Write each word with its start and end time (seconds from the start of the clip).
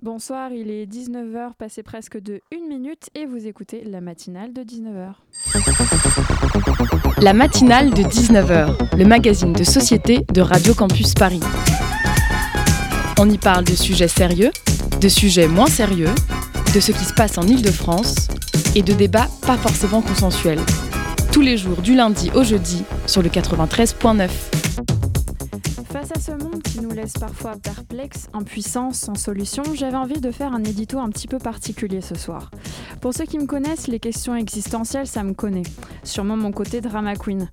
Bonsoir, 0.00 0.52
il 0.52 0.70
est 0.70 0.86
19h, 0.86 1.54
passé 1.58 1.82
presque 1.82 2.22
de 2.22 2.40
1 2.54 2.68
minute 2.68 3.10
et 3.16 3.26
vous 3.26 3.48
écoutez 3.48 3.82
la 3.82 4.00
matinale 4.00 4.52
de 4.52 4.62
19h. 4.62 5.14
La 7.20 7.32
matinale 7.32 7.90
de 7.90 8.04
19h, 8.04 8.96
le 8.96 9.04
magazine 9.04 9.52
de 9.52 9.64
société 9.64 10.24
de 10.32 10.40
Radio 10.40 10.72
Campus 10.74 11.14
Paris. 11.14 11.40
On 13.18 13.28
y 13.28 13.38
parle 13.38 13.64
de 13.64 13.74
sujets 13.74 14.06
sérieux, 14.06 14.52
de 15.00 15.08
sujets 15.08 15.48
moins 15.48 15.66
sérieux, 15.66 16.14
de 16.72 16.78
ce 16.78 16.92
qui 16.92 17.04
se 17.04 17.12
passe 17.12 17.36
en 17.36 17.42
Ile-de-France 17.42 18.28
et 18.76 18.82
de 18.82 18.92
débats 18.92 19.26
pas 19.44 19.56
forcément 19.56 20.00
consensuels. 20.00 20.60
Tous 21.32 21.40
les 21.40 21.56
jours 21.56 21.82
du 21.82 21.96
lundi 21.96 22.30
au 22.36 22.44
jeudi 22.44 22.84
sur 23.08 23.20
le 23.20 23.30
93.9. 23.30 24.28
Face 25.90 26.12
à 26.14 26.20
ce 26.20 26.30
monde 26.30 26.47
parfois 27.18 27.56
perplexes, 27.56 28.28
impuissants, 28.32 28.92
sans 28.92 29.14
solution, 29.14 29.62
j'avais 29.74 29.96
envie 29.96 30.20
de 30.20 30.30
faire 30.30 30.52
un 30.52 30.64
édito 30.64 30.98
un 30.98 31.08
petit 31.10 31.28
peu 31.28 31.38
particulier 31.38 32.00
ce 32.00 32.14
soir. 32.14 32.50
Pour 33.00 33.14
ceux 33.14 33.24
qui 33.24 33.38
me 33.38 33.46
connaissent, 33.46 33.86
les 33.86 34.00
questions 34.00 34.34
existentielles, 34.34 35.06
ça 35.06 35.22
me 35.22 35.34
connaît. 35.34 35.62
Sûrement 36.02 36.36
mon 36.36 36.52
côté 36.52 36.80
drama 36.80 37.14
queen. 37.14 37.48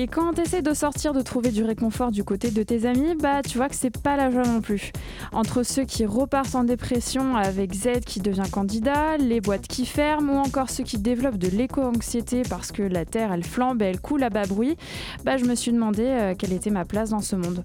Et 0.00 0.06
quand 0.06 0.34
tu 0.34 0.42
essaies 0.42 0.62
de 0.62 0.74
sortir, 0.74 1.12
de 1.12 1.22
trouver 1.22 1.50
du 1.50 1.64
réconfort 1.64 2.12
du 2.12 2.22
côté 2.22 2.52
de 2.52 2.62
tes 2.62 2.86
amis, 2.86 3.16
bah 3.20 3.42
tu 3.42 3.58
vois 3.58 3.68
que 3.68 3.74
c'est 3.74 3.98
pas 3.98 4.16
la 4.16 4.30
joie 4.30 4.44
non 4.46 4.60
plus. 4.60 4.92
Entre 5.32 5.64
ceux 5.64 5.82
qui 5.82 6.06
repartent 6.06 6.54
en 6.54 6.62
dépression 6.62 7.34
avec 7.36 7.74
Z 7.74 8.04
qui 8.06 8.20
devient 8.20 8.48
candidat, 8.48 9.16
les 9.16 9.40
boîtes 9.40 9.66
qui 9.66 9.86
ferment 9.86 10.34
ou 10.34 10.36
encore 10.36 10.70
ceux 10.70 10.84
qui 10.84 10.98
développent 10.98 11.36
de 11.36 11.48
l'éco-anxiété 11.48 12.42
parce 12.48 12.70
que 12.70 12.84
la 12.84 13.04
terre 13.06 13.32
elle 13.32 13.42
flambe 13.42 13.82
et 13.82 13.86
elle 13.86 14.00
coule 14.00 14.22
à 14.22 14.30
bas 14.30 14.46
bruit, 14.46 14.76
bah 15.24 15.36
je 15.36 15.44
me 15.46 15.56
suis 15.56 15.72
demandé 15.72 16.04
euh, 16.04 16.34
quelle 16.38 16.52
était 16.52 16.70
ma 16.70 16.84
place 16.84 17.10
dans 17.10 17.18
ce 17.18 17.34
monde. 17.34 17.64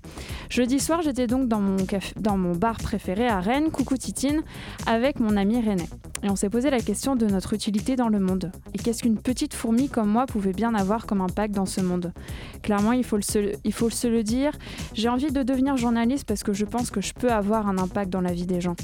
Jeudi 0.49 0.79
soir, 0.79 1.03
j'étais 1.03 1.27
donc 1.27 1.47
dans 1.47 1.61
mon, 1.61 1.77
dans 2.19 2.37
mon 2.37 2.55
bar 2.55 2.77
préféré 2.77 3.27
à 3.27 3.41
Rennes, 3.41 3.69
Coucou 3.69 3.95
Titine, 3.95 4.41
avec 4.87 5.19
mon 5.19 5.37
ami 5.37 5.61
René. 5.61 5.85
Et 6.23 6.29
on 6.31 6.35
s'est 6.35 6.49
posé 6.49 6.71
la 6.71 6.79
question 6.79 7.15
de 7.15 7.27
notre 7.27 7.53
utilité 7.53 7.95
dans 7.95 8.07
le 8.07 8.19
monde. 8.19 8.51
Et 8.73 8.77
qu'est-ce 8.79 9.03
qu'une 9.03 9.19
petite 9.19 9.53
fourmi 9.53 9.89
comme 9.89 10.09
moi 10.09 10.25
pouvait 10.25 10.53
bien 10.53 10.73
avoir 10.73 11.05
comme 11.05 11.21
impact 11.21 11.53
dans 11.53 11.65
ce 11.65 11.81
monde? 11.81 12.13
Clairement, 12.61 12.93
il 12.93 13.03
faut, 13.03 13.17
le 13.17 13.21
se, 13.21 14.07
le 14.07 14.23
dire. 14.23 14.53
J'ai 14.93 15.09
envie 15.09 15.31
de 15.31 15.43
devenir 15.43 15.77
journaliste 15.77 16.25
parce 16.25 16.43
que 16.43 16.53
je 16.53 16.65
pense 16.65 16.89
que 16.89 17.01
je 17.01 17.13
peux 17.13 17.31
avoir 17.31 17.67
un 17.67 17.77
impact 17.77 18.09
dans 18.09 18.21
la 18.21 18.31
vie 18.31 18.45
des 18.45 18.61
gens. 18.61 18.75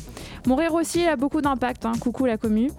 Mourir 0.48 0.74
aussi 0.74 1.06
a 1.06 1.16
beaucoup 1.16 1.42
d'impact. 1.42 1.86
Hein. 1.86 1.94
Coucou 2.00 2.26
la 2.26 2.38
commu. 2.38 2.72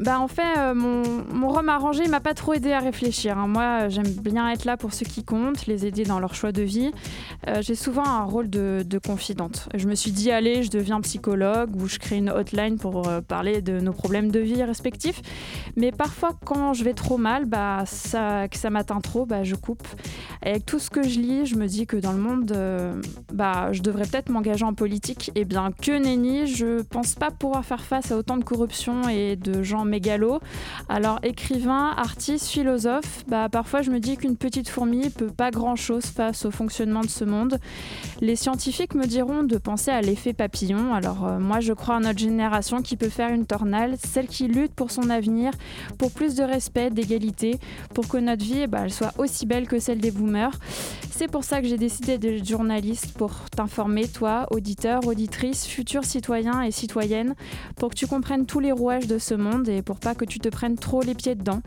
Bah 0.00 0.18
en 0.18 0.28
fait, 0.28 0.56
euh, 0.56 0.74
mon, 0.74 1.02
mon 1.30 1.48
rhum 1.48 1.68
arrangé 1.68 2.08
m'a 2.08 2.20
pas 2.20 2.32
trop 2.32 2.54
aidé 2.54 2.72
à 2.72 2.80
réfléchir. 2.80 3.36
Hein. 3.36 3.46
Moi, 3.46 3.90
j'aime 3.90 4.08
bien 4.08 4.50
être 4.50 4.64
là 4.64 4.78
pour 4.78 4.94
ceux 4.94 5.04
qui 5.04 5.24
comptent, 5.24 5.66
les 5.66 5.84
aider 5.84 6.04
dans 6.04 6.18
leur 6.18 6.34
choix 6.34 6.52
de 6.52 6.62
vie. 6.62 6.90
Euh, 7.48 7.60
j'ai 7.60 7.74
souvent 7.74 8.06
un 8.06 8.24
rôle 8.24 8.48
de, 8.48 8.82
confidente. 9.04 9.68
Je 9.74 9.86
me 9.86 9.94
suis 9.94 10.10
dit, 10.10 10.30
allez, 10.30 10.62
je 10.62 10.70
deviens 10.70 11.02
psychologue 11.02 11.76
ou 11.76 11.86
je 11.86 11.98
crée 11.98 12.16
une 12.16 12.30
hotline 12.30 12.78
pour 12.78 13.08
euh, 13.08 13.20
parler 13.20 13.60
de 13.60 13.78
nos 13.78 13.92
problèmes 13.92 14.30
de 14.30 14.40
vie 14.40 14.62
respectifs. 14.62 15.20
Mais 15.76 15.92
parfois, 15.92 16.30
quand 16.46 16.72
je 16.72 16.82
vais 16.82 16.94
trop 16.94 17.18
mal, 17.18 17.44
bah, 17.44 17.84
que 17.84 18.56
ça 18.56 18.70
m'atteint 18.70 19.00
trop, 19.02 19.26
bah, 19.26 19.44
je 19.44 19.54
coupe. 19.54 19.86
avec 20.40 20.64
tout 20.64 20.78
ce 20.78 20.88
que 20.88 21.02
je 21.02 21.20
lis, 21.20 21.44
je 21.44 21.56
me 21.56 21.66
dis 21.66 21.86
que 21.86 21.98
dans 21.98 22.12
le 22.12 22.18
monde, 22.18 22.54
bah, 23.34 23.72
je 23.72 23.82
devrais 23.82 24.06
peut-être 24.06 24.30
m'engager 24.30 24.64
en 24.64 24.72
politique. 24.72 25.30
Et 25.34 25.44
bien 25.44 25.72
que 25.72 25.92
nenni, 25.92 26.46
je 26.46 26.80
pense 26.80 27.14
pas 27.14 27.30
pouvoir 27.30 27.66
faire 27.66 27.82
face 27.82 28.12
à 28.12 28.16
autant 28.16 28.38
de 28.38 28.44
corruption 28.44 29.06
et 29.08 29.36
de 29.36 29.62
gens 29.62 29.84
mégalo. 29.90 30.40
Alors 30.88 31.18
écrivain, 31.22 31.92
artiste, 31.96 32.46
philosophe, 32.46 33.24
bah, 33.28 33.48
parfois 33.50 33.82
je 33.82 33.90
me 33.90 34.00
dis 34.00 34.16
qu'une 34.16 34.36
petite 34.36 34.68
fourmi 34.68 35.10
peut 35.10 35.26
pas 35.26 35.50
grand-chose 35.50 36.06
face 36.06 36.46
au 36.46 36.50
fonctionnement 36.50 37.02
de 37.02 37.08
ce 37.08 37.24
monde. 37.24 37.58
Les 38.20 38.36
scientifiques 38.36 38.94
me 38.94 39.06
diront 39.06 39.42
de 39.42 39.58
penser 39.58 39.90
à 39.90 40.00
l'effet 40.00 40.32
papillon. 40.32 40.94
Alors 40.94 41.26
euh, 41.26 41.38
moi 41.38 41.60
je 41.60 41.74
crois 41.74 41.96
à 41.96 42.00
notre 42.00 42.18
génération 42.18 42.80
qui 42.80 42.96
peut 42.96 43.10
faire 43.10 43.30
une 43.30 43.44
tornade, 43.44 43.98
celle 44.02 44.28
qui 44.28 44.48
lutte 44.48 44.72
pour 44.74 44.90
son 44.90 45.10
avenir, 45.10 45.52
pour 45.98 46.12
plus 46.12 46.34
de 46.34 46.42
respect, 46.42 46.90
d'égalité, 46.90 47.58
pour 47.94 48.08
que 48.08 48.16
notre 48.16 48.44
vie 48.44 48.66
bah, 48.66 48.80
elle 48.84 48.92
soit 48.92 49.12
aussi 49.18 49.44
belle 49.44 49.68
que 49.68 49.78
celle 49.78 49.98
des 49.98 50.10
boomers. 50.10 50.56
C'est 51.10 51.28
pour 51.28 51.44
ça 51.44 51.60
que 51.60 51.68
j'ai 51.68 51.76
décidé 51.76 52.16
d'être 52.16 52.46
journaliste 52.46 53.12
pour 53.18 53.32
t'informer, 53.54 54.08
toi, 54.08 54.46
auditeur, 54.50 55.06
auditrice, 55.06 55.66
futur 55.66 56.04
citoyen 56.04 56.62
et 56.62 56.70
citoyenne, 56.70 57.34
pour 57.76 57.90
que 57.90 57.94
tu 57.94 58.06
comprennes 58.06 58.46
tous 58.46 58.60
les 58.60 58.72
rouages 58.72 59.06
de 59.06 59.18
ce 59.18 59.34
monde 59.34 59.68
et 59.70 59.82
pour 59.82 59.98
pas 59.98 60.14
que 60.14 60.24
tu 60.24 60.38
te 60.38 60.48
prennes 60.48 60.76
trop 60.76 61.02
les 61.02 61.14
pieds 61.14 61.34
dedans. 61.34 61.62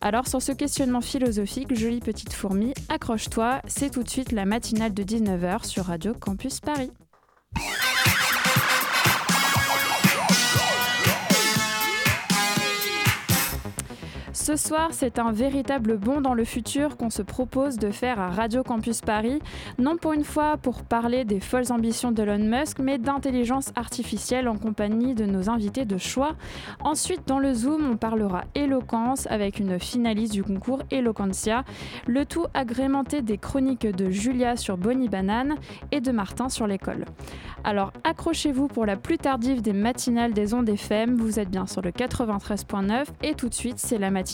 Alors 0.00 0.26
sur 0.28 0.42
ce 0.42 0.52
questionnement 0.52 1.00
philosophique, 1.00 1.74
jolie 1.74 2.00
petite 2.00 2.32
fourmi, 2.32 2.74
accroche-toi, 2.88 3.60
c'est 3.66 3.90
tout 3.90 4.02
de 4.02 4.10
suite 4.10 4.32
la 4.32 4.44
matinale 4.44 4.92
de 4.92 5.02
19h 5.02 5.64
sur 5.64 5.86
Radio 5.86 6.14
Campus 6.14 6.60
Paris. 6.60 6.90
Ce 14.44 14.56
soir, 14.56 14.88
c'est 14.90 15.18
un 15.18 15.32
véritable 15.32 15.96
bond 15.96 16.20
dans 16.20 16.34
le 16.34 16.44
futur 16.44 16.98
qu'on 16.98 17.08
se 17.08 17.22
propose 17.22 17.78
de 17.78 17.90
faire 17.90 18.20
à 18.20 18.28
Radio 18.28 18.62
Campus 18.62 19.00
Paris, 19.00 19.40
non 19.78 19.96
pour 19.96 20.12
une 20.12 20.22
fois 20.22 20.58
pour 20.58 20.82
parler 20.82 21.24
des 21.24 21.40
folles 21.40 21.72
ambitions 21.72 22.12
d'Elon 22.12 22.44
Musk, 22.44 22.78
mais 22.78 22.98
d'intelligence 22.98 23.72
artificielle 23.74 24.46
en 24.46 24.58
compagnie 24.58 25.14
de 25.14 25.24
nos 25.24 25.48
invités 25.48 25.86
de 25.86 25.96
choix. 25.96 26.36
Ensuite, 26.80 27.26
dans 27.26 27.38
le 27.38 27.54
Zoom, 27.54 27.88
on 27.92 27.96
parlera 27.96 28.44
éloquence 28.54 29.26
avec 29.30 29.60
une 29.60 29.80
finaliste 29.80 30.34
du 30.34 30.44
concours 30.44 30.82
Eloquentia, 30.90 31.64
le 32.06 32.26
tout 32.26 32.44
agrémenté 32.52 33.22
des 33.22 33.38
chroniques 33.38 33.86
de 33.86 34.10
Julia 34.10 34.56
sur 34.56 34.76
Bonnie 34.76 35.08
Banane 35.08 35.54
et 35.90 36.02
de 36.02 36.12
Martin 36.12 36.50
sur 36.50 36.66
l'école. 36.66 37.06
Alors 37.66 37.94
accrochez-vous 38.04 38.68
pour 38.68 38.84
la 38.84 38.96
plus 38.96 39.16
tardive 39.16 39.62
des 39.62 39.72
matinales 39.72 40.34
des 40.34 40.52
ondes 40.52 40.68
FM, 40.68 41.14
vous 41.14 41.38
êtes 41.38 41.48
bien 41.48 41.66
sur 41.66 41.80
le 41.80 41.92
93.9 41.92 43.06
et 43.22 43.32
tout 43.32 43.48
de 43.48 43.54
suite, 43.54 43.78
c'est 43.78 43.96
la 43.96 44.10
matinale 44.10 44.33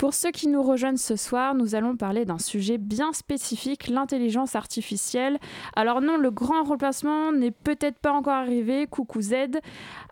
Pour 0.00 0.14
ceux 0.14 0.30
qui 0.30 0.48
nous 0.48 0.62
rejoignent 0.62 0.96
ce 0.96 1.14
soir, 1.14 1.54
nous 1.54 1.74
allons 1.74 1.94
parler 1.94 2.24
d'un 2.24 2.38
sujet 2.38 2.78
bien 2.78 3.12
spécifique, 3.12 3.88
l'intelligence 3.88 4.56
artificielle. 4.56 5.38
Alors 5.76 6.00
non, 6.00 6.16
le 6.16 6.30
grand 6.30 6.62
remplacement 6.62 7.32
n'est 7.32 7.50
peut-être 7.50 7.98
pas 7.98 8.12
encore 8.12 8.32
arrivé, 8.32 8.86
coucou 8.86 9.20
Z. 9.20 9.34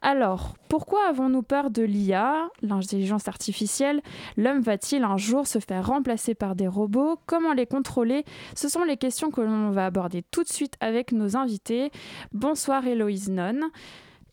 Alors, 0.02 0.56
pourquoi 0.68 1.08
avons-nous 1.08 1.42
peur 1.42 1.70
de 1.70 1.80
l'IA, 1.80 2.50
l'intelligence 2.60 3.28
artificielle? 3.28 4.02
L'homme 4.36 4.60
va-t-il 4.60 5.04
un 5.04 5.16
jour 5.16 5.46
se 5.46 5.58
faire 5.58 5.86
remplacer 5.86 6.34
par 6.34 6.54
des 6.54 6.68
robots? 6.68 7.18
Comment 7.24 7.54
les 7.54 7.64
contrôler? 7.64 8.26
Ce 8.54 8.68
sont 8.68 8.84
les 8.84 8.98
questions 8.98 9.30
que 9.30 9.40
l'on 9.40 9.70
va 9.70 9.86
aborder 9.86 10.22
tout 10.30 10.42
de 10.42 10.50
suite 10.50 10.74
avec 10.80 11.12
nos 11.12 11.34
invités. 11.34 11.92
Bonsoir 12.34 12.86
Héloïse 12.86 13.30
Non 13.30 13.70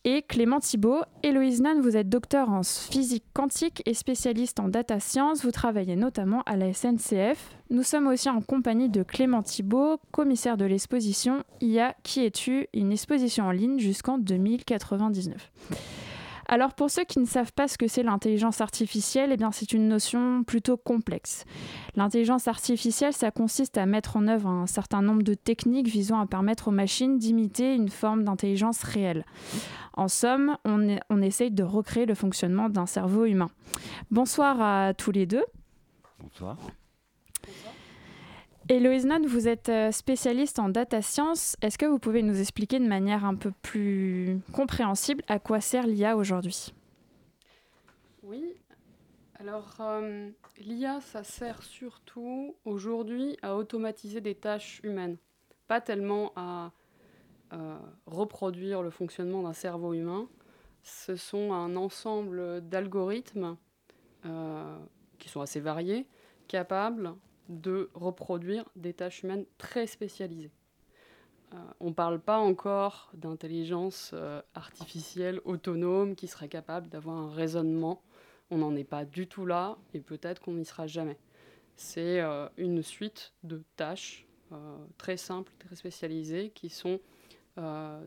et 0.06 0.22
Clément 0.22 0.60
Thibault. 0.62 1.02
Héloïse 1.24 1.62
Nan, 1.62 1.82
vous 1.82 1.98
êtes 1.98 2.08
docteur 2.08 2.50
en 2.50 2.62
physique 2.64 3.26
quantique 3.34 3.82
et 3.86 3.94
spécialiste 3.94 4.60
en 4.62 4.70
data 4.70 5.00
science. 5.02 5.44
Vous 5.44 5.52
travaillez 5.52 5.98
notamment 5.98 6.44
à 6.46 6.56
la 6.56 6.72
SNCF. 6.72 7.58
Nous 7.72 7.84
sommes 7.84 8.08
aussi 8.08 8.30
en 8.30 8.40
compagnie 8.42 8.88
de 8.88 9.04
Clément 9.04 9.42
Thibault, 9.42 10.00
commissaire 10.12 10.56
de 10.56 10.66
l'exposition 10.66 11.44
IA 11.60 11.96
Qui 12.04 12.24
es-tu? 12.24 12.68
Une 12.74 12.92
exposition 12.92 13.46
en 13.46 13.52
ligne 13.52 13.80
jusqu'en 13.80 14.20
2099. 14.20 15.52
Alors 16.48 16.74
pour 16.74 16.92
ceux 16.92 17.04
qui 17.04 17.20
ne 17.20 17.26
savent 17.26 17.54
pas 17.54 17.68
ce 17.68 17.78
que 17.78 17.88
c'est 17.88 18.04
l'intelligence 18.04 18.62
artificielle, 18.62 19.32
eh 19.32 19.38
bien 19.38 19.52
c'est 19.52 19.74
une 19.74 19.88
notion 19.88 20.44
plutôt 20.44 20.78
complexe. 20.78 21.46
L'intelligence 21.96 22.48
artificielle, 22.48 23.14
ça 23.14 23.32
consiste 23.32 23.78
à 23.78 23.86
mettre 23.86 24.18
en 24.18 24.28
œuvre 24.28 24.48
un 24.48 24.68
certain 24.68 25.02
nombre 25.02 25.24
de 25.24 25.34
techniques 25.34 25.88
visant 25.88 26.20
à 26.20 26.28
permettre 26.28 26.68
aux 26.68 26.72
machines 26.72 27.18
d'imiter 27.18 27.74
une 27.74 27.90
forme 27.90 28.24
d'intelligence 28.24 28.84
réelle. 28.84 29.26
En 29.94 30.08
somme, 30.08 30.58
on, 30.66 30.98
on 31.10 31.22
essaye 31.22 31.52
de 31.52 31.64
recréer 31.64 32.06
le 32.06 32.16
fonctionnement 32.16 32.70
d'un 32.70 32.86
cerveau 32.86 33.26
humain. 33.26 33.50
Bonsoir 34.12 34.62
à 34.62 34.94
tous 34.94 35.12
les 35.12 35.26
deux. 35.26 35.46
Bonsoir. 36.20 36.58
Héloïse 38.68 39.06
Nod, 39.06 39.28
vous 39.28 39.48
êtes 39.48 39.70
euh, 39.70 39.92
spécialiste 39.92 40.58
en 40.58 40.70
data 40.70 41.00
science. 41.04 41.56
Est-ce 41.62 41.78
que 41.78 41.86
vous 41.86 42.00
pouvez 42.00 42.24
nous 42.24 42.40
expliquer 42.40 42.80
de 42.80 42.88
manière 42.88 43.24
un 43.24 43.36
peu 43.36 43.52
plus 43.62 44.40
compréhensible 44.54 45.24
à 45.28 45.38
quoi 45.38 45.62
sert 45.62 45.86
l'IA 45.86 46.18
aujourd'hui? 46.18 46.74
Oui, 48.24 48.56
alors 49.36 49.76
euh, 49.82 50.32
l'IA, 50.58 51.00
ça 51.02 51.24
sert 51.24 51.62
surtout 51.62 52.56
aujourd'hui 52.66 53.38
à 53.44 53.56
automatiser 53.56 54.20
des 54.20 54.34
tâches 54.34 54.82
humaines, 54.84 55.18
pas 55.68 55.80
tellement 55.80 56.32
à 56.36 56.72
euh, 57.54 57.78
reproduire 58.08 58.82
le 58.82 58.90
fonctionnement 58.90 59.44
d'un 59.44 59.54
cerveau 59.54 59.94
humain. 59.94 60.28
Ce 60.82 61.16
sont 61.16 61.54
un 61.54 61.76
ensemble 61.76 62.68
d'algorithmes 62.68 63.58
qui 65.20 65.30
sont 65.30 65.42
assez 65.42 65.60
variés, 65.60 66.08
capables 66.48 67.14
de 67.50 67.90
reproduire 67.94 68.66
des 68.76 68.94
tâches 68.94 69.24
humaines 69.24 69.46
très 69.58 69.88
spécialisées. 69.88 70.52
Euh, 71.54 71.58
on 71.80 71.90
ne 71.90 71.94
parle 71.94 72.20
pas 72.20 72.40
encore 72.40 73.12
d'intelligence 73.14 74.12
euh, 74.14 74.42
artificielle 74.56 75.40
autonome 75.46 76.16
qui 76.16 76.28
serait 76.28 76.50
capable 76.50 76.90
d'avoir 76.90 77.18
un 77.18 77.30
raisonnement. 77.30 78.02
On 78.50 78.58
n'en 78.58 78.76
est 78.76 78.84
pas 78.84 79.06
du 79.06 79.28
tout 79.28 79.46
là 79.46 79.78
et 79.94 80.00
peut-être 80.00 80.42
qu'on 80.42 80.54
n'y 80.54 80.66
sera 80.66 80.88
jamais. 80.88 81.18
c'est 81.76 82.22
une 82.58 82.82
suite 82.84 83.34
de 83.44 83.64
tâches 83.76 84.28
très 84.98 85.18
simples, 85.18 85.52
très 85.58 85.76
spécialisées, 85.76 86.52
qui 86.52 86.70
sont 86.70 87.00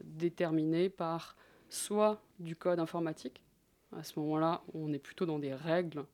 déterminées 0.04 0.88
par 0.88 1.36
soit 1.68 2.22
du 2.38 2.54
code 2.54 2.78
informatique. 2.78 3.42
À 3.94 4.04
ce 4.04 4.18
moment-là, 4.20 4.62
on 4.74 4.92
est 4.92 4.98
plutôt 5.00 5.26
dans 5.26 5.40
des 5.40 5.52
règles 5.52 6.04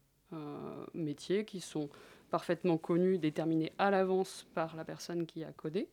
métiers 0.95 1.45
qui 1.45 1.61
sont 1.61 1.91
parfaitement 2.35 2.79
connues, 2.79 3.19
déterminées 3.19 3.73
à 3.79 3.91
l'avance 3.91 4.47
par 4.55 4.75
la 4.75 4.85
personne 4.85 5.25
qui 5.25 5.45
a 5.45 5.53
codé. 5.53 5.89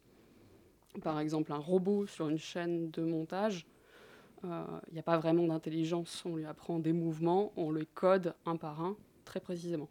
Par 1.03 1.19
exemple, 1.19 1.53
un 1.53 1.57
robot 1.57 2.07
sur 2.07 2.29
une 2.29 2.39
chaîne 2.39 2.89
de 2.89 3.03
montage 3.03 3.67
il 4.43 4.49
euh, 4.49 4.79
n'y 4.91 4.99
a 4.99 5.03
pas 5.03 5.17
vraiment 5.17 5.45
d'intelligence. 5.45 6.23
On 6.25 6.35
lui 6.35 6.45
apprend 6.45 6.79
des 6.79 6.93
mouvements, 6.93 7.51
on 7.55 7.71
le 7.71 7.85
code 7.85 8.33
un 8.45 8.55
par 8.55 8.81
un 8.81 8.95
très 9.25 9.39
précisément. 9.39 9.89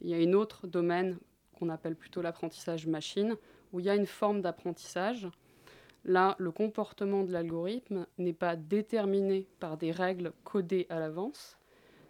Il 0.00 0.08
y 0.08 0.14
a 0.14 0.16
un 0.16 0.32
autre 0.32 0.66
domaine 0.66 1.18
qu'on 1.58 1.68
appelle 1.68 1.96
plutôt 1.96 2.22
l'apprentissage 2.22 2.86
machine, 2.86 3.36
où 3.72 3.80
il 3.80 3.86
y 3.86 3.90
a 3.90 3.94
une 3.94 4.06
forme 4.06 4.40
d'apprentissage. 4.40 5.28
Là, 6.04 6.36
le 6.38 6.50
comportement 6.50 7.24
de 7.24 7.32
l'algorithme 7.32 8.06
n'est 8.18 8.32
pas 8.32 8.56
déterminé 8.56 9.46
par 9.60 9.76
des 9.76 9.90
règles 9.90 10.32
codées 10.44 10.86
à 10.88 10.98
l'avance. 10.98 11.57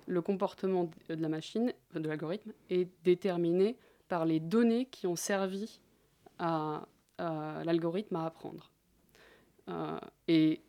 Le 0.09 0.23
comportement 0.23 0.91
de 1.09 1.15
la 1.15 1.29
machine, 1.29 1.73
de 1.95 2.09
l'algorithme, 2.09 2.53
est 2.71 2.89
déterminé 3.05 3.77
par 4.09 4.25
les 4.25 4.41
données 4.41 4.87
qui 4.87 5.07
ont 5.07 5.17
servi 5.17 5.81
à, 6.39 6.87
l'algorithme 7.19 8.17
à 8.17 8.25
apprendre. 8.25 8.73
Euh, 9.69 9.99
et 10.29 10.63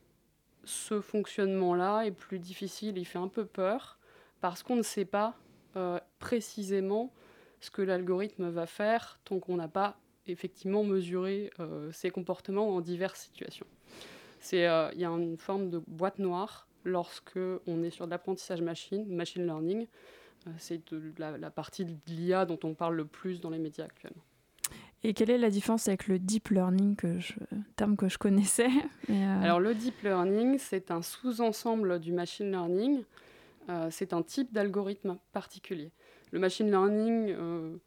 ce 0.66 1.00
fonctionnement-là 1.00 2.04
est 2.04 2.12
plus 2.12 2.40
difficile, 2.40 2.98
il 2.98 3.06
fait 3.06 3.18
un 3.18 3.30
peu 3.30 3.46
peur, 3.46 3.98
parce 4.42 4.62
qu'on 4.62 4.76
ne 4.76 4.84
sait 4.84 5.06
pas 5.06 5.38
euh, 5.78 6.00
précisément 6.20 7.14
ce 7.62 7.72
que 7.72 7.82
l'algorithme 7.82 8.50
va 8.50 8.66
faire 8.66 9.20
tant 9.24 9.40
qu'on 9.40 9.56
n'a 9.56 9.68
pas 9.68 9.98
effectivement 10.28 10.84
mesuré 10.84 11.52
euh, 11.60 11.92
ses 11.92 12.10
comportements 12.10 12.76
en 12.76 12.82
diverses 12.82 13.22
situations. 13.22 13.68
Euh, 14.54 14.90
il 14.94 15.02
y 15.02 15.06
a 15.06 15.10
une 15.10 15.38
forme 15.38 15.70
de 15.70 15.82
boîte 15.88 16.20
noire 16.20 16.68
lorsque 16.84 17.40
on 17.68 17.84
est 17.84 17.90
sur 17.90 18.06
de 18.06 18.12
l'apprentissage 18.12 18.62
machine, 18.62 19.06
machine 19.08 19.46
learning. 19.46 19.88
c'est 20.58 20.82
la, 21.18 21.38
la 21.38 21.50
partie 21.52 21.86
de 21.86 21.96
l'IA 22.08 22.46
dont 22.46 22.60
on 22.64 22.74
parle 22.74 22.96
le 22.96 23.06
plus 23.06 23.42
dans 23.42 23.50
les 23.50 23.60
médias 23.60 23.86
actuellement. 23.86 24.24
Et 25.04 25.14
quelle 25.14 25.30
est 25.30 25.38
la 25.38 25.50
différence 25.50 25.88
avec 25.88 26.08
le 26.08 26.20
deep 26.20 26.50
learning, 26.50 26.96
que 26.96 27.20
je, 27.20 27.34
terme 27.78 27.96
que 27.96 28.10
je 28.10 28.18
connaissais 28.18 28.70
euh, 29.10 29.44
Alors 29.44 29.60
le 29.60 29.74
deep 29.74 30.02
learning, 30.04 30.58
c'est 30.58 30.92
un 30.92 31.02
sous-ensemble 31.02 32.00
du 32.00 32.12
machine 32.12 32.52
learning. 32.52 33.04
Euh, 33.70 33.88
c'est 33.92 34.14
un 34.14 34.24
type 34.24 34.52
d'algorithme 34.52 35.18
particulier. 35.32 35.92
Le 36.32 36.40
machine 36.40 36.70
learning, 36.70 37.30
euh, 37.30 37.78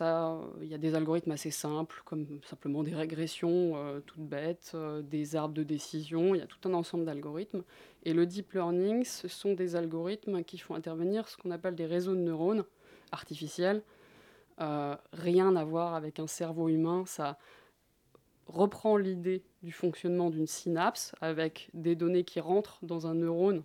il 0.00 0.68
y 0.68 0.74
a 0.74 0.78
des 0.78 0.94
algorithmes 0.94 1.32
assez 1.32 1.50
simples, 1.50 2.02
comme 2.04 2.26
simplement 2.44 2.82
des 2.82 2.94
régressions 2.94 3.74
toutes 4.06 4.20
bêtes, 4.20 4.76
des 5.02 5.36
arbres 5.36 5.54
de 5.54 5.62
décision. 5.64 6.34
Il 6.34 6.38
y 6.38 6.42
a 6.42 6.46
tout 6.46 6.68
un 6.68 6.74
ensemble 6.74 7.04
d'algorithmes. 7.04 7.64
Et 8.04 8.12
le 8.12 8.24
deep 8.24 8.52
learning, 8.52 9.04
ce 9.04 9.26
sont 9.26 9.54
des 9.54 9.74
algorithmes 9.76 10.44
qui 10.44 10.58
font 10.58 10.74
intervenir 10.74 11.28
ce 11.28 11.36
qu'on 11.36 11.50
appelle 11.50 11.74
des 11.74 11.86
réseaux 11.86 12.14
de 12.14 12.20
neurones 12.20 12.64
artificiels 13.12 13.82
euh, 14.60 14.94
rien 15.14 15.56
à 15.56 15.64
voir 15.64 15.94
avec 15.94 16.18
un 16.18 16.26
cerveau 16.26 16.68
humain. 16.68 17.04
Ça 17.06 17.38
reprend 18.46 18.96
l'idée 18.96 19.42
du 19.62 19.72
fonctionnement 19.72 20.28
d'une 20.28 20.46
synapse 20.46 21.14
avec 21.20 21.70
des 21.72 21.94
données 21.94 22.24
qui 22.24 22.40
rentrent 22.40 22.78
dans 22.82 23.06
un 23.06 23.14
neurone 23.14 23.62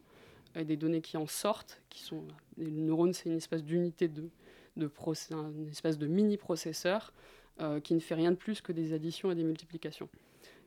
et 0.56 0.64
des 0.64 0.78
données 0.78 1.02
qui 1.02 1.18
en 1.18 1.28
sortent. 1.28 1.82
Qui 1.90 2.02
sont, 2.02 2.24
le 2.58 2.70
neurone, 2.70 3.14
c'est 3.14 3.30
une 3.30 3.38
espèce 3.38 3.64
d'unité 3.64 4.08
de, 4.08 4.30
de 4.78 4.90
une 5.58 5.70
espèce 5.70 5.98
de 5.98 6.08
mini-processeur 6.08 7.14
euh, 7.62 7.80
qui 7.80 7.94
ne 7.94 8.00
fait 8.00 8.16
rien 8.16 8.32
de 8.32 8.36
plus 8.36 8.62
que 8.62 8.72
des 8.72 8.94
additions 8.94 9.32
et 9.32 9.36
des 9.36 9.44
multiplications. 9.44 10.10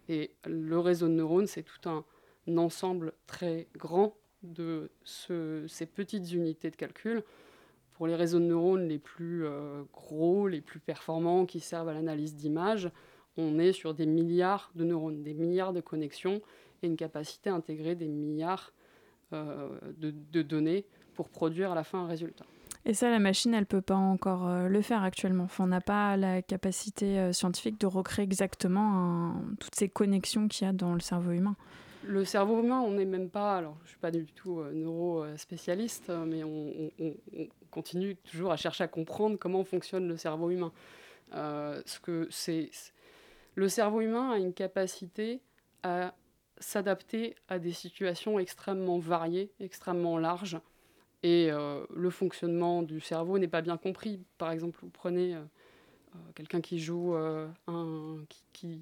Et 0.08 0.30
le 0.46 0.78
réseau 0.78 1.08
de 1.08 1.12
neurones, 1.12 1.46
c'est 1.46 1.62
tout 1.62 1.88
un, 1.88 2.04
ensemble 2.56 3.12
très 3.26 3.66
grand 3.76 4.16
de 4.42 4.90
ces 5.04 5.84
petites 5.84 6.32
unités 6.32 6.70
de 6.70 6.76
calcul 6.76 7.22
pour 7.92 8.06
les 8.06 8.14
réseaux 8.14 8.38
de 8.38 8.44
neurones 8.44 8.88
les 8.88 8.98
plus 8.98 9.44
euh, 9.44 9.82
gros, 9.92 10.48
les 10.48 10.60
plus 10.60 10.78
performants, 10.78 11.44
qui 11.44 11.60
servent 11.60 11.88
à 11.88 11.92
l'analyse 11.92 12.34
d'images, 12.34 12.90
on 13.36 13.58
est 13.58 13.72
sur 13.72 13.92
des 13.92 14.06
milliards 14.06 14.70
de 14.74 14.84
neurones, 14.84 15.22
des 15.22 15.34
milliards 15.34 15.72
de 15.72 15.80
connexions 15.80 16.40
et 16.82 16.86
une 16.86 16.96
capacité 16.96 17.50
à 17.50 17.54
intégrer 17.54 17.94
des 17.94 18.08
milliards 18.08 18.72
euh, 19.32 19.78
de, 19.96 20.42
données 20.42 20.86
pour 21.14 21.28
produire 21.28 21.72
à 21.72 21.74
la 21.74 21.84
fin 21.84 22.04
un 22.04 22.06
résultat. 22.06 22.46
Et 22.88 22.94
ça, 22.94 23.10
la 23.10 23.20
machine, 23.20 23.54
elle 23.54 23.60
ne 23.60 23.64
peut 23.66 23.82
pas 23.82 23.94
encore 23.94 24.48
euh, 24.48 24.66
le 24.66 24.82
faire 24.82 25.04
actuellement. 25.04 25.46
On 25.60 25.66
n'a 25.66 25.80
pas 25.80 26.16
la 26.16 26.42
capacité 26.42 27.32
scientifique 27.32 27.78
de 27.78 27.86
recréer 27.86 28.24
exactement 28.24 29.34
toutes 29.60 29.76
ces 29.76 29.88
connexions 29.88 30.48
qu'il 30.48 30.66
y 30.66 30.70
a 30.70 30.72
dans 30.72 30.94
le 30.94 31.00
cerveau 31.00 31.30
humain. 31.30 31.54
Le 32.02 32.24
cerveau 32.24 32.62
humain, 32.62 32.80
on 32.80 32.92
n'est 32.92 33.04
même 33.04 33.28
pas, 33.28 33.58
alors 33.58 33.76
je 33.80 33.84
ne 33.84 33.88
suis 33.88 33.98
pas 33.98 34.10
du 34.10 34.24
tout 34.24 34.62
neurospécialiste, 34.72 36.10
mais 36.26 36.42
on, 36.42 36.90
continue 37.70 38.16
toujours 38.16 38.52
à 38.52 38.56
chercher 38.56 38.84
à 38.84 38.88
comprendre 38.88 39.36
comment 39.38 39.64
fonctionne 39.64 40.08
le 40.08 40.16
cerveau 40.16 40.50
humain. 40.50 40.72
Euh, 41.34 41.82
ce 41.86 42.00
que 42.00 42.26
c'est, 42.30 42.70
le 43.54 43.68
cerveau 43.68 44.00
humain 44.00 44.30
a 44.30 44.38
une 44.38 44.54
capacité 44.54 45.40
à 45.82 46.14
s'adapter 46.58 47.36
à 47.48 47.58
des 47.58 47.72
situations 47.72 48.38
extrêmement 48.38 48.98
variées, 48.98 49.52
extrêmement 49.60 50.18
larges. 50.18 50.58
Et 51.22 51.50
euh, 51.50 51.84
le 51.94 52.10
fonctionnement 52.10 52.82
du 52.82 53.00
cerveau 53.00 53.38
n'est 53.38 53.48
pas 53.48 53.62
bien 53.62 53.76
compris. 53.76 54.20
Par 54.38 54.50
exemple, 54.50 54.78
vous 54.82 54.90
prenez 54.90 55.34
euh, 55.34 55.42
quelqu'un 56.34 56.60
qui 56.60 56.78
joue 56.78 57.14
un, 57.14 58.18
qui, 58.52 58.80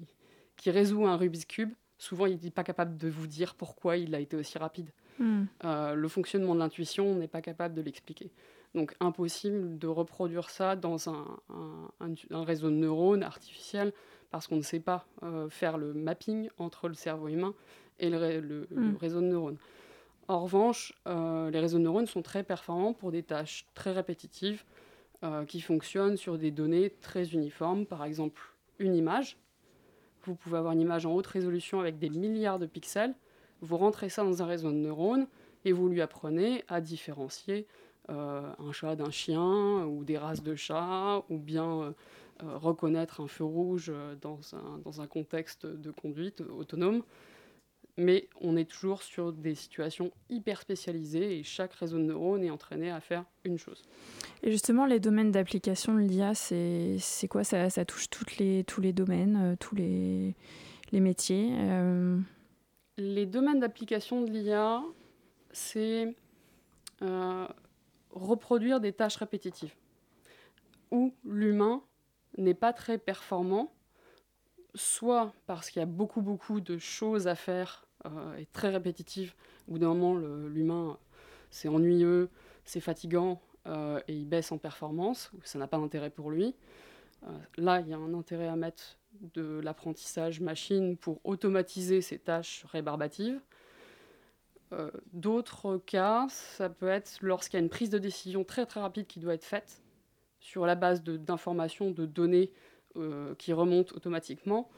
qui, 0.55 0.71
résout 0.71 1.05
un 1.05 1.17
Rubik's 1.17 1.45
cube. 1.45 1.73
Souvent, 1.97 2.27
il 2.27 2.37
n'est 2.43 2.51
pas 2.51 2.63
capable 2.63 2.95
de 2.97 3.09
vous 3.09 3.25
dire 3.25 3.55
pourquoi 3.55 3.97
il 3.97 4.13
a 4.13 4.19
été 4.19 4.37
aussi 4.37 4.57
rapide. 4.57 4.89
Hmm. 5.19 5.45
le 5.63 6.07
fonctionnement 6.07 6.53
de 6.53 6.59
l'intuition, 6.59 7.07
on 7.07 7.15
n'est 7.15 7.27
pas 7.27 7.41
capable 7.41 7.73
de 7.73 7.81
l'expliquer. 7.81 8.29
Donc 8.75 8.93
impossible 8.99 9.79
de 9.79 9.87
reproduire 9.87 10.49
ça 10.49 10.75
dans 10.75 11.09
un, 11.09 11.25
réseau 12.31 12.69
de 12.69 12.75
neurones 12.75 13.23
artificiel 13.23 13.91
parce 14.29 14.47
qu'on 14.47 14.57
ne 14.57 14.61
sait 14.61 14.79
pas 14.79 15.07
euh, 15.23 15.49
faire 15.49 15.77
le 15.77 15.93
mapping 15.93 16.49
entre 16.57 16.87
le 16.87 16.93
cerveau 16.93 17.27
humain 17.29 17.53
et 17.99 18.09
le, 18.09 18.67
hmm. 18.69 18.95
réseau 18.97 19.21
de 19.21 19.25
neurones. 19.25 19.57
En 20.27 20.41
revanche, 20.41 20.93
euh, 21.07 21.49
les 21.51 21.59
réseaux 21.59 21.77
de 21.77 21.83
neurones 21.83 22.05
sont 22.05 22.21
très 22.21 22.43
performants 22.43 22.93
pour 22.93 23.11
des 23.11 23.23
tâches 23.23 23.65
très 23.73 23.93
répétitives 23.93 24.63
euh, 25.23 25.45
qui 25.45 25.61
fonctionnent 25.61 26.17
sur 26.17 26.37
des 26.37 26.51
données 26.51 26.89
très 27.01 27.29
uniformes. 27.29 27.85
Par 27.85 28.03
exemple, 28.03 28.41
une 28.77 28.95
image. 28.95 29.37
Vous 30.23 30.35
pouvez 30.35 30.57
avoir 30.57 30.73
une 30.73 30.81
image 30.81 31.05
en 31.05 31.13
haute 31.13 31.27
résolution 31.27 31.79
avec 31.79 31.97
des 31.97 32.09
milliards 32.09 32.59
de 32.59 32.65
pixels. 32.65 33.15
Vous 33.61 33.77
rentrez 33.77 34.09
ça 34.09 34.23
dans 34.23 34.43
un 34.43 34.45
réseau 34.45 34.69
de 34.71 34.75
neurones 34.75 35.27
et 35.63 35.71
vous 35.71 35.87
lui 35.87 36.01
apprenez 36.01 36.65
à 36.67 36.81
différencier 36.81 37.65
euh, 38.09 38.51
un 38.59 38.71
chat 38.73 38.97
d'un 38.97 39.11
chien 39.11 39.85
ou 39.85 40.03
des 40.03 40.17
races 40.17 40.43
de 40.43 40.55
chats, 40.55 41.23
ou 41.29 41.37
bien 41.37 41.93
reconnaître 42.39 43.21
un 43.21 43.27
feu 43.27 43.45
rouge 43.45 43.91
dans 44.21 44.39
un, 44.53 44.77
dans 44.83 45.01
un 45.01 45.07
contexte 45.07 45.65
de 45.65 45.89
conduite 45.89 46.41
autonome. 46.41 47.01
Mais 47.97 48.29
on 48.41 48.55
est 48.57 48.69
toujours 48.69 49.01
sur 49.01 49.33
des 49.33 49.55
situations 49.55 50.11
hyper 50.29 50.61
spécialisées 50.61 51.39
et 51.39 51.43
chaque 51.43 51.73
réseau 51.73 51.97
de 51.97 52.03
neurones 52.03 52.43
est 52.43 52.51
entraîné 52.51 52.91
à 52.91 52.99
faire 52.99 53.25
une 53.43 53.57
chose. 53.57 53.81
Et 54.43 54.51
justement, 54.51 54.85
les 54.85 54.99
domaines 54.99 55.31
d'application 55.31 55.95
de 55.95 56.01
l'IA, 56.01 56.35
c'est 56.35 57.27
quoi? 57.27 57.43
Ça, 57.43 57.69
ça, 57.71 57.85
touche 57.85 58.09
toutes 58.09 58.37
les, 58.37 58.63
tous 58.63 58.81
les 58.81 58.93
domaines, 58.93 59.57
tous 59.59 59.73
les, 59.73 60.35
les 60.91 60.99
métiers 60.99 61.49
Les 62.97 63.25
domaines 63.25 63.59
d'application 63.59 64.21
de 64.21 64.29
l'IA, 64.29 64.83
c'est 65.51 66.15
reproduire 68.11 68.79
des 68.79 68.93
tâches 68.93 69.17
répétitives, 69.17 69.73
où 70.91 71.13
l'humain 71.25 71.83
n'est 72.37 72.53
pas 72.53 72.73
très 72.73 72.97
performant, 72.97 73.73
soit 74.75 75.33
parce 75.45 75.69
qu'il 75.69 75.79
y 75.79 75.83
a 75.83 75.87
beaucoup 75.87 76.21
beaucoup 76.21 76.61
de 76.61 76.77
choses 76.77 77.27
à 77.27 77.35
faire 77.35 77.83
euh, 77.83 77.86
et 78.37 78.45
très 78.47 78.69
répétitives, 78.69 79.33
au 79.67 79.73
bout 79.73 79.79
d'un 79.79 79.93
moment 79.93 80.15
l'humain 80.15 80.97
c'est 81.49 81.67
ennuyeux, 81.67 82.29
c'est 82.63 82.79
fatigant 82.79 83.41
euh, 83.67 83.99
et 84.07 84.13
il 84.13 84.27
baisse 84.27 84.51
en 84.51 84.57
performance, 84.57 85.31
ça 85.43 85.59
n'a 85.59 85.67
pas 85.67 85.77
d'intérêt 85.77 86.09
pour 86.09 86.31
lui. 86.31 86.55
Euh, 87.23 87.37
là, 87.57 87.79
il 87.81 87.87
y 87.87 87.93
a 87.93 87.97
un 87.97 88.13
intérêt 88.13 88.47
à 88.47 88.55
mettre 88.55 88.97
de 89.33 89.59
l'apprentissage 89.63 90.39
machine 90.39 90.97
pour 90.97 91.19
automatiser 91.23 92.01
ces 92.01 92.19
tâches 92.19 92.65
rébarbatives. 92.69 93.41
Euh, 94.73 94.91
d'autres 95.13 95.77
cas, 95.77 96.27
ça 96.29 96.69
peut 96.69 96.89
être 96.89 97.19
lorsqu'il 97.21 97.57
y 97.57 97.61
a 97.61 97.63
une 97.63 97.69
prise 97.69 97.89
de 97.89 97.97
décision 97.97 98.43
très 98.43 98.65
très 98.65 98.81
rapide 98.81 99.07
qui 99.07 99.19
doit 99.19 99.33
être 99.33 99.45
faite 99.45 99.81
sur 100.39 100.65
la 100.65 100.75
base 100.75 101.03
d'informations, 101.03 101.91
de, 101.91 102.05
données 102.05 102.51
euh, 102.97 103.33
qui 103.35 103.53
remontent 103.53 103.95
automatiquement. 103.95 104.69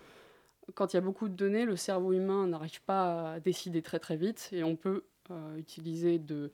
Quand 0.76 0.94
il 0.94 0.98
y 0.98 1.00
a 1.00 1.02
beaucoup 1.02 1.30
de 1.30 1.34
données, 1.34 1.66
le 1.66 1.76
cerveau 1.76 2.14
humain 2.14 2.48
n'arrive 2.48 2.82
pas 2.82 3.34
à 3.34 3.40
décider 3.40 3.82
très 3.82 4.00
très 4.00 4.18
vite 4.18 4.50
et 4.52 4.64
on 4.64 4.76
peut 4.76 5.04
euh, 5.32 5.58
utiliser 5.58 6.20
de, 6.20 6.52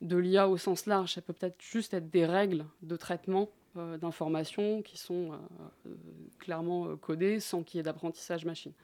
l'IA 0.00 0.48
au 0.48 0.56
sens 0.56 0.86
large. 0.86 1.14
Ça 1.14 1.22
peut 1.22 1.32
peut-être 1.32 1.60
juste 1.60 1.94
être 1.94 2.10
des 2.10 2.26
règles 2.26 2.64
de 2.82 2.96
traitement 2.96 3.50
d'informations 3.74 4.82
qui 4.82 4.98
sont 4.98 5.30
clairement 6.38 6.94
codées 6.98 7.40
sans 7.40 7.62
qu'il 7.62 7.78
y 7.78 7.80
ait 7.80 7.82
d'apprentissage 7.82 8.44
machine. 8.44 8.74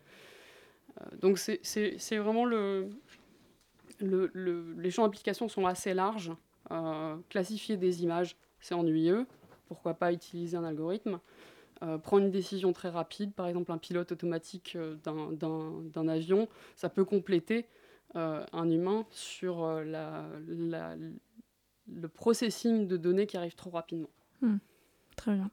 donc 1.20 1.36
c'est 1.36 2.16
vraiment 2.16 2.46
le, 2.46 2.88
les 4.00 4.90
champs 4.90 5.02
d'application 5.02 5.48
sont 5.50 5.66
assez 5.66 5.92
larges. 5.92 6.32
classifier 7.28 7.76
des 7.76 8.02
images, 8.02 8.34
c'est 8.60 8.74
ennuyeux. 8.74 9.26
Pourquoi 9.66 9.92
pas 9.92 10.12
utiliser 10.12 10.56
un 10.56 10.64
algorithme 10.64 11.20
Prendre 12.02 12.24
une 12.24 12.30
décision 12.30 12.72
très 12.72 12.88
rapide, 12.88 13.34
par 13.34 13.46
exemple 13.46 13.72
un 13.72 13.78
pilote 13.78 14.12
automatique 14.12 14.78
d'un 15.04 16.08
avion, 16.08 16.48
ça 16.74 16.88
peut 16.88 17.04
compléter 17.04 17.66
un 18.14 18.70
humain 18.70 19.04
sur 19.10 19.64
le 19.64 21.12
processing 22.08 22.88
de 22.88 22.96
données 22.96 23.26
qui 23.26 23.36
arrive 23.36 23.54
trop 23.54 23.70
rapidement. 23.70 24.08
Hmm. 24.40 24.56
Très 25.16 25.34
bien. 25.34 25.50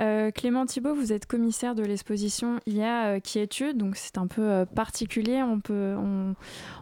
Euh, 0.00 0.30
Clément 0.30 0.64
Thibault, 0.64 0.94
vous 0.94 1.12
êtes 1.12 1.26
commissaire 1.26 1.74
de 1.74 1.82
l'exposition 1.82 2.60
IA 2.66 3.06
euh, 3.06 3.20
qui 3.20 3.40
étude, 3.40 3.76
donc 3.76 3.96
c'est 3.96 4.16
un 4.16 4.28
peu 4.28 4.42
euh, 4.42 4.64
particulier. 4.64 5.42
On 5.42 5.58
peut, 5.58 5.96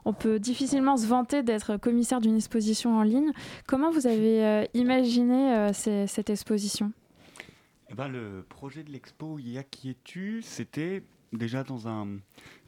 on, 0.05 0.13
peut 0.13 0.39
difficilement 0.39 0.99
se 0.99 1.07
vanter 1.07 1.43
d'être 1.43 1.79
commissaire 1.79 2.21
d'une 2.21 2.37
exposition 2.37 2.99
en 2.99 3.03
ligne. 3.03 3.33
Comment 3.67 3.91
vous 3.91 4.07
avez 4.07 4.69
imaginé 4.75 5.71
cette 5.73 6.31
exposition? 6.31 6.93
Eh 7.91 7.95
ben, 7.95 8.09
Le 8.09 8.45
projet 8.49 8.83
de 8.83 8.91
l'expo 8.91 9.39
IA 9.39 9.63
qui 9.63 9.91
étude, 9.91 10.45
c'était 10.45 11.03
déjà 11.33 11.65
dans 11.65 11.89
un. 11.89 12.19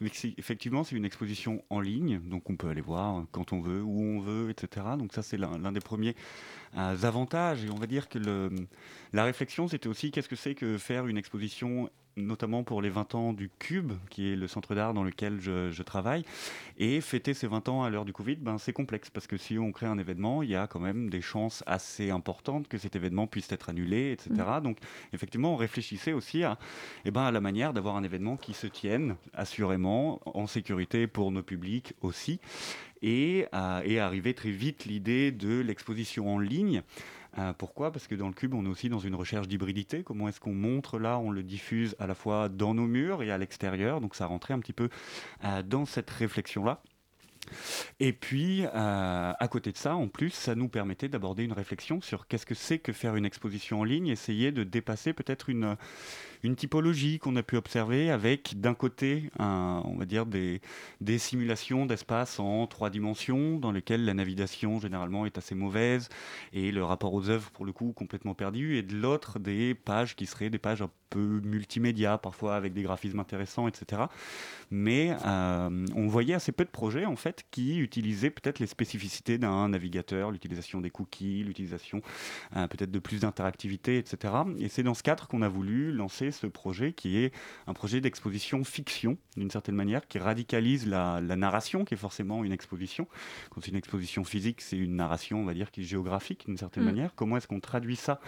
Effectivement, 0.00 0.84
c'est 0.84 0.96
une 0.96 1.04
exposition 1.04 1.64
en 1.70 1.80
ligne, 1.80 2.20
donc 2.20 2.50
on 2.50 2.56
peut 2.56 2.68
aller 2.68 2.80
voir 2.80 3.24
quand 3.32 3.52
on 3.52 3.60
veut, 3.60 3.82
où 3.82 4.00
on 4.00 4.20
veut, 4.20 4.50
etc. 4.50 4.86
Donc 4.98 5.12
ça, 5.12 5.22
c'est 5.22 5.36
l'un 5.36 5.72
des 5.72 5.80
premiers 5.80 6.14
euh, 6.76 6.96
avantages. 7.02 7.64
Et 7.64 7.70
on 7.70 7.76
va 7.76 7.86
dire 7.86 8.08
que 8.08 8.18
la 9.12 9.24
réflexion, 9.24 9.68
c'était 9.68 9.88
aussi 9.88 10.10
qu'est-ce 10.10 10.28
que 10.28 10.36
c'est 10.36 10.54
que 10.54 10.78
faire 10.78 11.06
une 11.06 11.18
exposition 11.18 11.90
notamment 12.18 12.62
pour 12.62 12.82
les 12.82 12.90
20 12.90 13.14
ans 13.14 13.32
du 13.32 13.50
Cube, 13.58 13.92
qui 14.10 14.32
est 14.32 14.36
le 14.36 14.46
centre 14.48 14.74
d'art 14.74 14.94
dans 14.94 15.04
lequel 15.04 15.40
je, 15.40 15.82
travaille. 15.82 16.24
Et 16.76 17.00
fêter 17.00 17.32
ces 17.34 17.46
20 17.46 17.68
ans 17.68 17.82
à 17.84 17.90
l'heure 17.90 18.04
du 18.04 18.12
Covid, 18.12 18.36
ben, 18.36 18.58
c'est 18.58 18.72
complexe, 18.72 19.10
parce 19.10 19.26
que 19.26 19.36
si 19.36 19.58
on 19.58 19.72
crée 19.72 19.86
un 19.86 19.98
événement, 19.98 20.42
il 20.42 20.50
y 20.50 20.56
a 20.56 20.66
quand 20.66 20.80
même 20.80 21.08
des 21.08 21.20
chances 21.20 21.62
assez 21.66 22.10
importantes 22.10 22.68
que 22.68 22.78
cet 22.78 22.96
événement 22.96 23.26
puisse 23.26 23.50
être 23.52 23.70
annulé, 23.70 24.12
etc. 24.12 24.30
Mmh. 24.58 24.62
Donc, 24.62 24.78
effectivement, 25.12 25.54
on 25.54 25.56
réfléchissait 25.56 26.12
aussi 26.12 26.44
à, 26.44 26.58
eh 27.04 27.10
ben, 27.10 27.22
à 27.22 27.30
la 27.30 27.40
manière 27.40 27.72
d'avoir 27.72 27.96
un 27.96 28.02
événement 28.02 28.36
qui 28.36 28.52
se 28.52 28.66
tienne 28.66 29.16
assurément, 29.32 30.20
en 30.26 30.46
sécurité 30.46 31.06
pour 31.06 31.30
nos 31.30 31.42
publics 31.42 31.94
aussi, 32.02 32.40
et, 33.02 33.46
à, 33.52 33.82
et 33.84 33.98
arriver 34.00 34.34
très 34.34 34.50
vite 34.50 34.84
l'idée 34.84 35.30
de 35.32 35.60
l'exposition 35.60 36.34
en 36.34 36.38
ligne. 36.38 36.82
Euh, 37.38 37.52
pourquoi? 37.52 37.92
Parce 37.92 38.06
que 38.06 38.14
dans 38.14 38.28
le 38.28 38.34
cube, 38.34 38.54
on 38.54 38.64
est 38.64 38.68
aussi 38.68 38.88
dans 38.88 38.98
une 38.98 39.14
recherche 39.14 39.48
d'hybridité. 39.48 40.02
Comment 40.02 40.28
est-ce 40.28 40.40
qu'on 40.40 40.54
montre 40.54 40.98
là 40.98 41.18
On 41.18 41.30
le 41.30 41.42
diffuse 41.42 41.94
à 41.98 42.06
la 42.06 42.14
fois 42.14 42.48
dans 42.48 42.74
nos 42.74 42.86
murs 42.86 43.22
et 43.22 43.30
à 43.30 43.38
l'extérieur? 43.38 44.00
Donc 44.00 44.14
ça 44.14 44.26
rentrait 44.26 44.54
un 44.54 44.60
petit 44.60 44.72
peu 44.72 44.88
euh, 45.44 45.62
dans 45.62 45.84
cette 45.84 46.10
réflexion-là. 46.10 46.82
Et 48.00 48.12
puis, 48.12 48.64
euh, 48.64 49.32
à 49.38 49.48
côté 49.48 49.72
de 49.72 49.76
ça, 49.76 49.96
en 49.96 50.08
plus, 50.08 50.30
ça 50.30 50.54
nous 50.54 50.68
permettait 50.68 51.08
d'aborder 51.08 51.44
une 51.44 51.52
réflexion 51.52 52.00
sur 52.00 52.26
qu'est-ce 52.26 52.46
que 52.46 52.54
c'est 52.54 52.78
que 52.78 52.92
faire 52.92 53.16
une 53.16 53.24
exposition 53.24 53.80
en 53.80 53.84
ligne, 53.84 54.08
essayer 54.08 54.52
de 54.52 54.64
dépasser 54.64 55.12
peut-être 55.12 55.48
une, 55.48 55.76
une 56.42 56.56
typologie 56.56 57.18
qu'on 57.18 57.36
a 57.36 57.42
pu 57.42 57.56
observer 57.56 58.10
avec 58.10 58.60
d'un 58.60 58.74
côté, 58.74 59.30
on 59.38 59.96
va 59.98 60.04
dire 60.04 60.26
des, 60.26 60.60
simulations 61.18 61.86
d'espace 61.86 62.38
en 62.38 62.66
trois 62.66 62.90
dimensions 62.90 63.58
dans 63.58 63.72
lesquelles 63.72 64.04
la 64.04 64.14
navigation 64.14 64.80
généralement 64.80 65.26
est 65.26 65.38
assez 65.38 65.54
mauvaise 65.54 66.08
et 66.52 66.70
le 66.70 66.84
rapport 66.84 67.12
aux 67.12 67.28
œuvres 67.28 67.50
pour 67.50 67.64
le 67.64 67.72
coup 67.72 67.92
complètement 67.92 68.34
perdu, 68.34 68.76
et 68.76 68.82
de 68.82 68.96
l'autre 68.96 69.38
des 69.38 69.74
pages 69.74 70.16
qui 70.16 70.26
seraient 70.26 70.50
des 70.50 70.58
pages 70.58 70.82
un 70.82 70.90
peu 71.10 71.40
multimédia, 71.42 72.18
parfois 72.18 72.56
avec 72.56 72.74
des 72.74 72.82
graphismes 72.82 73.20
intéressants, 73.20 73.68
etc. 73.68 74.02
Mais 74.70 75.16
euh, 75.26 75.86
on 75.94 76.06
voyait 76.06 76.34
assez 76.34 76.52
peu 76.52 76.64
de 76.64 76.70
projets 76.70 77.06
en 77.06 77.16
fait 77.16 77.44
qui 77.50 77.78
utilisaient 77.78 78.30
peut-être 78.30 78.58
les 78.58 78.66
spécificités 78.66 79.38
d'un 79.38 79.70
navigateur, 79.70 80.30
l'utilisation 80.30 80.80
des 80.80 80.90
cookies, 80.90 81.44
l'utilisation 81.44 82.02
euh, 82.56 82.66
peut-être 82.66 82.90
de 82.90 82.98
plus 82.98 83.20
d'interactivité, 83.20 83.98
etc. 83.98 84.34
Et 84.58 84.68
c'est 84.68 84.82
dans 84.82 84.94
ce 84.94 85.02
cadre 85.02 85.26
qu'on 85.26 85.42
a 85.42 85.48
voulu 85.48 85.92
lancer 85.92 86.27
ce 86.30 86.46
projet 86.46 86.92
qui 86.92 87.18
est 87.18 87.32
un 87.66 87.74
projet 87.74 88.00
d'exposition 88.00 88.64
fiction, 88.64 89.18
d'une 89.36 89.50
certaine 89.50 89.74
manière, 89.74 90.06
qui 90.06 90.18
radicalise 90.18 90.86
la, 90.86 91.20
narration, 91.20 91.84
qui 91.84 91.94
est 91.94 91.98
forcément 91.98 92.44
une 92.44 92.52
exposition. 92.52 93.06
Quand 93.50 93.60
c'est 93.60 93.70
une 93.70 93.76
exposition 93.76 94.24
physique, 94.24 94.60
c'est 94.60 94.76
une 94.76 94.96
narration, 94.96 95.40
on 95.40 95.44
va 95.44 95.54
dire, 95.54 95.70
qui 95.70 95.82
est 95.82 95.84
géographique, 95.84 96.44
d'une 96.46 96.56
certaine 96.56 96.84
mm. 96.84 96.86
manière. 96.86 97.14
Comment 97.14 97.36
est-ce 97.36 97.48
qu'on 97.48 97.60
traduit 97.60 97.96
ça 97.96 98.20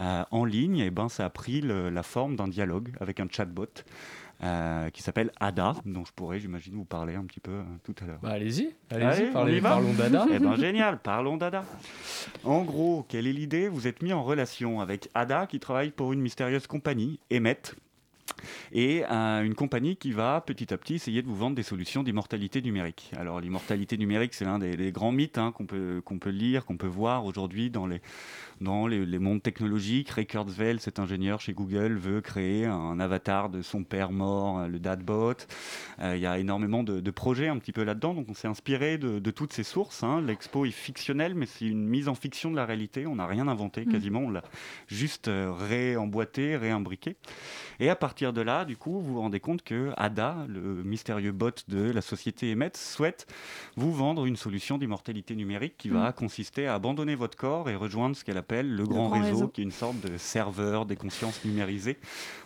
euh, 0.00 0.24
en 0.30 0.44
ligne? 0.44 0.78
Et 0.78 0.86
eh 0.86 0.90
ben, 0.90 1.08
ça 1.08 1.24
a 1.24 1.30
pris 1.30 1.60
la 1.60 2.02
forme 2.02 2.36
d'un 2.36 2.48
dialogue 2.48 2.92
avec 3.00 3.20
un 3.20 3.28
chatbot. 3.30 3.66
Euh, 4.42 4.90
qui 4.90 5.02
s'appelle 5.02 5.32
Ada, 5.40 5.76
dont 5.86 6.04
je 6.04 6.12
pourrais, 6.12 6.38
j'imagine, 6.40 6.74
vous 6.74 6.84
parler 6.84 7.14
un 7.14 7.24
petit 7.24 7.40
peu 7.40 7.52
euh, 7.52 7.62
tout 7.84 7.94
à 8.02 8.06
l'heure. 8.06 8.18
Bah, 8.22 8.32
allez-y, 8.32 8.74
allez-y, 8.90 9.60
parlons 9.62 9.94
d'Ada. 9.94 10.26
Eh 10.30 10.38
ben, 10.38 10.56
génial, 10.56 10.98
parlons 10.98 11.38
d'Ada. 11.38 11.64
En 12.44 12.62
gros, 12.62 13.06
quelle 13.08 13.26
est 13.26 13.32
l'idée? 13.32 13.68
Vous 13.68 13.86
êtes 13.86 14.02
mis 14.02 14.12
en 14.12 14.22
relation 14.22 14.80
avec 14.80 15.08
Ada, 15.14 15.46
qui 15.46 15.58
travaille 15.58 15.90
pour 15.90 16.12
une 16.12 16.20
mystérieuse 16.20 16.66
compagnie, 16.66 17.18
Emmet, 17.32 17.62
et 18.72 19.04
euh, 19.10 19.42
une 19.42 19.54
compagnie 19.54 19.96
qui 19.96 20.12
va 20.12 20.40
petit 20.40 20.72
à 20.72 20.78
petit 20.78 20.94
essayer 20.94 21.22
de 21.22 21.26
vous 21.26 21.36
vendre 21.36 21.56
des 21.56 21.62
solutions 21.62 22.02
d'immortalité 22.02 22.62
numérique. 22.62 23.10
Alors 23.16 23.40
l'immortalité 23.40 23.96
numérique, 23.96 24.34
c'est 24.34 24.44
l'un 24.44 24.58
des, 24.58 24.92
grands 24.92 25.12
mythes 25.12 25.38
hein, 25.38 25.52
qu'on 25.52 25.66
peut, 25.66 26.02
qu'on 26.04 26.18
peut 26.18 26.30
lire, 26.30 26.64
qu'on 26.64 26.76
peut 26.76 26.86
voir 26.86 27.24
aujourd'hui 27.24 27.70
dans 27.70 27.86
les, 27.86 28.00
dans 28.60 28.86
les, 28.86 29.18
mondes 29.18 29.42
technologiques. 29.42 30.10
Ray 30.10 30.26
Kurzweil, 30.26 30.78
cet 30.78 30.98
ingénieur 30.98 31.40
chez 31.40 31.52
Google, 31.52 31.94
veut 31.94 32.20
créer 32.20 32.66
un 32.66 33.00
avatar 33.00 33.48
de 33.48 33.62
son 33.62 33.84
père 33.84 34.10
mort, 34.12 34.60
euh, 34.60 34.68
le 34.68 34.78
Dadbot. 34.78 35.34
Euh, 36.00 36.16
il 36.16 36.22
y 36.22 36.26
a 36.26 36.38
énormément 36.38 36.82
de, 36.82 37.10
projets 37.10 37.48
un 37.48 37.56
petit 37.56 37.72
peu 37.72 37.82
là-dedans, 37.82 38.12
donc 38.12 38.26
on 38.28 38.34
s'est 38.34 38.48
inspiré 38.48 38.98
de, 38.98 39.30
toutes 39.30 39.52
ces 39.52 39.62
sources. 39.62 40.02
Hein. 40.02 40.20
L'expo 40.20 40.66
est 40.66 40.70
fictionnelle, 40.70 41.34
mais 41.34 41.46
c'est 41.46 41.66
une 41.66 41.86
mise 41.86 42.08
en 42.08 42.14
fiction 42.14 42.50
de 42.50 42.56
la 42.56 42.66
réalité. 42.66 43.06
On 43.06 43.16
n'a 43.16 43.26
rien 43.26 43.48
inventé 43.48 43.84
mmh. 43.84 43.92
quasiment, 43.92 44.20
on 44.20 44.30
l'a 44.30 44.42
juste 44.86 45.30
réemboîté, 45.30 46.56
réimbriqué. 46.56 47.16
Et 47.80 47.88
à 47.88 47.96
partir 47.96 48.15
de 48.22 48.40
là, 48.40 48.64
du 48.64 48.76
coup, 48.76 49.00
vous 49.00 49.14
vous 49.14 49.20
rendez 49.20 49.40
compte 49.40 49.62
que 49.62 49.92
Ada, 49.96 50.46
le 50.48 50.82
mystérieux 50.82 51.32
bot 51.32 51.50
de 51.68 51.90
la 51.90 52.00
société 52.00 52.52
Emmet, 52.52 52.72
souhaite 52.74 53.26
vous 53.76 53.92
vendre 53.92 54.24
une 54.26 54.36
solution 54.36 54.78
d'immortalité 54.78 55.36
numérique 55.36 55.76
qui 55.76 55.88
va 55.88 56.10
mmh. 56.10 56.12
consister 56.14 56.66
à 56.66 56.74
abandonner 56.74 57.14
votre 57.14 57.36
corps 57.36 57.68
et 57.68 57.76
rejoindre 57.76 58.16
ce 58.16 58.24
qu'elle 58.24 58.38
appelle 58.38 58.74
le, 58.74 58.84
grand, 58.84 59.10
réseau, 59.10 59.48
qui 59.48 59.60
est 59.60 59.64
une 59.64 59.70
sorte 59.70 60.00
de 60.00 60.16
serveur 60.16 60.86
des 60.86 60.96
consciences 60.96 61.44
numérisées 61.44 61.98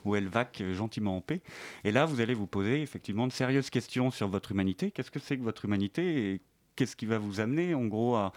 où 0.04 0.16
elle 0.16 0.28
vaque 0.28 0.62
gentiment 0.72 1.16
en 1.16 1.20
paix. 1.20 1.40
Et 1.84 1.92
là, 1.92 2.04
vous 2.04 2.20
allez 2.20 2.34
vous 2.34 2.46
poser 2.46 2.82
effectivement 2.82 3.26
de 3.26 3.32
sérieuses 3.32 3.70
questions 3.70 4.10
sur 4.10 4.28
votre 4.28 4.52
humanité. 4.52 4.90
Qu'est-ce 4.90 5.10
que 5.10 5.20
c'est 5.20 5.38
que 5.38 5.42
votre 5.42 5.64
humanité 5.64 6.32
et 6.32 6.40
qu'est-ce 6.76 6.96
qui 6.96 7.06
va 7.06 7.18
vous 7.18 7.40
amener 7.40 7.74
en 7.74 7.84
gros 7.84 8.16
à, 8.16 8.32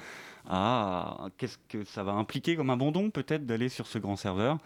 ah, 0.50 1.30
qu'est-ce 1.38 1.58
que 1.70 1.86
ça 1.86 2.04
va 2.04 2.12
impliquer 2.12 2.58
comme 2.58 2.70
abandon 2.70 3.10
peut-être 3.10 3.46
d'aller 3.46 3.70
sur 3.70 3.88
ce 3.88 3.98
grand 3.98 4.18
serveur, 4.18 4.58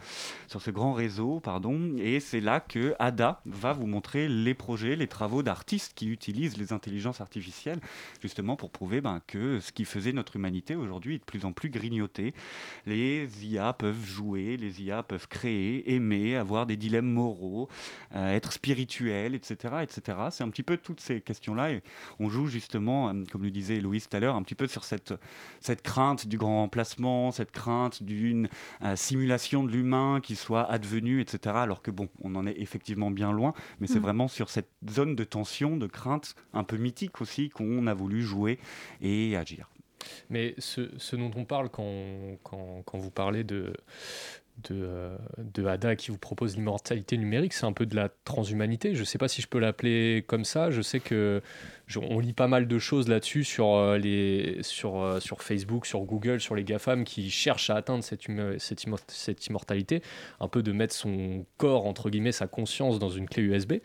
sur 0.48 0.62
ce 0.62 0.72
grand 0.72 0.94
réseau, 0.94 1.40
pardon. 1.40 1.96
Et 1.98 2.20
c'est 2.20 2.42
là 2.42 2.60
que 2.60 2.96
Ada 2.98 3.42
va 3.46 3.74
vous 3.74 3.86
montrer 3.86 4.28
les 4.28 4.56
projets, 4.56 4.96
les 4.96 5.08
travaux 5.08 5.44
d'artistes 5.44 5.94
qui 5.94 6.08
utilisent 6.08 6.58
les 6.58 6.74
intelligences 6.74 7.22
artificielles 7.22 7.80
justement 8.22 8.56
pour 8.56 8.72
prouver 8.72 9.02
ben, 9.02 9.22
que 9.28 9.60
ce 9.60 9.72
qui 9.72 9.86
faisait 9.86 10.14
notre 10.14 10.36
humanité 10.36 10.76
aujourd'hui 10.76 11.16
est 11.16 11.20
de 11.20 11.24
plus 11.24 11.46
en 11.46 11.54
plus 11.54 11.70
grignoté. 11.70 12.34
Les 12.88 13.30
IA 13.46 13.74
peuvent 13.74 14.04
jouer, 14.04 14.58
les 14.58 14.82
IA 14.82 15.04
peuvent 15.04 15.28
créer, 15.28 15.94
aimer, 15.94 16.36
avoir 16.36 16.66
des 16.66 16.78
dilemmes 16.78 17.12
moraux, 17.12 17.70
euh, 18.16 18.34
être 18.34 18.52
spirituels, 18.52 19.36
etc., 19.36 19.76
etc. 19.84 20.18
C'est 20.32 20.44
un 20.44 20.50
petit 20.50 20.64
peu 20.64 20.78
toutes 20.78 21.02
ces 21.02 21.22
questions-là 21.22 21.72
et 21.72 21.84
on 22.20 22.30
joue 22.30 22.48
justement, 22.48 23.10
euh, 23.10 23.24
comme 23.32 23.44
le 23.44 23.52
disait 23.52 23.80
Louise 23.80 24.10
tout 24.10 24.18
à 24.18 24.20
l'heure, 24.20 24.36
un 24.36 24.42
petit 24.42 24.56
peu 24.56 24.68
sur 24.68 24.84
cette 24.84 25.14
cette 25.68 25.82
crainte 25.82 26.28
du 26.28 26.38
grand 26.38 26.62
remplacement, 26.62 27.32
cette 27.32 27.52
crainte 27.52 28.02
d'une 28.02 28.48
euh, 28.84 28.96
simulation 28.96 29.66
de 29.66 29.72
l'humain 29.72 30.22
qui 30.24 30.38
soit 30.38 30.64
advenue, 30.64 31.20
etc. 31.20 31.56
Alors 31.58 31.82
que 31.82 31.92
bon, 31.92 32.08
on 32.22 32.36
en 32.36 32.48
est 32.48 32.56
effectivement 32.58 33.12
bien 33.12 33.34
loin, 33.34 33.54
mais 33.80 33.88
c'est 33.88 34.00
mm. 34.00 34.04
vraiment 34.04 34.28
sur 34.30 34.50
cette 34.50 34.70
zone 34.90 35.16
de 35.16 35.26
tension, 35.26 35.76
de 35.76 35.88
crainte 35.88 36.36
un 36.54 36.64
peu 36.64 36.78
mythique 36.78 37.20
aussi 37.20 37.50
qu'on 37.50 37.86
a 37.86 37.94
voulu 37.94 38.22
jouer 38.22 38.60
et 39.02 39.36
agir. 39.36 39.70
Mais 40.30 40.56
ce, 40.58 41.16
dont 41.16 41.32
on 41.36 41.44
parle 41.44 41.70
quand, 41.70 42.38
quand, 42.44 42.98
vous 42.98 43.12
parlez 43.12 43.44
de, 43.44 43.74
de, 44.70 44.76
euh, 44.84 45.18
de, 45.38 45.66
Ada 45.66 45.96
qui 45.96 46.12
vous 46.12 46.18
propose 46.18 46.56
l'immortalité 46.56 47.18
numérique, 47.18 47.54
c'est 47.54 47.66
un 47.66 47.74
peu 47.74 47.86
de 47.86 47.96
la 47.96 48.10
transhumanité. 48.26 48.96
Je 48.96 49.02
ne 49.02 49.06
sais 49.06 49.18
pas 49.18 49.28
si 49.28 49.42
je 49.42 49.48
peux 49.48 49.60
l'appeler 49.60 50.24
comme 50.28 50.46
ça. 50.46 50.72
Je 50.72 50.82
sais 50.82 51.00
que 51.00 51.42
on 51.96 52.20
lit 52.20 52.34
pas 52.34 52.48
mal 52.48 52.68
de 52.68 52.80
choses 52.80 53.08
là-dessus 53.08 53.46
sur, 53.46 53.94
les, 53.94 54.58
sur, 54.62 55.22
sur 55.22 55.42
Facebook, 55.42 55.86
sur 55.86 56.02
Google, 56.02 56.42
sur 56.42 56.54
les 56.54 56.66
GAFAM 56.66 57.06
qui 57.06 57.30
cherchent 57.30 57.70
à 57.70 57.78
atteindre 57.78 58.04
cette, 58.04 58.24
cette, 58.58 58.86
cette, 59.08 59.48
immortalité, 59.48 60.02
un 60.42 60.50
peu 60.50 60.62
de 60.64 60.74
mettre 60.74 60.94
son 60.94 61.46
corps, 61.56 61.86
entre 61.86 62.10
guillemets, 62.10 62.34
sa 62.34 62.48
conscience 62.48 63.00
dans 63.00 63.10
une 63.10 63.30
clé 63.30 63.42
USB. 63.44 63.76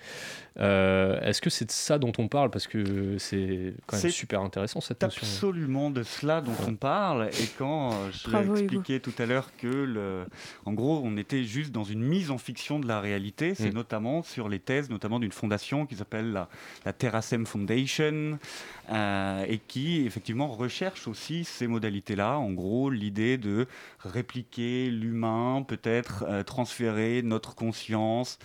Est-ce 0.56 1.40
que 1.40 1.48
c'est 1.48 1.66
de 1.66 1.70
ça 1.70 1.98
dont 1.98 2.12
on 2.18 2.26
parle? 2.26 2.50
Parce 2.50 2.66
que 2.66 3.18
c'est 3.18 3.74
quand 3.86 4.02
même 4.02 4.10
super 4.10 4.40
intéressant 4.40 4.80
cette 4.80 5.00
notion. 5.00 5.20
C'est 5.22 5.46
absolument 5.46 5.90
de 5.90 6.02
cela 6.02 6.40
dont 6.40 6.56
on 6.66 6.74
parle. 6.74 7.28
Et 7.40 7.46
quand 7.56 8.10
je 8.10 8.30
l'ai 8.30 8.62
expliqué 8.62 8.98
tout 8.98 9.14
à 9.18 9.26
l'heure 9.26 9.50
que, 9.56 9.68
le, 9.68 10.24
en 10.64 10.72
gros, 10.72 11.00
on 11.04 11.16
était 11.16 11.44
juste 11.44 11.72
dans 11.72 11.84
une 11.84 12.02
mise 12.02 12.30
en 12.30 12.38
fiction 12.38 12.78
de 12.78 12.86
la 12.86 13.00
réalité, 13.00 13.54
c'est 13.54 13.70
mm. 13.70 13.74
notamment 13.74 14.22
sur 14.22 14.48
les 14.48 14.58
thèses, 14.58 14.90
notamment 14.90 15.18
d'une 15.18 15.32
fondation 15.32 15.86
qui 15.86 15.96
s'appelle 15.96 16.32
la, 16.32 16.48
la 16.84 16.92
Terrasem 16.92 17.46
Foundation, 17.46 18.38
euh, 18.90 19.44
et 19.48 19.58
qui 19.58 20.04
effectivement 20.06 20.48
recherche 20.48 21.08
aussi 21.08 21.44
ces 21.44 21.66
modalités-là. 21.66 22.38
En 22.38 22.52
gros, 22.52 22.90
l'idée 22.90 23.38
de 23.38 23.66
répliquer 24.00 24.90
l'humain, 24.90 25.64
peut-être 25.66 26.24
euh, 26.28 26.42
transférer 26.42 27.22
notre 27.22 27.54
conscience 27.54 28.38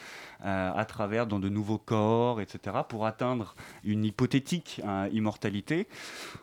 à 0.44 0.86
travers 0.86 1.28
dans 1.28 1.40
de 1.40 1.50
nouveaux 1.50 1.78
corps, 1.78 2.42
etc., 2.42 2.78
pour 2.88 3.06
atteindre 3.06 3.56
une 3.84 4.06
hypothétique 4.06 4.82
hein, 4.86 5.08
immortalité. 5.12 5.88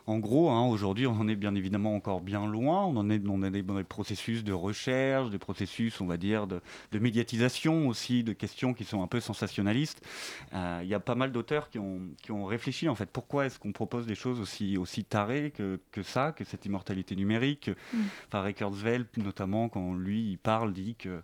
En 0.07 0.19
gros, 0.19 0.49
hein, 0.49 0.65
aujourd'hui, 0.65 1.07
on 1.07 1.13
en 1.13 1.27
est 1.27 1.35
bien 1.35 1.55
évidemment 1.55 1.95
encore 1.95 2.21
bien 2.21 2.45
loin. 2.45 2.85
On 2.85 2.97
en 2.97 3.09
est 3.09 3.19
dans 3.19 3.37
des, 3.37 3.83
processus 3.83 4.43
de 4.43 4.53
recherche, 4.53 5.29
des 5.29 5.37
processus, 5.37 6.01
on 6.01 6.05
va 6.05 6.17
dire, 6.17 6.47
de, 6.47 6.61
médiatisation 6.93 7.87
aussi, 7.87 8.23
de 8.23 8.33
questions 8.33 8.73
qui 8.73 8.83
sont 8.83 9.01
un 9.03 9.07
peu 9.07 9.19
sensationnalistes. 9.19 10.05
Euh, 10.53 10.79
il 10.83 10.87
y 10.89 10.93
a 10.93 10.99
pas 10.99 11.15
mal 11.15 11.31
d'auteurs 11.31 11.69
qui 11.69 11.79
ont, 11.79 12.01
qui 12.21 12.31
ont 12.31 12.45
réfléchi, 12.45 12.89
en 12.89 12.95
fait, 12.95 13.09
pourquoi 13.09 13.45
est-ce 13.45 13.59
qu'on 13.59 13.71
propose 13.71 14.05
des 14.05 14.15
choses 14.15 14.39
aussi, 14.39 14.77
aussi 14.77 15.03
tarées 15.03 15.51
que, 15.51 15.79
que 15.91 16.03
ça, 16.03 16.31
que 16.31 16.43
cette 16.43 16.65
immortalité 16.65 17.15
numérique? 17.15 17.69
Mm. 17.93 18.01
Enfin, 18.27 18.41
Ray 18.41 18.53
Kurzweil, 18.53 19.05
notamment, 19.17 19.69
quand 19.69 19.93
lui, 19.93 20.31
il 20.31 20.37
parle, 20.37 20.73
dit 20.73 20.95
que 20.95 21.21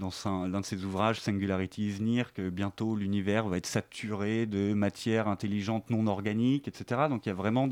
dans 0.00 0.10
l'un 0.46 0.60
de 0.60 0.64
ses 0.64 0.84
ouvrages, 0.84 1.20
Singularity 1.20 1.88
is 1.88 2.02
Near, 2.02 2.32
que 2.32 2.48
bientôt 2.50 2.96
l'univers 2.96 3.46
va 3.48 3.58
être 3.58 3.66
saturé 3.66 4.46
de 4.46 4.74
matière 4.74 5.28
intelligente 5.28 5.88
non 5.90 6.06
organique, 6.06 6.68
etc. 6.68 7.02
Donc 7.08 7.26
il 7.26 7.28
y 7.28 7.32
a 7.32 7.34
vraiment 7.34 7.68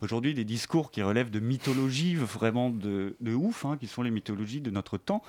aujourd'hui 0.00 0.34
des 0.34 0.44
discours 0.44 0.90
qui 0.90 1.02
relèvent 1.02 1.30
de 1.30 1.40
mythologie 1.40 2.14
vraiment 2.14 2.70
de, 2.70 3.16
de 3.20 3.34
ouf, 3.34 3.64
hein, 3.64 3.76
qui 3.78 3.86
sont 3.86 4.02
les 4.02 4.10
mythologies 4.10 4.60
de 4.60 4.70
notre 4.70 4.98
temps. 4.98 5.22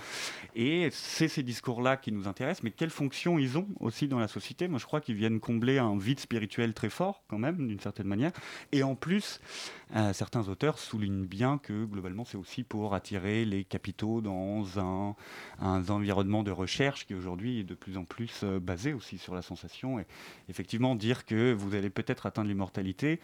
Et 0.56 0.90
c'est 0.92 1.28
ces 1.28 1.44
discours-là 1.44 1.98
qui 1.98 2.12
nous 2.12 2.28
intéressent, 2.28 2.64
mais 2.64 2.72
quelle 2.72 2.90
fonction 2.90 3.38
ils 3.38 3.58
ont 3.58 3.68
aussi 3.80 4.08
dans 4.08 4.20
la 4.20 4.28
société? 4.28 4.68
Moi 4.68 4.80
je 4.80 4.86
crois 4.86 5.02
qu'ils 5.02 5.16
viennent 5.16 5.40
combler 5.40 5.78
un 5.78 5.98
vide 5.98 6.20
spirituel 6.20 6.74
très 6.74 6.90
fort 6.90 7.24
quand 7.28 7.38
même, 7.38 7.68
d'une 7.68 7.80
certaine 7.80 8.08
manière. 8.08 8.32
Et 8.72 8.84
en 8.84 8.96
plus, 8.96 9.40
certains 10.14 10.48
auteurs 10.48 10.80
soulignent 10.80 11.26
bien 11.26 11.58
que 11.58 11.86
globalement 11.86 12.26
c'est 12.26 12.38
aussi 12.38 12.64
pour 12.64 12.96
attirer 12.96 13.46
les 13.46 13.64
capitaux 13.64 14.22
dans 14.22 14.80
un, 14.80 15.16
un 15.60 15.88
environnement 15.90 16.44
de 16.44 16.52
recherche 16.52 17.06
qui 17.06 17.14
aujourd'hui 17.14 17.60
est 17.60 17.64
de 17.64 17.76
plus 17.76 17.98
en 17.98 18.06
plus 18.06 18.42
euh, 18.44 18.60
basé 18.60 18.94
aussi 18.94 19.18
sur 19.18 19.36
la 19.36 19.42
sensation. 19.42 20.00
Et 20.00 20.06
effectivement, 20.50 20.96
dire 20.96 21.26
que 21.26 21.54
vous 21.54 21.76
allez 21.76 21.90
peut-être 21.90 22.26
atteindre 22.26 22.50
l'immortalité, 22.50 23.20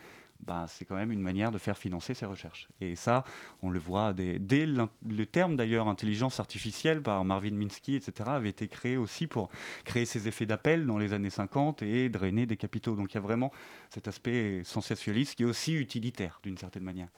bah, 0.46 0.66
c'est 0.68 0.86
quand 0.86 0.96
même 0.96 1.12
une 1.12 1.22
manière 1.22 1.52
de 1.52 1.58
faire 1.58 1.78
financer 1.78 2.14
ces 2.14 2.26
recherches. 2.26 2.68
Et 2.82 2.96
ça, 2.96 3.24
on 3.62 3.70
le 3.70 3.80
voit 3.80 4.14
dès, 4.14 4.40
dès 4.40 4.66
le 4.66 5.26
terme 5.26 5.56
d'ailleurs 5.56 5.88
intelligence 5.88 6.40
artificielle 6.40 7.02
par 7.02 7.24
Marvin 7.26 7.52
Minsky, 7.52 7.96
etc., 7.96 8.30
avait 8.34 8.50
été 8.50 8.68
créé 8.68 8.98
aussi 8.98 9.28
pour 9.28 9.50
créer 9.84 10.06
ces 10.06 10.28
effets 10.28 10.46
d'appel 10.46 10.86
dans 10.86 10.98
les 10.98 11.14
années 11.14 11.30
50 11.30 11.82
et 11.84 12.10
drainer 12.10 12.46
des 12.46 12.58
capitaux. 12.58 12.96
Donc 12.96 13.14
il 13.14 13.16
y 13.16 13.18
a 13.18 13.22
vraiment 13.22 13.52
cet 13.90 14.08
aspect 14.08 14.62
sensationnaliste 14.64 15.36
qui 15.36 15.44
est 15.44 15.48
aussi 15.48 15.74
utilitaire 15.74 16.40
d'une 16.44 16.58
certaine 16.58 16.84
manière. 16.84 17.10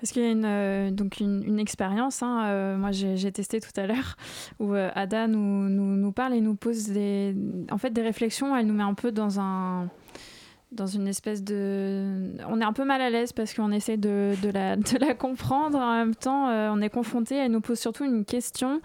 Parce 0.00 0.12
qu'il 0.12 0.22
y 0.22 0.26
a 0.26 0.30
une, 0.30 0.44
euh, 0.46 0.90
donc 0.90 1.20
une, 1.20 1.58
expérience, 1.58 2.22
hein, 2.22 2.46
euh, 2.46 2.76
moi 2.78 2.90
j'ai 2.90 3.32
testé 3.32 3.60
tout 3.60 3.78
à 3.78 3.86
l'heure, 3.86 4.16
où 4.58 4.72
euh, 4.72 4.90
Ada 4.94 5.28
nous, 5.28 5.68
nous, 5.68 5.96
nous, 5.96 6.12
parle 6.12 6.32
et 6.32 6.40
nous 6.40 6.54
pose 6.54 6.86
des, 6.88 7.36
en 7.70 7.76
fait, 7.76 7.90
des 7.90 8.00
réflexions. 8.00 8.56
Elle 8.56 8.66
nous 8.66 8.74
met 8.74 8.82
un 8.82 8.94
peu 8.94 9.12
dans 9.12 9.40
un 9.40 9.90
dans 10.72 10.86
une 10.86 11.08
espèce 11.08 11.42
de... 11.42 12.32
On 12.48 12.60
est 12.60 12.64
un 12.64 12.72
peu 12.72 12.84
mal 12.84 13.00
à 13.00 13.10
l'aise 13.10 13.32
parce 13.32 13.54
qu'on 13.54 13.72
essaie 13.72 13.96
de, 13.96 14.34
de, 14.42 14.50
la, 14.50 14.76
de, 14.76 14.98
la, 14.98 15.14
comprendre. 15.14 15.78
En 15.78 15.94
même 15.94 16.14
temps, 16.14 16.48
on 16.48 16.80
est 16.80 16.90
confronté. 16.90 17.36
Elle 17.36 17.52
nous 17.52 17.60
pose 17.60 17.78
surtout 17.78 18.04
une 18.04 18.24
question. 18.24 18.80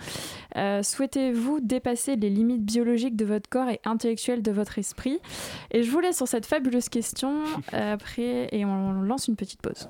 Souhaitez-vous 0.56 1.60
dépasser 1.62 2.16
les 2.16 2.30
limites 2.30 2.64
biologiques 2.64 3.16
de 3.16 3.26
votre 3.26 3.50
corps 3.50 3.70
et 3.70 3.80
intellectuelles 3.86 4.42
de 4.42 4.52
votre 4.52 4.80
esprit? 4.80 5.20
Et 5.72 5.84
je 5.84 5.92
vous 5.92 6.00
laisse 6.00 6.18
sur 6.18 6.28
cette 6.28 6.46
fabuleuse 6.46 6.90
question 6.90 7.44
après 7.72 8.50
et 8.52 8.66
on 8.66 9.02
lance 9.02 9.28
une 9.28 9.36
petite 9.36 9.62
pause. 9.62 9.90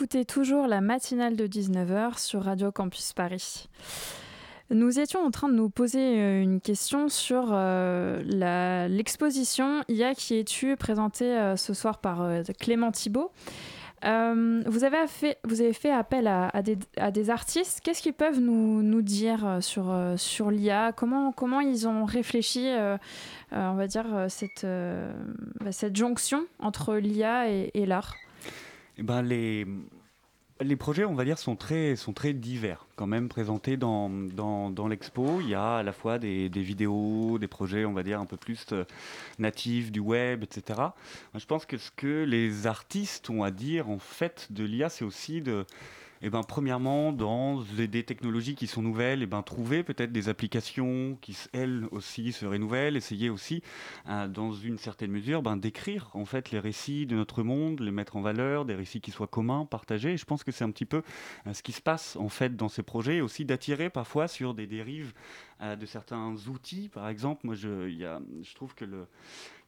Écoutez 0.00 0.24
toujours 0.24 0.66
la 0.66 0.80
matinale 0.80 1.36
de 1.36 1.46
19h 1.46 2.18
sur 2.18 2.44
Radio 2.44 2.72
Campus 2.72 3.12
Paris. 3.12 3.68
Nous 4.70 4.98
étions 4.98 5.20
en 5.20 5.30
train 5.30 5.50
de 5.50 5.52
nous 5.52 5.68
poser 5.68 6.18
euh, 6.18 6.40
une 6.40 6.62
question 6.62 7.10
sur 7.10 7.50
euh, 7.52 8.88
l'exposition 8.88 9.84
IA 9.90 10.14
qui 10.14 10.38
es-tu 10.38 10.74
présentée 10.78 11.36
euh, 11.36 11.54
ce 11.56 11.74
soir 11.74 11.98
par 11.98 12.26
Clément 12.58 12.92
Thibault. 12.92 13.30
vous, 14.02 14.84
avez 14.84 15.06
fait, 15.06 15.90
appel 15.90 16.28
à, 16.28 16.50
des, 16.62 17.28
artistes. 17.28 17.82
Qu'est-ce 17.84 18.00
qu'ils 18.00 18.14
peuvent 18.14 18.40
nous, 18.40 19.02
dire 19.02 19.58
sur, 19.60 20.50
l'IA 20.50 20.92
comment, 20.92 21.60
ils 21.60 21.86
ont 21.86 22.06
réfléchi, 22.06 22.70
on 23.52 23.74
va 23.74 23.86
dire, 23.86 24.06
cette, 24.28 24.64
bah, 24.64 25.72
cette 25.72 25.94
jonction 25.94 26.46
entre 26.58 26.94
l'IA 26.94 27.50
et 27.50 27.84
l'art? 27.84 28.14
Eh 29.00 29.02
ben 29.02 29.22
les, 29.22 29.66
les 30.60 30.76
projets, 30.76 31.06
on 31.06 31.14
va 31.14 31.24
dire, 31.24 31.38
sont 31.38 31.56
très, 31.56 31.96
sont 31.96 32.12
très 32.12 32.34
divers 32.34 32.86
quand 32.96 33.06
même 33.06 33.30
présentés 33.30 33.78
dans, 33.78 34.10
dans, 34.10 34.88
l'expo. 34.88 35.40
Il 35.40 35.48
y 35.48 35.54
a 35.54 35.76
à 35.76 35.82
la 35.82 35.92
fois 35.92 36.18
des, 36.18 36.48
vidéos, 36.48 37.38
des 37.38 37.48
projets, 37.48 37.86
on 37.86 37.94
va 37.94 38.02
dire, 38.02 38.20
un 38.20 38.26
peu 38.26 38.36
plus 38.36 38.66
euh, 38.72 38.84
natifs 39.38 39.90
du 39.90 40.00
web, 40.00 40.42
etc. 40.42 40.80
Je 41.34 41.46
pense 41.46 41.64
que 41.64 41.78
ce 41.78 41.90
que 41.90 42.24
les 42.24 42.66
artistes 42.66 43.30
ont 43.30 43.42
à 43.42 43.50
dire, 43.50 43.88
en 43.88 43.98
fait, 43.98 44.48
de 44.50 44.64
l'IA, 44.64 44.90
c'est 44.90 45.04
aussi 45.04 45.40
de 45.40 45.64
eh 46.22 46.28
ben, 46.28 46.42
premièrement, 46.42 47.12
dans 47.12 47.62
des, 47.62 48.04
technologies 48.04 48.54
qui 48.54 48.66
sont 48.66 48.82
nouvelles, 48.82 49.22
eh 49.22 49.26
ben, 49.26 49.42
trouver 49.42 49.82
peut-être 49.82 50.12
des 50.12 50.28
applications 50.28 51.16
qui, 51.22 51.36
elles 51.52 51.86
aussi, 51.92 52.32
seraient 52.32 52.58
nouvelles, 52.58 52.96
essayer 52.96 53.30
aussi, 53.30 53.62
euh, 54.08 54.28
dans 54.28 54.52
une 54.52 54.76
certaine 54.76 55.10
mesure, 55.10 55.42
ben, 55.42 55.56
d'écrire 55.56 56.10
en 56.12 56.26
fait 56.26 56.50
les 56.50 56.58
récits 56.58 57.06
de 57.06 57.16
notre 57.16 57.42
monde, 57.42 57.80
les 57.80 57.90
mettre 57.90 58.16
en 58.16 58.20
valeur, 58.20 58.66
des 58.66 58.74
récits 58.74 59.00
qui 59.00 59.10
soient 59.10 59.26
communs, 59.26 59.64
partagés. 59.64 60.18
Je 60.18 60.26
pense 60.26 60.44
que 60.44 60.52
c'est 60.52 60.64
un 60.64 60.70
petit 60.70 60.84
peu 60.84 61.02
euh, 61.46 61.54
ce 61.54 61.62
qui 61.62 61.72
se 61.72 61.80
passe 61.80 62.16
en 62.16 62.28
fait 62.28 62.54
dans 62.54 62.68
ces 62.68 62.82
projets, 62.82 63.16
et 63.16 63.22
aussi 63.22 63.46
d'attirer 63.46 63.88
parfois 63.88 64.28
sur 64.28 64.52
des 64.52 64.66
dérives 64.66 65.14
de 65.60 65.86
certains 65.86 66.34
outils. 66.48 66.88
Par 66.88 67.08
exemple, 67.08 67.46
moi, 67.46 67.54
je, 67.54 67.88
y 67.90 68.04
a, 68.04 68.20
je 68.42 68.54
trouve 68.54 68.74
que 68.74 68.84
le 68.84 69.06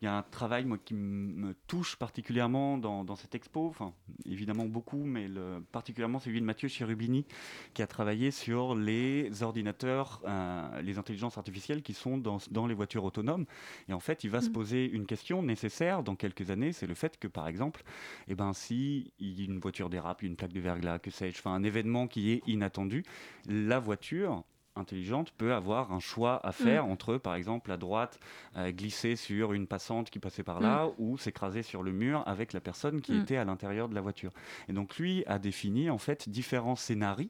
il 0.02 0.06
y 0.06 0.08
a 0.08 0.16
un 0.16 0.22
travail 0.22 0.64
moi, 0.64 0.78
qui 0.84 0.94
me 0.94 1.54
touche 1.68 1.94
particulièrement 1.94 2.76
dans, 2.76 3.04
dans, 3.04 3.14
cette 3.14 3.36
expo, 3.36 3.68
enfin 3.68 3.94
évidemment 4.26 4.64
beaucoup, 4.64 5.04
mais 5.04 5.28
le, 5.28 5.64
particulièrement 5.70 6.18
celui 6.18 6.40
de 6.40 6.44
Mathieu 6.44 6.66
Cherubini 6.66 7.24
qui 7.72 7.82
a 7.82 7.86
travaillé 7.86 8.32
sur 8.32 8.74
les 8.74 9.44
ordinateurs, 9.44 10.20
euh, 10.26 10.82
les 10.82 10.98
intelligences 10.98 11.38
artificielles 11.38 11.82
qui 11.82 11.94
sont 11.94 12.18
dans, 12.18 12.38
dans, 12.50 12.66
les 12.66 12.74
voitures 12.74 13.04
autonomes. 13.04 13.46
Et 13.88 13.92
en 13.92 14.00
fait, 14.00 14.24
il 14.24 14.30
va 14.30 14.40
se 14.40 14.48
mm. 14.48 14.52
poser 14.52 14.90
une 14.90 15.06
question 15.06 15.40
nécessaire 15.40 16.02
dans 16.02 16.16
quelques 16.16 16.50
années, 16.50 16.72
c'est 16.72 16.88
le 16.88 16.94
fait 16.94 17.16
que 17.16 17.28
par 17.28 17.46
exemple, 17.46 17.84
eh 18.26 18.34
ben, 18.34 18.52
si 18.54 19.12
une 19.20 19.60
voiture 19.60 19.88
dérape, 19.88 20.22
une 20.22 20.34
plaque 20.34 20.52
de 20.52 20.60
verglas, 20.60 20.98
que 20.98 21.12
sais-je, 21.12 21.38
enfin, 21.38 21.52
un 21.52 21.62
événement 21.62 22.08
qui 22.08 22.32
est 22.32 22.42
inattendu, 22.48 23.04
la 23.46 23.78
voiture 23.78 24.42
intelligente 24.76 25.32
peut 25.36 25.52
avoir 25.52 25.92
un 25.92 26.00
choix 26.00 26.44
à 26.46 26.52
faire 26.52 26.86
mm. 26.86 26.90
entre, 26.90 27.16
par 27.18 27.34
exemple, 27.34 27.70
à 27.72 27.76
droite, 27.76 28.18
euh, 28.56 28.70
glisser 28.72 29.16
sur 29.16 29.52
une 29.52 29.66
passante 29.66 30.10
qui 30.10 30.18
passait 30.18 30.42
par 30.42 30.60
là, 30.60 30.86
mm. 30.86 30.92
ou 30.98 31.18
s'écraser 31.18 31.62
sur 31.62 31.82
le 31.82 31.92
mur 31.92 32.22
avec 32.26 32.52
la 32.52 32.60
personne 32.60 33.00
qui 33.00 33.12
mm. 33.12 33.20
était 33.20 33.36
à 33.36 33.44
l'intérieur 33.44 33.88
de 33.88 33.94
la 33.94 34.00
voiture. 34.00 34.32
Et 34.68 34.72
donc 34.72 34.96
lui 34.98 35.24
a 35.26 35.38
défini 35.38 35.90
en 35.90 35.98
fait 35.98 36.28
différents 36.28 36.76
scénarios 36.76 37.28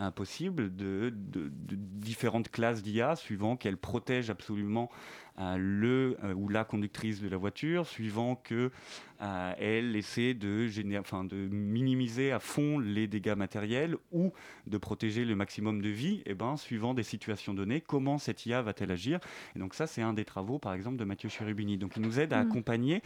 euh, 0.00 0.10
possibles 0.10 0.74
de, 0.74 1.12
de, 1.14 1.50
différentes 1.74 2.50
classes 2.50 2.82
d'IA 2.82 3.16
suivant 3.16 3.56
qu'elle 3.56 3.76
protège 3.76 4.30
absolument 4.30 4.90
le 5.38 6.16
euh, 6.24 6.34
ou 6.34 6.48
la 6.48 6.64
conductrice 6.64 7.20
de 7.20 7.28
la 7.28 7.36
voiture, 7.36 7.86
suivant 7.86 8.36
que 8.36 8.70
euh, 9.22 9.52
elle 9.58 9.96
essaie 9.96 10.34
de, 10.34 10.68
enfin, 10.98 11.24
de 11.24 11.36
minimiser 11.36 12.32
à 12.32 12.40
fond 12.40 12.78
les 12.78 13.06
dégâts 13.06 13.34
matériels 13.36 13.96
ou 14.12 14.32
de 14.66 14.78
protéger 14.78 15.24
le 15.24 15.36
maximum 15.36 15.82
de 15.82 15.88
vie, 15.88 16.20
et 16.20 16.30
eh 16.30 16.34
ben, 16.34 16.56
suivant 16.56 16.94
des 16.94 17.02
situations 17.02 17.52
données, 17.52 17.80
comment 17.80 18.18
cette 18.18 18.46
IA 18.46 18.62
va-t-elle 18.62 18.90
agir 18.90 19.20
Et 19.54 19.58
donc 19.58 19.74
ça, 19.74 19.86
c'est 19.86 20.02
un 20.02 20.14
des 20.14 20.24
travaux, 20.24 20.58
par 20.58 20.72
exemple, 20.72 20.96
de 20.96 21.04
Mathieu 21.04 21.28
Cherubini. 21.28 21.76
Donc 21.76 21.92
il 21.96 22.02
nous 22.02 22.18
aide 22.18 22.32
à 22.32 22.42
mm. 22.42 22.48
accompagner 22.48 23.02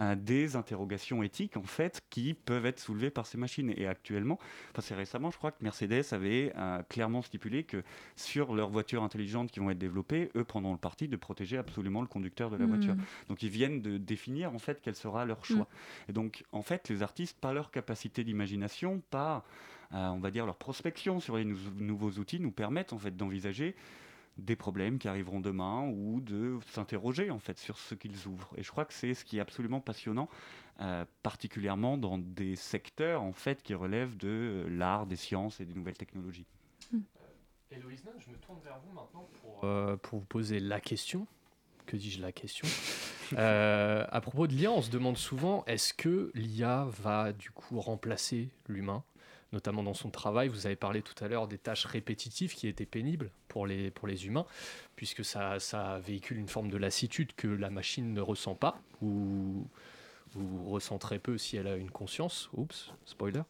euh, 0.00 0.14
des 0.14 0.56
interrogations 0.56 1.22
éthiques, 1.22 1.56
en 1.56 1.64
fait, 1.64 2.02
qui 2.08 2.32
peuvent 2.34 2.66
être 2.66 2.80
soulevées 2.80 3.10
par 3.10 3.26
ces 3.26 3.36
machines. 3.36 3.72
Et 3.76 3.86
actuellement, 3.86 4.38
enfin, 4.72 4.82
c'est 4.82 4.94
récemment, 4.94 5.30
je 5.30 5.36
crois 5.36 5.52
que 5.52 5.62
Mercedes 5.62 6.12
avait 6.12 6.52
clairement 6.88 7.22
stipulé 7.22 7.64
que 7.64 7.82
sur 8.16 8.54
leurs 8.54 8.70
voitures 8.70 9.02
intelligentes 9.02 9.50
qui 9.50 9.60
vont 9.60 9.70
être 9.70 9.78
développées, 9.78 10.30
eux 10.34 10.44
prendront 10.44 10.72
le 10.72 10.78
parti 10.78 11.08
de 11.08 11.16
protéger 11.16 11.58
absolument 11.68 12.00
le 12.00 12.06
conducteur 12.06 12.50
de 12.50 12.56
la 12.56 12.66
voiture. 12.66 12.94
Hmm. 12.94 13.02
Donc 13.28 13.42
ils 13.42 13.50
viennent 13.50 13.80
de 13.80 13.98
définir 13.98 14.54
en 14.54 14.58
fait 14.58 14.80
quel 14.82 14.94
sera 14.94 15.24
leur 15.24 15.44
choix. 15.44 15.66
Hmm. 15.66 16.10
Et 16.10 16.12
donc 16.12 16.44
en 16.52 16.62
fait 16.62 16.88
les 16.88 17.02
artistes, 17.02 17.38
par 17.40 17.54
leur 17.54 17.70
capacité 17.70 18.24
d'imagination, 18.24 19.02
par 19.10 19.44
euh, 19.94 20.08
on 20.08 20.18
va 20.18 20.30
dire 20.30 20.44
leur 20.44 20.56
prospection 20.56 21.20
sur 21.20 21.36
les 21.36 21.44
nouveaux 21.44 22.10
outils, 22.12 22.40
nous 22.40 22.52
permettent 22.52 22.92
en 22.92 22.98
fait 22.98 23.16
d'envisager 23.16 23.74
des 24.36 24.54
problèmes 24.54 24.98
qui 24.98 25.08
arriveront 25.08 25.40
demain 25.40 25.88
ou 25.88 26.20
de 26.20 26.58
s'interroger 26.68 27.30
en 27.30 27.38
fait 27.38 27.58
sur 27.58 27.76
ce 27.76 27.94
qu'ils 27.94 28.28
ouvrent. 28.28 28.52
Et 28.56 28.62
je 28.62 28.70
crois 28.70 28.84
que 28.84 28.94
c'est 28.94 29.14
ce 29.14 29.24
qui 29.24 29.38
est 29.38 29.40
absolument 29.40 29.80
passionnant, 29.80 30.28
euh, 30.80 31.04
particulièrement 31.22 31.98
dans 31.98 32.18
des 32.18 32.54
secteurs 32.54 33.22
en 33.22 33.32
fait 33.32 33.62
qui 33.62 33.74
relèvent 33.74 34.16
de 34.16 34.66
l'art, 34.70 35.06
des 35.06 35.16
sciences 35.16 35.60
et 35.60 35.64
des 35.64 35.74
nouvelles 35.74 35.96
technologies. 35.96 36.46
Hmm. 36.92 37.00
Héloïse, 37.70 38.02
je 38.18 38.30
me 38.30 38.36
tourne 38.36 38.60
vers 38.62 38.78
vous 38.78 38.92
maintenant 38.92 39.28
pour, 39.42 39.64
euh, 39.64 39.96
pour 39.96 40.20
vous 40.20 40.24
poser 40.24 40.60
la 40.60 40.80
question 40.80 41.26
que 41.88 41.96
dis-je 41.96 42.20
la 42.20 42.32
question 42.32 42.68
euh, 43.38 44.04
À 44.10 44.20
propos 44.20 44.46
de 44.46 44.52
l'IA, 44.52 44.70
on 44.70 44.82
se 44.82 44.90
demande 44.90 45.16
souvent 45.16 45.64
est-ce 45.66 45.94
que 45.94 46.30
l'IA 46.34 46.86
va 47.02 47.32
du 47.32 47.50
coup 47.50 47.80
remplacer 47.80 48.50
l'humain 48.68 49.02
notamment 49.52 49.82
dans 49.82 49.94
son 49.94 50.10
travail? 50.10 50.48
Vous 50.48 50.66
avez 50.66 50.76
parlé 50.76 51.00
tout 51.00 51.14
à 51.24 51.28
l'heure 51.28 51.48
des 51.48 51.56
tâches 51.56 51.86
répétitives 51.86 52.54
qui 52.54 52.68
étaient 52.68 52.84
pénibles 52.84 53.30
pour 53.48 53.66
les, 53.66 53.90
pour 53.90 54.06
les 54.06 54.26
humains, 54.26 54.44
puisque 54.94 55.24
ça, 55.24 55.58
ça 55.58 55.98
véhicule 56.00 56.36
une 56.36 56.48
forme 56.48 56.68
de 56.68 56.76
lassitude 56.76 57.34
que 57.34 57.48
la 57.48 57.70
machine 57.70 58.12
ne 58.12 58.20
ressent 58.20 58.54
pas, 58.54 58.78
ou, 59.00 59.66
ou 60.36 60.70
ressent 60.70 60.98
très 60.98 61.18
peu 61.18 61.38
si 61.38 61.56
elle 61.56 61.66
a 61.66 61.76
une 61.76 61.90
conscience. 61.90 62.50
Oups, 62.52 62.92
spoiler. 63.06 63.40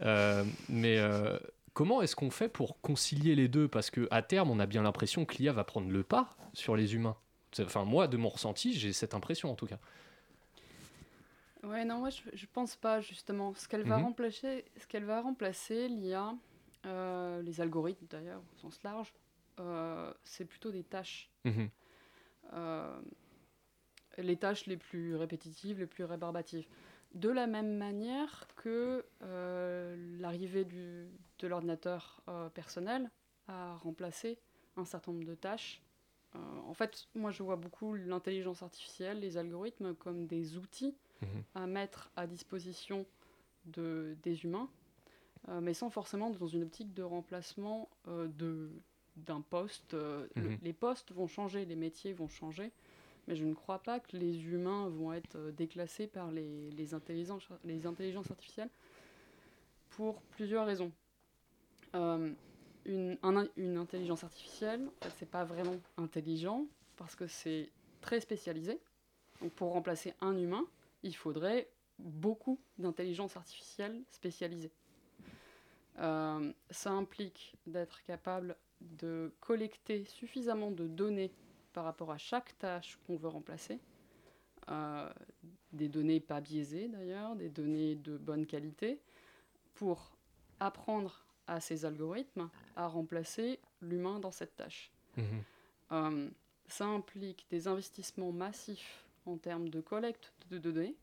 Euh, 0.00 0.42
mais 0.70 0.96
euh, 0.96 1.38
comment 1.74 2.00
est-ce 2.00 2.16
qu'on 2.16 2.30
fait 2.30 2.48
pour 2.48 2.80
concilier 2.80 3.34
les 3.34 3.48
deux? 3.48 3.68
Parce 3.68 3.90
qu'à 3.90 4.22
terme, 4.22 4.50
on 4.50 4.58
a 4.58 4.64
bien 4.64 4.82
l'impression 4.82 5.26
que 5.26 5.36
l'IA 5.36 5.52
va 5.52 5.64
prendre 5.64 5.90
le 5.90 6.02
pas 6.02 6.34
sur 6.54 6.76
les 6.76 6.94
humains. 6.94 7.16
Enfin, 7.60 7.84
moi, 7.84 8.08
de 8.08 8.16
mon 8.16 8.28
ressenti, 8.28 8.72
j'ai 8.72 8.92
cette 8.92 9.14
impression 9.14 9.50
en 9.50 9.54
tout 9.54 9.66
cas. 9.66 9.78
Ouais, 11.62 11.84
non, 11.84 11.98
moi 11.98 12.10
je, 12.10 12.22
je 12.32 12.46
pense 12.52 12.74
pas 12.76 13.00
justement. 13.00 13.54
Ce 13.54 13.68
qu'elle 13.68 13.84
va 13.84 13.98
mhm. 13.98 14.04
remplacer, 14.04 14.64
ce 14.76 14.86
qu'elle 14.86 15.04
va 15.04 15.20
remplacer, 15.20 15.88
l'IA, 15.88 16.34
euh, 16.86 17.40
les 17.42 17.60
algorithmes 17.60 18.06
d'ailleurs 18.10 18.42
au 18.54 18.58
sens 18.58 18.82
large, 18.82 19.12
euh, 19.60 20.12
c'est 20.24 20.44
plutôt 20.44 20.72
des 20.72 20.82
tâches. 20.82 21.30
Mhm. 21.44 21.70
Euh, 22.54 23.00
les 24.18 24.36
tâches 24.36 24.66
les 24.66 24.76
plus 24.76 25.14
répétitives, 25.14 25.78
les 25.78 25.86
plus 25.86 26.04
rébarbatives. 26.04 26.66
De 27.14 27.30
la 27.30 27.46
même 27.46 27.76
manière 27.76 28.46
que 28.56 29.04
l'arrivée 30.18 30.64
de 30.64 31.46
l'ordinateur 31.46 32.22
personnel 32.54 33.10
a 33.48 33.76
remplacé 33.76 34.38
un 34.76 34.84
certain 34.84 35.12
nombre 35.12 35.26
de 35.26 35.34
tâches 35.34 35.82
euh, 36.34 36.38
en 36.66 36.74
fait, 36.74 37.08
moi, 37.14 37.30
je 37.30 37.42
vois 37.42 37.56
beaucoup 37.56 37.94
l'intelligence 37.94 38.62
artificielle, 38.62 39.20
les 39.20 39.36
algorithmes 39.36 39.94
comme 39.94 40.26
des 40.26 40.56
outils 40.56 40.94
mhm. 41.20 41.28
à 41.54 41.66
mettre 41.66 42.10
à 42.16 42.26
disposition 42.26 43.06
de, 43.66 44.16
des 44.22 44.44
humains, 44.44 44.68
euh, 45.48 45.60
mais 45.60 45.74
sans 45.74 45.90
forcément 45.90 46.30
dans 46.30 46.46
une 46.46 46.62
optique 46.62 46.94
de 46.94 47.02
remplacement 47.02 47.88
euh, 48.08 48.28
de, 48.38 48.70
d'un 49.16 49.40
poste. 49.40 49.94
Mhm. 49.94 50.58
les 50.62 50.72
postes 50.72 51.12
vont 51.12 51.26
changer, 51.26 51.64
les 51.64 51.76
métiers 51.76 52.12
vont 52.12 52.28
changer, 52.28 52.72
mais 53.28 53.36
je 53.36 53.44
ne 53.44 53.54
crois 53.54 53.80
pas 53.80 54.00
que 54.00 54.16
les 54.16 54.44
humains 54.46 54.88
vont 54.88 55.12
être 55.12 55.50
déclassés 55.50 56.06
par 56.06 56.32
les, 56.32 56.70
les, 56.70 56.94
intelligences, 56.94 57.46
les 57.64 57.86
intelligences 57.86 58.30
artificielles 58.30 58.70
pour 59.90 60.22
plusieurs 60.22 60.66
raisons 60.66 60.90
une, 62.84 63.18
intelligence 63.76 64.24
artificielle, 64.24 64.86
en 64.86 65.04
fait, 65.04 65.12
c'est 65.18 65.30
pas 65.30 65.44
vraiment 65.44 65.76
intelligent 65.96 66.66
parce 66.96 67.14
que 67.14 67.26
c'est 67.26 67.70
très 68.00 68.20
spécialisé. 68.20 68.80
Donc 69.40 69.52
pour 69.52 69.72
remplacer 69.72 70.14
un 70.20 70.36
humain, 70.36 70.66
il 71.02 71.14
faudrait 71.16 71.68
beaucoup 71.98 72.60
d'intelligence 72.78 73.36
artificielle 73.36 74.02
spécialisée. 74.10 74.72
Euh, 75.98 76.52
ça 76.70 76.90
implique 76.90 77.54
d'être 77.66 78.02
capable 78.02 78.56
de 78.80 79.32
collecter 79.40 80.04
suffisamment 80.04 80.70
de 80.70 80.86
données 80.86 81.32
par 81.72 81.84
rapport 81.84 82.10
à 82.10 82.18
chaque 82.18 82.58
tâche 82.58 82.98
qu'on 83.06 83.16
veut 83.16 83.28
remplacer. 83.28 83.78
Euh, 84.68 85.10
des 85.72 85.88
données 85.88 86.20
pas 86.20 86.40
biaisées 86.40 86.88
d'ailleurs, 86.88 87.34
des 87.34 87.48
données 87.48 87.96
de 87.96 88.16
bonne 88.16 88.46
qualité, 88.46 89.00
pour 89.74 90.16
apprendre 90.60 91.24
à 91.46 91.60
ces 91.60 91.84
algorithmes 91.84 92.48
à 92.76 92.86
remplacer 92.86 93.58
l'humain 93.80 94.20
dans 94.20 94.30
cette 94.30 94.56
tâche. 94.56 94.90
Mhm. 95.16 95.24
Euh, 95.92 96.30
ça 96.68 96.86
implique 96.86 97.46
des 97.50 97.68
investissements 97.68 98.32
massifs 98.32 99.04
en 99.26 99.36
termes 99.36 99.68
de 99.68 99.80
collecte 99.80 100.32
de 100.50 100.58
données, 100.58 100.96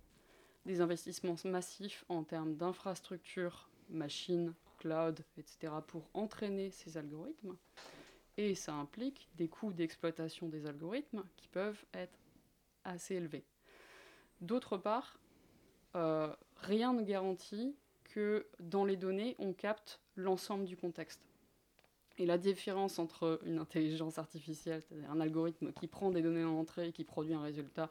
des 0.65 0.81
investissements 0.81 1.35
massifs 1.45 2.03
en 2.09 2.23
termes 2.23 2.55
d'infrastructures, 2.55 3.69
machines, 3.89 4.53
cloud, 4.79 5.19
etc., 5.37 5.73
pour 5.87 6.09
entraîner 6.13 6.71
ces 6.71 6.97
algorithmes. 6.97 7.55
Et 8.37 8.55
ça 8.55 8.73
implique 8.73 9.27
des 9.35 9.47
coûts 9.47 9.73
d'exploitation 9.73 10.47
des 10.47 10.65
algorithmes 10.65 11.23
qui 11.35 11.47
peuvent 11.49 11.83
être 11.93 12.17
assez 12.83 13.15
élevés. 13.15 13.43
D'autre 14.41 14.77
part, 14.77 15.19
euh, 15.95 16.33
rien 16.57 16.93
ne 16.93 17.01
garantit 17.01 17.75
que 18.05 18.47
dans 18.59 18.85
les 18.85 18.95
données, 18.95 19.35
on 19.39 19.53
capte 19.53 19.99
l'ensemble 20.19 20.65
du 20.65 20.77
contexte. 20.77 21.21
Et 22.17 22.25
la 22.25 22.37
différence 22.37 22.99
entre 22.99 23.39
une 23.45 23.59
intelligence 23.59 24.17
artificielle, 24.17 24.81
c'est-à-dire 24.81 25.09
un 25.09 25.21
algorithme 25.21 25.71
qui 25.71 25.87
prend 25.87 26.11
des 26.11 26.21
données 26.21 26.43
en 26.43 26.57
entrée 26.57 26.89
et 26.89 26.91
qui 26.91 27.05
produit 27.05 27.33
un 27.33 27.41
résultat, 27.41 27.89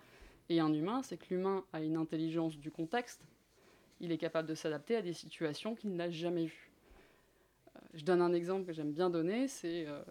et 0.50 0.60
un 0.60 0.72
humain, 0.72 1.02
c'est 1.02 1.16
que 1.16 1.26
l'humain 1.30 1.64
a 1.72 1.80
une 1.80 1.96
intelligence 1.96 2.58
du 2.58 2.70
contexte. 2.70 3.22
Il 4.00 4.12
est 4.12 4.18
capable 4.18 4.48
de 4.48 4.54
s'adapter 4.54 4.96
à 4.96 5.02
des 5.02 5.12
situations 5.12 5.74
qu'il 5.74 5.94
n'a 5.94 6.10
jamais 6.10 6.46
vues. 6.46 6.70
Euh, 7.74 7.80
je 7.94 8.04
donne 8.04 8.22
un 8.22 8.32
exemple 8.32 8.66
que 8.66 8.72
j'aime 8.72 8.92
bien 8.92 9.10
donner. 9.10 9.48
C'est 9.48 9.86
euh, 9.86 10.02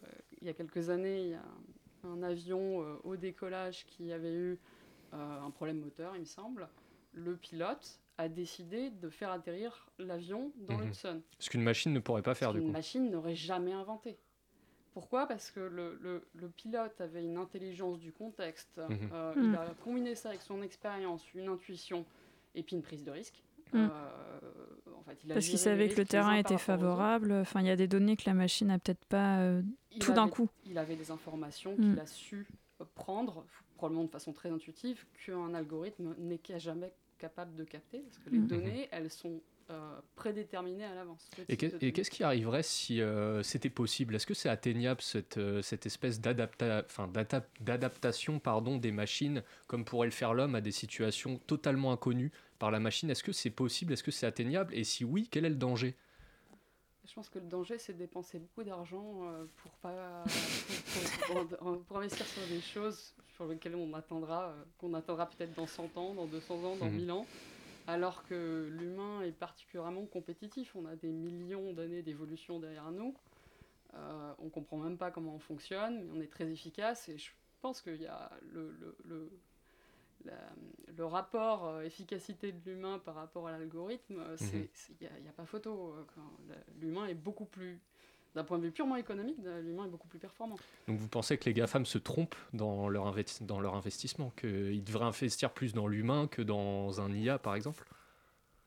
il 0.42 0.48
y 0.48 0.50
a 0.50 0.54
quelques 0.54 0.90
années, 0.90 1.22
il 1.24 1.30
y 1.30 1.34
a 1.34 1.44
un 2.04 2.22
avion 2.22 2.84
euh, 2.84 2.98
au 3.04 3.16
décollage 3.16 3.86
qui 3.86 4.12
avait 4.12 4.34
eu 4.34 4.60
un 5.14 5.50
problème 5.52 5.80
moteur, 5.80 6.16
il 6.16 6.20
me 6.20 6.26
semble. 6.26 6.68
Le 7.14 7.38
pilote 7.38 8.02
a 8.18 8.30
décidé 8.30 8.90
de 8.90 9.10
faire 9.10 9.32
atterrir 9.32 9.88
l'avion 10.00 10.52
dans 10.68 10.78
mmh. 10.78 10.82
l'Hudson. 10.82 11.22
Ce 11.40 11.50
qu'une 11.50 11.62
machine 11.62 11.94
ne 11.94 12.00
pourrait 12.00 12.24
pas 12.24 12.36
faire, 12.36 12.54
du 12.54 12.60
coup. 12.60 12.66
Une 12.66 12.72
machine 12.72 13.10
n'aurait 13.12 13.36
jamais 13.36 13.74
inventé. 13.74 14.18
Pourquoi? 14.98 15.28
Parce 15.28 15.52
que 15.52 15.60
le, 15.60 16.50
pilote 16.56 17.00
avait 17.02 17.24
une 17.24 17.38
intelligence 17.38 18.00
du 18.00 18.12
contexte. 18.12 18.80
Mhm. 18.90 19.10
Euh, 19.14 19.34
il 19.36 19.52
mm. 19.52 19.56
a 19.56 19.66
combiné 19.84 20.16
ça 20.16 20.30
avec 20.30 20.42
son 20.42 20.64
expérience, 20.64 21.24
une 21.36 21.50
intuition 21.50 22.04
et 22.56 22.64
puis 22.64 22.76
une 22.76 22.82
prise 22.82 23.04
de 23.04 23.12
risque. 23.12 23.44
Mm. 23.74 23.78
Euh, 23.78 23.90
en 24.98 25.04
fait, 25.04 25.20
il 25.24 25.32
Parce 25.32 25.46
qu'il 25.46 25.60
savait 25.60 25.90
que 25.90 25.98
le 25.98 26.06
terrain 26.06 26.34
était 26.34 26.58
favorable. 26.58 27.32
Enfin, 27.32 27.62
il 27.62 27.68
y 27.68 27.70
a 27.70 27.76
des 27.76 27.88
données 27.88 28.18
que 28.18 28.24
la 28.26 28.34
machine 28.34 28.70
n'a 28.70 28.80
peut-être 28.80 29.06
pas 29.06 29.42
euh, 29.42 29.62
tout 30.00 30.14
d'un 30.14 30.30
coup. 30.30 30.50
Il 30.66 30.80
avait 30.80 30.96
des 30.96 31.12
informations 31.12 31.76
qu'il 31.76 32.00
a 32.00 32.08
su 32.08 32.48
prendre, 32.96 33.46
probablement 33.76 34.06
de 34.06 34.10
façon 34.10 34.34
très 34.34 34.50
intuitive, 34.50 35.06
qu'un 35.24 35.54
algorithme 35.54 36.16
n'est 36.18 36.42
jamais 36.58 36.92
capable 37.18 37.56
de 37.56 37.64
capter. 37.64 38.00
Parce 38.00 38.18
que 38.20 38.30
les 38.30 38.40
données, 38.40 38.90
elles 38.92 39.10
sont 39.10 39.42
euh, 39.70 40.00
prédéterminé 40.16 40.86
à 40.86 40.96
l'avance. 40.96 41.30
Et 41.50 41.58
qu'est-ce 41.58 42.10
qui 42.10 42.24
arriverait 42.24 42.64
si 42.64 43.02
euh, 43.02 43.44
c'était 43.44 43.70
possible? 43.70 44.16
Est-ce 44.16 44.26
que 44.26 44.34
c'est 44.34 44.48
atteignable 44.48 45.02
cette, 45.02 45.38
euh, 45.38 45.62
cette 45.62 45.86
espèce 45.86 46.22
d'adaptation 46.22 48.40
pardon, 48.40 48.78
des 48.78 48.94
machines, 48.94 49.44
comme 49.68 49.84
pourrait 49.84 50.08
le 50.08 50.14
faire 50.14 50.34
l'homme, 50.34 50.56
à 50.56 50.62
des 50.62 50.72
situations 50.72 51.38
totalement 51.38 51.92
inconnues 51.92 52.32
par 52.60 52.72
la 52.72 52.80
machine? 52.80 53.10
Est-ce 53.10 53.24
que 53.24 53.34
c'est 53.34 53.50
possible? 53.50 53.92
Est-ce 53.92 54.04
que 54.04 54.12
c'est 54.12 54.26
atteignable? 54.26 54.74
Et 54.74 54.86
si 54.86 55.04
oui, 55.04 55.28
quel 55.30 55.44
est 55.44 55.50
le 55.50 55.56
danger? 55.56 55.98
Je 57.06 57.14
pense 57.14 57.30
que 57.30 57.40
le 57.40 57.48
danger, 57.48 57.78
c'est 57.78 57.92
de 57.92 57.98
dépenser 57.98 58.40
beaucoup 58.40 58.64
d'argent 58.64 59.22
pour, 59.58 59.72
pas, 59.82 60.24
pour, 61.88 61.98
investir 61.98 62.26
sur 62.26 62.48
des 62.48 62.62
choses 62.62 63.14
sur 63.38 63.48
lesquelles 63.48 63.76
on 63.76 63.94
attendra, 63.94 64.54
qu'on 64.78 64.94
attendra 64.94 65.30
peut-être 65.30 65.54
dans 65.56 65.68
100 65.68 65.98
ans, 65.98 66.14
dans 66.14 66.26
200 66.26 66.56
ans, 66.64 66.76
dans 66.76 66.90
1000 66.90 67.06
mhm. 67.06 67.12
ans 67.12 67.26
alors 67.88 68.24
que 68.28 68.70
l'humain 68.78 69.22
est 69.22 69.32
particulièrement 69.32 70.06
compétitif. 70.06 70.76
On 70.76 70.86
a 70.86 70.96
des 70.96 71.12
millions 71.12 71.74
d'années 71.74 72.02
d'évolution 72.02 72.60
derrière 72.60 72.92
nous. 72.92 73.16
Euh, 73.94 74.34
on 74.40 74.46
ne 74.46 74.50
comprend 74.50 74.78
même 74.78 74.98
pas 74.98 75.10
comment 75.10 75.36
on 75.36 75.40
fonctionne, 75.40 76.04
mais 76.04 76.12
on 76.14 76.22
est 76.22 76.32
très 76.32 76.52
efficace. 76.52 77.08
Et 77.08 77.18
je 77.18 77.32
pense 77.62 77.82
qu'il 77.82 78.02
y 78.02 78.06
a 78.06 78.30
le, 78.52 78.76
le, 79.06 79.32
le, 80.98 81.06
rapport 81.06 81.66
euh, 81.66 81.84
efficacité 81.84 82.52
de 82.52 82.60
l'humain 82.70 83.00
par 83.00 83.16
rapport 83.16 83.48
à 83.48 83.52
l'algorithme, 83.52 84.20
euh, 84.20 84.36
mhm. 84.42 84.68
il 84.90 85.08
n'y 85.22 85.28
a, 85.28 85.30
a, 85.30 85.34
pas 85.34 85.46
photo. 85.46 85.96
L'humain 86.82 87.08
est 87.08 87.16
beaucoup 87.16 87.46
plus 87.46 87.80
d'un 88.36 88.44
point 88.44 88.58
de 88.60 88.64
vue 88.64 88.72
purement 88.72 88.96
économique, 88.98 89.38
l'humain 89.64 89.86
est 89.86 89.90
beaucoup 89.90 90.08
plus 90.08 90.20
performant. 90.20 90.58
Donc 90.88 91.00
vous 91.00 91.08
pensez 91.08 91.38
que 91.38 91.46
les 91.46 91.54
GAFAM 91.54 91.86
se 91.86 91.98
trompent 91.98 92.36
dans 92.54 92.88
leur, 92.88 93.16
dans 93.42 93.60
leur 93.60 93.76
investissement, 93.76 94.32
qu'ils 94.32 94.84
devraient 94.84 95.06
investir 95.06 95.52
plus 95.52 95.74
dans 95.74 95.88
l'humain 95.88 96.28
que 96.28 96.42
dans 96.42 97.02
un 97.02 97.12
IA 97.12 97.40
par 97.40 97.56
exemple? 97.56 97.86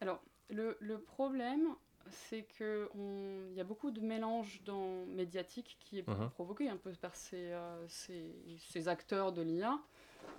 Alors 0.00 0.20
le, 0.48 0.76
le 0.80 0.98
problème, 0.98 1.68
c'est 2.10 2.44
qu'il 2.56 3.54
y 3.54 3.60
a 3.60 3.64
beaucoup 3.64 3.90
de 3.92 4.00
mélange 4.00 4.60
dans 4.64 5.06
médiatique 5.06 5.76
qui 5.78 5.98
est 5.98 6.08
uh-huh. 6.08 6.30
provoqué 6.30 6.68
un 6.68 6.76
peu 6.76 6.90
par 6.92 7.14
ces, 7.14 7.52
euh, 7.52 7.86
ces, 7.86 8.34
ces 8.58 8.88
acteurs 8.88 9.32
de 9.32 9.42
l'IA. 9.42 9.78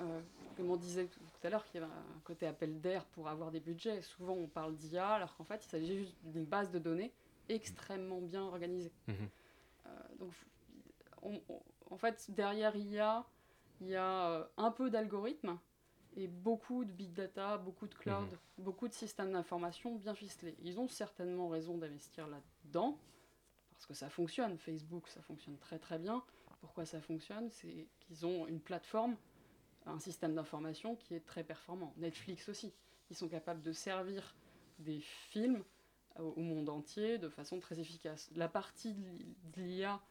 Euh, 0.02 0.20
comme 0.58 0.70
on 0.70 0.76
disait 0.76 1.06
tout 1.06 1.48
à 1.48 1.50
l'heure 1.50 1.66
qu'il 1.66 1.82
y 1.82 1.84
avait 1.84 1.92
un 1.92 2.20
côté 2.24 2.46
appel 2.46 2.80
d'air 2.82 3.04
pour 3.06 3.28
avoir 3.28 3.52
des 3.52 3.60
budgets. 3.60 4.02
Souvent 4.02 4.34
on 4.34 4.48
parle 4.48 4.76
d'IA 4.76 5.08
alors 5.10 5.36
qu'en 5.36 5.44
fait 5.44 5.64
il 5.66 5.70
s'agit 5.70 5.98
juste 5.98 6.16
d'une 6.24 6.46
base 6.46 6.72
de 6.72 6.80
données 6.80 7.12
extrêmement 7.52 8.22
bien 8.22 8.44
organisé. 8.44 8.92
Mhm. 9.08 9.16
Euh, 9.86 9.90
donc, 10.20 10.34
en 11.90 11.98
fait, 11.98 12.32
derrière 12.32 12.76
IA, 12.76 13.26
il 13.82 13.88
y 13.88 13.96
a 13.96 14.30
euh, 14.30 14.46
un 14.58 14.72
peu 14.72 14.90
d'algorithmes 14.90 15.58
et 16.16 16.28
beaucoup 16.28 16.84
de 16.84 16.92
big 16.92 17.14
data, 17.14 17.58
beaucoup 17.58 17.88
de 17.88 17.96
cloud, 17.96 18.30
mhm. 18.30 18.64
beaucoup 18.66 18.88
de 18.88 18.94
systèmes 18.94 19.32
d'information 19.32 19.96
bien 19.96 20.16
ficelés. 20.16 20.56
Ils 20.62 20.80
ont 20.80 20.88
certainement 20.88 21.48
raison 21.50 21.78
d'investir 21.78 22.28
là-dedans, 22.28 22.98
parce 23.72 23.86
que 23.86 23.94
ça 23.94 24.10
fonctionne. 24.10 24.58
Facebook, 24.58 25.08
ça 25.08 25.22
fonctionne 25.22 25.58
très 25.58 25.80
très 25.80 26.00
bien. 26.00 26.24
Pourquoi 26.60 26.86
ça 26.86 27.02
fonctionne? 27.02 27.50
C'est 27.50 27.88
qu'ils 28.00 28.26
ont 28.26 28.46
une 28.46 28.60
plateforme, 28.60 29.16
un 29.86 30.00
système 30.00 30.36
d'information 30.36 30.96
qui 30.96 31.16
est 31.16 31.26
très 31.26 31.44
performant. 31.44 31.94
Netflix 31.98 32.48
aussi. 32.50 32.74
Ils 33.10 33.16
sont 33.16 33.28
capables 33.28 33.62
de 33.62 33.74
servir 33.74 34.36
des 34.80 35.00
films 35.00 35.64
au 36.20 36.42
monde 36.42 36.70
entier 36.70 37.18
de 37.18 37.30
façon 37.30 37.60
très 37.60 37.80
efficace. 37.80 38.30
La 38.36 38.48
partie 38.48 38.94
de 38.94 39.62
l'IA 39.62 40.02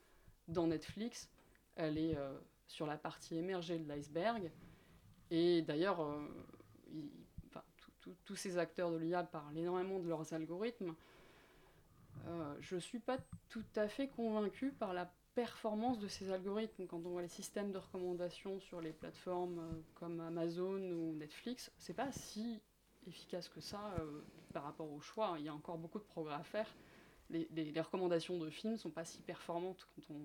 dans 0.48 0.66
Netflix, 0.66 1.30
elle 1.76 1.98
est 1.98 2.16
euh, 2.16 2.38
sur 2.66 2.86
la 2.86 2.96
partie 2.96 3.36
émergée 3.36 3.78
de 3.78 3.88
l'iceberg. 3.88 4.50
Et 5.30 5.62
d'ailleurs, 5.62 6.00
euh, 6.00 6.20
tous 8.24 8.36
ces 8.36 8.58
acteurs 8.58 8.90
de 8.90 8.96
l'IA 8.96 9.22
parlent 9.22 9.56
énormément 9.56 9.98
de 9.98 10.08
leurs 10.08 10.32
algorithmes. 10.32 10.94
Euh, 12.26 12.54
je 12.60 12.74
ne 12.76 12.80
suis 12.80 12.98
pas 12.98 13.18
tout 13.48 13.64
à 13.76 13.88
fait 13.88 14.08
convaincu 14.08 14.72
par 14.72 14.92
la 14.92 15.12
performance 15.34 15.98
de 15.98 16.08
ces 16.08 16.32
algorithmes. 16.32 16.86
Quand 16.86 16.98
on 17.04 17.10
voit 17.10 17.22
les 17.22 17.28
systèmes 17.28 17.70
de 17.70 17.78
recommandation 17.78 18.58
sur 18.60 18.80
les 18.80 18.92
plateformes 18.92 19.82
comme 19.94 20.20
Amazon 20.20 20.80
ou 20.80 21.14
Netflix, 21.14 21.70
c'est 21.78 21.94
pas 21.94 22.10
si 22.10 22.60
efficace 23.06 23.48
que 23.48 23.60
ça 23.60 23.80
euh, 23.98 24.22
par 24.52 24.64
rapport 24.64 24.90
au 24.90 25.00
choix. 25.00 25.34
Il 25.38 25.44
y 25.44 25.48
a 25.48 25.54
encore 25.54 25.78
beaucoup 25.78 25.98
de 25.98 26.04
progrès 26.04 26.34
à 26.34 26.42
faire. 26.42 26.66
Les, 27.30 27.48
les, 27.54 27.80
recommandations 27.80 28.38
de 28.38 28.50
films 28.50 28.76
sont 28.76 28.90
pas 28.90 29.04
si 29.04 29.22
performantes 29.22 29.86
quand 29.94 30.14
on. 30.14 30.18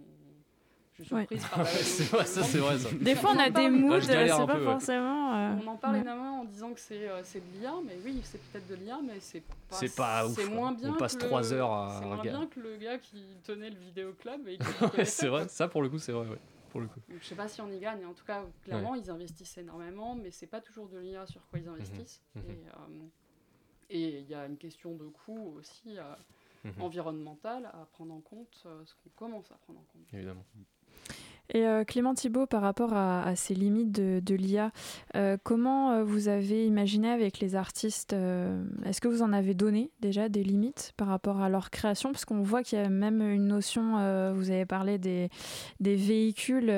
Je 0.97 1.03
suis 1.03 1.09
surprise 1.09 1.45
par 1.47 1.67
c'est 1.67 2.03
vrai, 2.05 2.25
ça 2.25 2.41
c'est 2.41 2.57
vrai. 2.57 2.79
Ça. 2.79 2.89
Des 2.93 3.15
fois, 3.15 3.31
on 3.35 3.39
a 3.39 3.49
des 3.49 3.69
moods, 3.69 3.99
c'est 3.99 4.27
pas 4.27 4.59
forcément. 4.59 5.35
Euh, 5.35 5.55
on 5.61 5.67
en 5.67 5.75
parle 5.75 5.97
énormément 5.97 6.39
en 6.39 6.45
disant 6.45 6.71
que 6.71 6.79
c'est 6.79 7.09
euh, 7.09 7.21
de 7.21 7.59
l'IA, 7.59 7.73
mais 7.85 7.97
oui, 8.05 8.21
c'est 8.23 8.41
peut-être 8.41 8.67
de 8.69 8.75
l'IA, 8.75 8.99
mais 9.03 9.19
c'est 9.19 9.41
pas. 9.41 9.75
C'est 9.75 9.93
pas 9.93 10.25
ouf. 10.25 10.49
moins 10.49 10.71
bien. 10.71 10.93
On 10.93 10.97
passe 10.97 11.17
trois 11.17 11.51
heures 11.51 11.71
à. 11.71 11.99
C'est 11.99 12.05
moins 12.07 12.21
bien 12.21 12.47
que 12.47 12.61
le 12.61 12.77
gars 12.77 12.97
qui 12.97 13.25
tenait 13.43 13.69
le 13.69 13.75
vidéoclub. 13.75 14.47
c'est 15.03 15.27
vrai, 15.27 15.49
ça 15.49 15.67
pour 15.67 15.83
le 15.83 15.89
coup, 15.89 15.99
c'est 15.99 16.13
vrai. 16.13 16.27
Ouais. 16.27 16.39
Pour 16.75 16.81
le 16.81 16.87
coup. 16.89 16.99
je 17.07 17.25
sais 17.25 17.35
pas 17.35 17.47
si 17.47 17.61
on 17.61 17.71
y 17.71 17.79
gagne. 17.79 18.05
En 18.05 18.13
tout 18.13 18.25
cas, 18.25 18.45
clairement, 18.63 18.95
ils 18.95 19.09
investissent 19.09 19.57
énormément, 19.57 20.13
mais 20.13 20.29
c'est 20.29 20.45
pas 20.45 20.59
toujours 20.59 20.89
de 20.89 20.97
l'IA 20.97 21.25
sur 21.25 21.47
quoi 21.47 21.57
ils 21.57 21.69
investissent. 21.69 22.21
Mhm. 22.35 22.43
Mhm. 22.43 22.51
Et, 22.51 22.67
euh, 22.67 23.07
et 23.89 24.19
il 24.19 24.29
y 24.29 24.35
a 24.35 24.45
une 24.45 24.57
question 24.57 24.93
de 24.93 25.05
coût 25.05 25.53
aussi 25.55 25.97
euh, 25.97 26.13
mhm. 26.65 26.81
environnemental 26.81 27.67
à 27.67 27.87
prendre 27.93 28.13
en 28.13 28.19
compte, 28.19 28.61
euh, 28.65 28.83
ce 28.85 28.93
qu'on 28.95 29.09
commence 29.15 29.49
à 29.53 29.55
prendre 29.55 29.79
en 29.79 29.83
compte. 29.83 30.13
Évidemment. 30.13 30.43
Et 31.53 31.65
euh, 31.65 31.83
Clément 31.83 32.13
Thibault, 32.13 32.45
par 32.45 32.61
rapport 32.61 32.93
à, 32.93 33.35
ces 33.35 33.53
limites 33.53 33.91
de, 33.91 34.35
l'IA, 34.35 34.71
comment 35.43 36.03
vous 36.03 36.27
avez 36.27 36.65
imaginé 36.65 37.09
avec 37.09 37.39
les 37.39 37.55
artistes 37.55 38.13
Est-ce 38.13 39.01
que 39.01 39.07
vous 39.07 39.21
en 39.21 39.33
avez 39.33 39.53
donné 39.53 39.91
déjà 39.99 40.29
des 40.29 40.43
limites 40.43 40.93
par 40.97 41.07
rapport 41.07 41.41
à 41.41 41.49
leur 41.49 41.69
création? 41.69 42.11
Parce 42.11 42.25
qu'on 42.25 42.41
voit 42.41 42.63
qu'il 42.63 42.79
y 42.79 42.81
a 42.81 42.89
même 42.89 43.21
une 43.21 43.47
notion, 43.47 43.93
vous 44.33 44.51
avez 44.51 44.65
parlé 44.65 44.97
des, 44.97 45.29
des 45.79 45.95
véhicules 45.95 46.71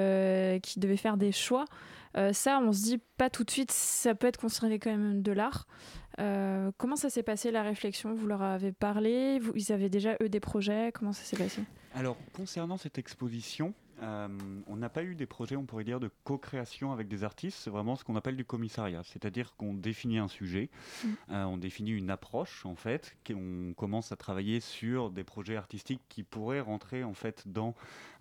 qui 0.62 0.80
devaient 0.80 0.98
faire 0.98 1.18
des 1.18 1.32
choix. 1.32 1.66
ça, 2.32 2.60
on 2.62 2.72
se 2.72 2.84
dit 2.84 3.00
pas 3.18 3.30
tout 3.30 3.44
de 3.44 3.52
suite, 3.52 3.72
ça 3.72 4.16
peut 4.16 4.28
être 4.28 4.40
considéré 4.40 4.80
quand 4.80 4.92
même 4.92 5.22
de 5.22 5.32
l'art. 5.32 5.68
Euh, 6.20 6.72
comment 6.78 6.96
ça 6.96 7.10
s'est 7.10 7.24
passé 7.24 7.52
la 7.52 7.64
réflexion? 7.64 8.14
Vous 8.14 8.28
leur 8.28 8.42
avez 8.42 8.72
parlé? 8.72 9.40
Ils 9.56 9.72
avaient 9.72 9.90
déjà 9.90 10.18
eux 10.22 10.30
des 10.30 10.40
projets? 10.40 10.92
Comment 10.94 11.14
ça 11.14 11.24
s'est 11.24 11.38
passé? 11.38 11.62
Alors 11.94 12.18
concernant 12.34 12.78
cette 12.78 12.98
exposition, 12.98 13.74
euh, 14.02 14.28
on 14.68 14.76
n'a 14.76 14.90
pas 14.90 15.04
eu 15.04 15.16
des 15.16 15.26
projets, 15.26 15.56
on 15.56 15.66
pourrait 15.66 15.84
dire, 15.84 16.00
de 16.00 16.10
co-création 16.24 16.92
avec 16.92 17.08
des 17.08 17.24
artistes. 17.24 17.58
C'est 17.64 17.70
vraiment 17.70 17.96
ce 17.96 18.04
qu'on 18.04 18.16
appelle 18.16 18.36
du 18.36 18.46
commissariat. 18.46 19.02
C'est-à-dire 19.04 19.56
qu'on 19.58 19.74
définit 19.74 20.20
un 20.20 20.28
sujet, 20.28 20.70
mm. 21.04 21.08
euh, 21.32 21.44
on 21.46 21.58
définit 21.58 21.92
une 21.92 22.10
approche, 22.10 22.66
en 22.66 22.76
fait, 22.76 23.16
on 23.34 23.74
commence 23.74 24.12
à 24.12 24.16
travailler 24.16 24.60
sur 24.60 25.10
des 25.10 25.24
projets 25.24 25.56
artistiques 25.56 26.02
qui 26.10 26.24
pourraient 26.24 26.60
rentrer, 26.62 27.04
en 27.04 27.14
fait, 27.14 27.48
dans 27.48 27.76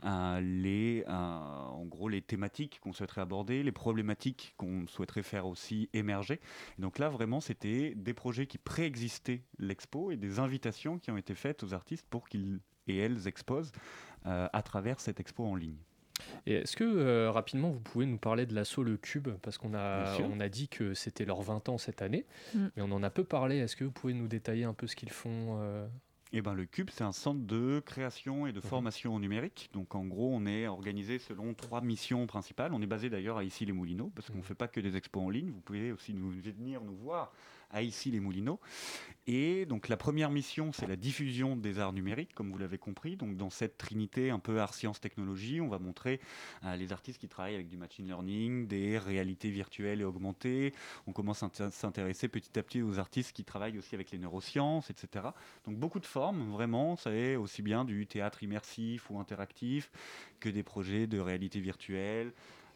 euh, 0.04 0.40
les, 0.40 1.04
en 1.08 1.84
gros, 1.84 2.08
les 2.08 2.22
thématiques 2.22 2.80
qu'on 2.80 2.92
souhaiterait 2.92 3.20
aborder, 3.20 3.62
les 3.62 3.72
problématiques 3.72 4.54
qu'on 4.56 4.86
souhaiterait 4.86 5.22
faire 5.22 5.46
aussi 5.46 5.88
émerger. 5.92 6.40
donc 6.78 6.98
là, 6.98 7.08
vraiment, 7.08 7.40
c'était 7.40 7.94
des 7.94 8.14
projets 8.14 8.46
qui 8.46 8.58
préexistaient 8.58 9.42
l'expo 9.58 10.10
et 10.10 10.16
des 10.16 10.38
invitations 10.38 10.98
qui 10.98 11.10
ont 11.10 11.16
été 11.16 11.34
faites 11.34 11.62
aux 11.62 11.74
artistes 11.74 12.06
pour 12.08 12.28
qu'ils 12.28 12.60
et 12.88 12.98
elles 12.98 13.26
exposent 13.26 13.72
à 14.26 14.62
travers 14.62 15.00
cette 15.00 15.20
expo 15.20 15.44
en 15.44 15.54
ligne. 15.54 15.76
Et 16.46 16.54
est-ce 16.54 16.76
que 16.76 16.84
euh, 16.84 17.30
rapidement 17.30 17.70
vous 17.70 17.80
pouvez 17.80 18.06
nous 18.06 18.18
parler 18.18 18.46
de 18.46 18.54
l'assaut 18.54 18.82
Le 18.82 18.96
Cube? 18.96 19.28
Parce 19.42 19.58
qu'on 19.58 19.74
a, 19.74 20.16
on 20.20 20.40
a 20.40 20.48
dit 20.48 20.68
que 20.68 20.94
c'était 20.94 21.24
leurs 21.24 21.42
20 21.42 21.68
ans 21.68 21.78
cette 21.78 22.02
année, 22.02 22.24
mm. 22.54 22.66
mais 22.76 22.82
on 22.82 22.92
en 22.92 23.02
a 23.02 23.10
peu 23.10 23.24
parlé. 23.24 23.58
Est-ce 23.58 23.76
que 23.76 23.84
vous 23.84 23.90
pouvez 23.90 24.14
nous 24.14 24.28
détailler 24.28 24.64
un 24.64 24.74
peu 24.74 24.86
ce 24.86 24.96
qu'ils 24.96 25.10
font 25.10 25.58
euh? 25.60 25.86
eh 26.32 26.42
ben, 26.42 26.54
le 26.54 26.66
Cube, 26.66 26.90
c'est 26.92 27.04
un 27.04 27.12
centre 27.12 27.40
de 27.40 27.80
création 27.84 28.46
et 28.46 28.52
de 28.52 28.58
mhm. 28.58 28.64
formation 28.64 29.14
au 29.14 29.20
numérique. 29.20 29.70
Donc, 29.72 29.94
en 29.94 30.04
gros, 30.04 30.30
on 30.34 30.44
est 30.46 30.66
organisé 30.66 31.18
selon 31.18 31.54
trois 31.54 31.80
missions 31.80 32.26
principales. 32.26 32.72
On 32.74 32.82
est 32.82 32.86
basé 32.86 33.08
d'ailleurs 33.08 33.38
à 33.38 33.44
Issy-les-Moulineaux, 33.44 34.10
parce 34.14 34.28
qu'on 34.28 34.34
ne 34.34 34.38
mhm. 34.38 34.44
fait 34.44 34.54
pas 34.54 34.68
que 34.68 34.80
des 34.80 34.96
expos 34.96 35.22
en 35.22 35.30
ligne. 35.30 35.50
Vous 35.50 35.60
pouvez 35.60 35.92
aussi 35.92 36.14
nous 36.14 36.30
venir 36.30 36.82
nous 36.82 36.96
voir 36.96 37.32
à 37.76 37.82
Issy-les-Moulineaux. 37.82 38.58
Et 39.28 39.66
donc 39.66 39.88
la 39.88 39.96
première 39.96 40.30
mission, 40.30 40.72
c'est 40.72 40.86
la 40.86 40.94
diffusion 40.94 41.56
des 41.56 41.80
arts 41.80 41.92
numériques, 41.92 42.32
comme 42.32 42.52
vous 42.52 42.58
l'avez 42.58 42.78
compris. 42.78 43.16
Donc 43.16 43.36
dans 43.36 43.50
cette 43.50 43.76
trinité 43.76 44.30
un 44.30 44.38
peu 44.38 44.60
art, 44.60 44.72
sciences, 44.72 45.00
technologie, 45.00 45.60
on 45.60 45.68
va 45.68 45.78
montrer 45.78 46.20
euh, 46.64 46.76
les 46.76 46.92
artistes 46.92 47.20
qui 47.20 47.28
travaillent 47.28 47.56
avec 47.56 47.68
du 47.68 47.76
machine 47.76 48.06
learning, 48.06 48.68
des 48.68 48.98
réalités 48.98 49.50
virtuelles 49.50 50.00
et 50.00 50.04
augmentées. 50.04 50.72
On 51.08 51.12
commence 51.12 51.42
à 51.42 51.50
s'intéresser 51.70 52.28
petit 52.28 52.56
à 52.58 52.62
petit 52.62 52.82
aux 52.82 52.98
artistes 52.98 53.32
qui 53.32 53.44
travaillent 53.44 53.78
aussi 53.78 53.94
avec 53.96 54.12
les 54.12 54.18
neurosciences, 54.18 54.90
etc. 54.90 55.26
Donc 55.64 55.76
beaucoup 55.76 56.00
de 56.00 56.06
formes, 56.06 56.50
vraiment. 56.52 56.96
Ça 56.96 57.10
est 57.10 57.34
aussi 57.34 57.62
bien 57.62 57.84
du 57.84 58.06
théâtre 58.06 58.44
immersif 58.44 59.10
ou 59.10 59.18
interactif 59.18 59.90
que 60.38 60.48
des 60.48 60.62
projets 60.62 61.08
de 61.08 61.18
réalité 61.18 61.60
virtuelle. 61.60 62.32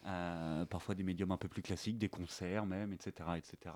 Euh, 0.07 0.65
parfois 0.65 0.95
des 0.95 1.03
médiums 1.03 1.31
un 1.31 1.37
peu 1.37 1.47
plus 1.47 1.61
classiques, 1.61 1.99
des 1.99 2.09
concerts 2.09 2.65
même, 2.65 2.91
etc. 2.91 3.29
etc. 3.37 3.75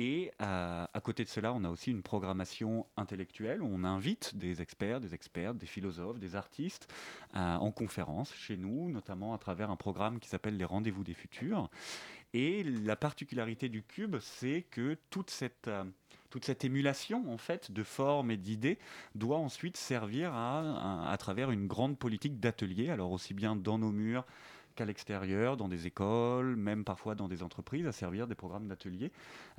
Et 0.00 0.30
euh, 0.40 0.86
à 0.94 1.00
côté 1.00 1.24
de 1.24 1.28
cela, 1.28 1.52
on 1.52 1.64
a 1.64 1.70
aussi 1.70 1.90
une 1.90 2.04
programmation 2.04 2.86
intellectuelle 2.96 3.60
où 3.62 3.68
on 3.68 3.82
invite 3.82 4.36
des 4.36 4.62
experts, 4.62 5.00
des 5.00 5.12
experts, 5.12 5.54
des 5.54 5.66
philosophes, 5.66 6.20
des 6.20 6.36
artistes 6.36 6.86
euh, 7.34 7.56
en 7.56 7.72
conférence 7.72 8.32
chez 8.32 8.56
nous, 8.56 8.88
notamment 8.90 9.34
à 9.34 9.38
travers 9.38 9.70
un 9.70 9.76
programme 9.76 10.20
qui 10.20 10.28
s'appelle 10.28 10.56
les 10.56 10.64
Rendez-vous 10.64 11.02
des 11.02 11.14
Futurs. 11.14 11.68
Et 12.32 12.62
la 12.62 12.94
particularité 12.94 13.68
du 13.68 13.82
cube, 13.82 14.18
c'est 14.20 14.66
que 14.70 14.96
toute 15.10 15.30
cette, 15.30 15.66
euh, 15.66 15.82
toute 16.30 16.44
cette 16.44 16.64
émulation 16.64 17.28
en 17.28 17.38
fait 17.38 17.72
de 17.72 17.82
formes 17.82 18.30
et 18.30 18.36
d'idées 18.36 18.78
doit 19.16 19.38
ensuite 19.38 19.76
servir 19.76 20.32
à, 20.32 21.10
à 21.10 21.16
travers 21.16 21.50
une 21.50 21.66
grande 21.66 21.98
politique 21.98 22.38
d'atelier, 22.38 22.90
alors 22.90 23.10
aussi 23.10 23.34
bien 23.34 23.56
dans 23.56 23.78
nos 23.78 23.90
murs 23.90 24.24
à 24.80 24.84
l'extérieur, 24.84 25.56
dans 25.56 25.68
des 25.68 25.86
écoles, 25.86 26.56
même 26.56 26.84
parfois 26.84 27.14
dans 27.14 27.28
des 27.28 27.42
entreprises, 27.42 27.86
à 27.86 27.92
servir 27.92 28.26
des 28.26 28.34
programmes 28.34 28.68
d'ateliers 28.68 29.12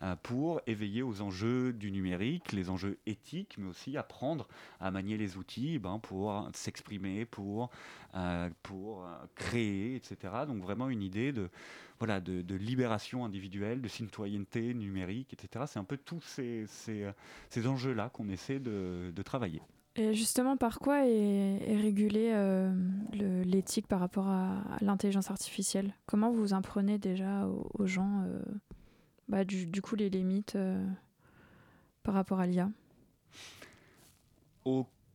euh, 0.03 0.15
pour 0.21 0.61
éveiller 0.67 1.03
aux 1.03 1.21
enjeux 1.21 1.73
du 1.73 1.91
numérique, 1.91 2.51
les 2.51 2.69
enjeux 2.69 2.97
éthiques, 3.05 3.55
mais 3.57 3.69
aussi 3.69 3.97
apprendre 3.97 4.47
à 4.79 4.91
manier 4.91 5.17
les 5.17 5.37
outils 5.37 5.79
ben, 5.79 5.99
pour 5.99 6.49
s'exprimer, 6.53 7.25
pour, 7.25 7.69
euh, 8.15 8.49
pour 8.63 9.03
euh, 9.03 9.07
créer, 9.35 9.95
etc. 9.95 10.33
Donc 10.47 10.61
vraiment 10.61 10.89
une 10.89 11.01
idée 11.01 11.31
de, 11.31 11.49
voilà, 11.99 12.19
de, 12.19 12.55
libération 12.55 13.25
individuelle, 13.25 13.81
de 13.81 13.87
citoyenneté 13.87 14.73
numérique, 14.73 15.33
etc. 15.33 15.65
C'est 15.67 15.79
un 15.79 15.83
peu 15.83 15.97
tous 15.97 16.21
ces, 16.21 16.65
ces, 16.67 17.09
ces 17.49 17.67
enjeux-là 17.67 18.09
qu'on 18.09 18.29
essaie 18.29 18.59
de, 18.59 19.11
de 19.15 19.21
travailler. 19.21 19.61
Justement, 20.13 20.55
par 20.55 20.79
quoi 20.79 21.05
est, 21.05 21.75
régulée 21.75 22.31
euh, 22.33 22.73
l'éthique 23.43 23.87
par 23.87 23.99
rapport 23.99 24.27
à, 24.27 24.63
l'intelligence 24.81 25.29
artificielle? 25.29 25.93
Comment 26.05 26.31
vous 26.31 26.53
en 26.53 26.61
prenez 26.61 26.97
déjà 26.97 27.47
aux, 27.47 27.85
gens 27.85 28.23
euh, 28.25 28.39
bah, 29.27 29.43
du, 29.43 29.81
coup 29.81 29.95
les 29.95 30.09
limites 30.09 30.55
euh, 30.55 30.85
par 32.03 32.13
rapport 32.13 32.39
à 32.39 32.47
l'IA 32.47 32.69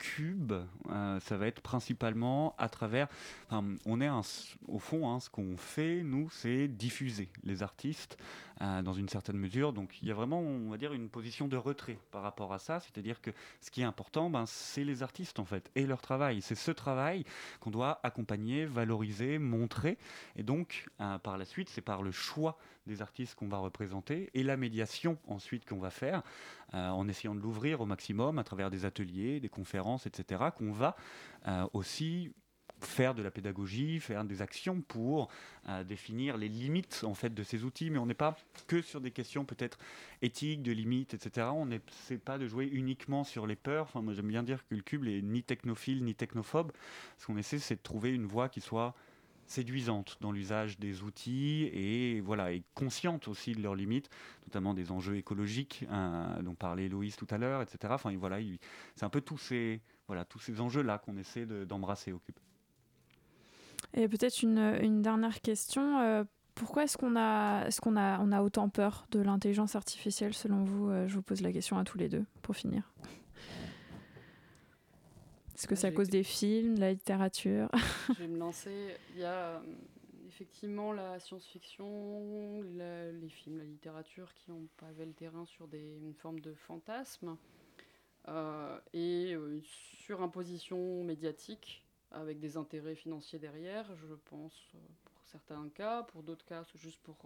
cube, 0.04 0.52
euh, 0.90 1.20
ça 1.20 1.36
va 1.38 1.46
être 1.46 1.62
principalement 1.62 2.54
à 2.58 2.68
travers. 2.68 3.08
on 3.50 4.00
est 4.00 4.10
au 4.68 4.78
fond, 4.78 5.08
hein, 5.08 5.20
ce 5.20 5.30
qu'on 5.30 5.56
fait, 5.56 6.02
nous, 6.02 6.28
c'est 6.30 6.68
diffuser 6.68 7.30
les 7.42 7.62
artistes 7.62 8.18
euh, 8.60 8.82
dans 8.82 8.92
une 8.92 9.08
certaine 9.08 9.36
mesure. 9.36 9.72
Donc, 9.72 10.00
il 10.02 10.08
y 10.08 10.10
a 10.10 10.14
vraiment, 10.14 10.40
on 10.40 10.70
va 10.70 10.76
dire, 10.76 10.92
une 10.92 11.08
position 11.08 11.48
de 11.48 11.56
retrait 11.56 11.98
par 12.10 12.22
rapport 12.22 12.52
à 12.52 12.58
ça. 12.58 12.80
C'est-à-dire 12.80 13.20
que 13.20 13.30
ce 13.60 13.70
qui 13.70 13.82
est 13.82 13.84
important, 13.84 14.30
ben, 14.30 14.46
c'est 14.46 14.84
les 14.84 15.02
artistes 15.02 15.38
en 15.38 15.44
fait 15.44 15.70
et 15.74 15.86
leur 15.86 16.00
travail. 16.00 16.40
C'est 16.42 16.54
ce 16.54 16.70
travail 16.70 17.24
qu'on 17.60 17.70
doit 17.70 18.00
accompagner, 18.02 18.64
valoriser, 18.64 19.38
montrer. 19.38 19.98
Et 20.36 20.42
donc, 20.42 20.86
euh, 21.00 21.18
par 21.18 21.38
la 21.38 21.44
suite, 21.44 21.68
c'est 21.68 21.80
par 21.82 22.02
le 22.02 22.12
choix 22.12 22.58
des 22.86 23.00
artistes 23.00 23.34
qu'on 23.34 23.48
va 23.48 23.58
représenter 23.58 24.30
et 24.34 24.42
la 24.42 24.58
médiation 24.58 25.16
ensuite 25.26 25.66
qu'on 25.66 25.78
va 25.78 25.88
faire 25.88 26.22
en 26.72 27.06
essayant 27.08 27.34
de 27.36 27.40
l'ouvrir 27.40 27.80
au 27.80 27.86
maximum 27.86 28.38
à 28.38 28.44
travers 28.44 28.68
des 28.68 28.84
ateliers, 28.84 29.38
des 29.38 29.48
conférences 29.48 30.06
etc., 30.06 30.44
qu'on 30.56 30.72
va 30.72 30.96
euh, 31.46 31.66
aussi 31.72 32.32
faire 32.86 33.14
de 33.14 33.22
la 33.22 33.30
pédagogie, 33.30 34.00
faire 34.00 34.24
des 34.24 34.42
actions 34.42 34.80
pour 34.80 35.28
euh, 35.68 35.84
définir 35.84 36.36
les 36.36 36.48
limites 36.48 37.02
en 37.04 37.14
fait 37.14 37.32
de 37.32 37.42
ces 37.42 37.64
outils, 37.64 37.90
mais 37.90 37.98
on 37.98 38.06
n'est 38.06 38.14
pas 38.14 38.36
que 38.66 38.82
sur 38.82 39.00
des 39.00 39.10
questions 39.10 39.44
peut-être 39.44 39.78
éthiques, 40.22 40.62
de 40.62 40.72
limites, 40.72 41.14
etc. 41.14 41.48
On 41.52 41.66
n'est 41.66 41.80
pas 42.24 42.38
de 42.38 42.46
jouer 42.46 42.66
uniquement 42.66 43.24
sur 43.24 43.46
les 43.46 43.56
peurs. 43.56 43.84
Enfin, 43.84 44.02
moi 44.02 44.14
j'aime 44.14 44.28
bien 44.28 44.42
dire 44.42 44.66
que 44.66 44.74
le 44.74 44.82
cube 44.82 45.04
n'est 45.04 45.22
ni 45.22 45.42
technophile 45.42 46.04
ni 46.04 46.14
technophobe. 46.14 46.72
Ce 47.18 47.26
qu'on 47.26 47.36
essaie, 47.36 47.58
c'est 47.58 47.76
de 47.76 47.82
trouver 47.82 48.10
une 48.10 48.26
voie 48.26 48.48
qui 48.48 48.60
soit 48.60 48.94
séduisante 49.46 50.16
dans 50.20 50.32
l'usage 50.32 50.78
des 50.78 51.02
outils 51.02 51.68
et 51.72 52.20
voilà 52.20 52.52
et 52.52 52.62
consciente 52.74 53.28
aussi 53.28 53.52
de 53.52 53.62
leurs 53.62 53.74
limites, 53.74 54.08
notamment 54.46 54.74
des 54.74 54.90
enjeux 54.90 55.16
écologiques 55.16 55.84
hein, 55.90 56.38
dont 56.42 56.54
parlait 56.54 56.88
Loïs 56.88 57.16
tout 57.16 57.26
à 57.30 57.38
l'heure, 57.38 57.62
etc. 57.62 57.92
Enfin 57.94 58.14
voilà, 58.16 58.38
c'est 58.96 59.04
un 59.04 59.10
peu 59.10 59.20
tous 59.20 59.38
ces 59.38 59.80
voilà 60.06 60.26
ces 60.40 60.60
enjeux 60.60 60.82
là 60.82 60.98
qu'on 60.98 61.16
essaie 61.16 61.46
d'embrasser 61.46 62.12
au 62.12 62.18
Cube. 62.18 62.36
Et 63.94 64.08
peut-être 64.08 64.42
une, 64.42 64.58
une, 64.82 65.02
dernière 65.02 65.40
question. 65.40 66.00
Euh, 66.00 66.24
pourquoi 66.54 66.84
est-ce 66.84 66.96
qu'on 66.96 67.16
a, 67.16 67.66
est 67.66 67.80
qu'on 67.80 67.96
a, 67.96 68.18
on 68.20 68.32
a 68.32 68.42
autant 68.42 68.68
peur 68.68 69.06
de 69.10 69.20
l'intelligence 69.20 69.74
artificielle 69.74 70.34
selon 70.34 70.64
vous 70.64 70.90
euh, 70.90 71.08
Je 71.08 71.14
vous 71.14 71.22
pose 71.22 71.40
la 71.40 71.52
question 71.52 71.78
à 71.78 71.84
tous 71.84 71.98
les 71.98 72.08
deux 72.08 72.24
pour 72.42 72.56
finir. 72.56 72.92
Est-ce 75.54 75.68
que 75.68 75.76
c'est 75.76 75.86
à 75.86 75.92
cause 75.92 76.10
des 76.10 76.24
films, 76.24 76.74
de 76.74 76.80
la 76.80 76.92
littérature? 76.92 77.68
Je 78.08 78.14
vais 78.14 78.28
me 78.28 78.38
lancer. 78.38 78.96
Il 79.14 79.20
y 79.20 79.24
a 79.24 79.32
euh, 79.32 79.60
effectivement 80.26 80.92
la 80.92 81.20
science-fiction, 81.20 82.62
les 82.62 83.28
films, 83.28 83.58
la 83.58 83.64
littérature 83.64 84.34
qui 84.34 84.50
ont 84.50 84.66
pavé 84.76 85.06
le 85.06 85.12
terrain 85.12 85.44
sur 85.46 85.68
des, 85.68 85.98
une 86.02 86.14
forme 86.14 86.40
de 86.40 86.54
fantasme 86.54 87.36
euh, 88.28 88.78
et 88.92 89.30
une 89.30 89.62
surimposition 89.62 91.04
médiatique 91.04 91.83
avec 92.14 92.38
des 92.40 92.56
intérêts 92.56 92.94
financiers 92.94 93.38
derrière, 93.38 93.86
je 93.96 94.14
pense, 94.14 94.72
pour 95.04 95.26
certains 95.26 95.68
cas. 95.68 96.02
Pour 96.04 96.22
d'autres 96.22 96.44
cas, 96.44 96.64
c'est 96.64 96.78
juste 96.78 97.00
pour 97.02 97.16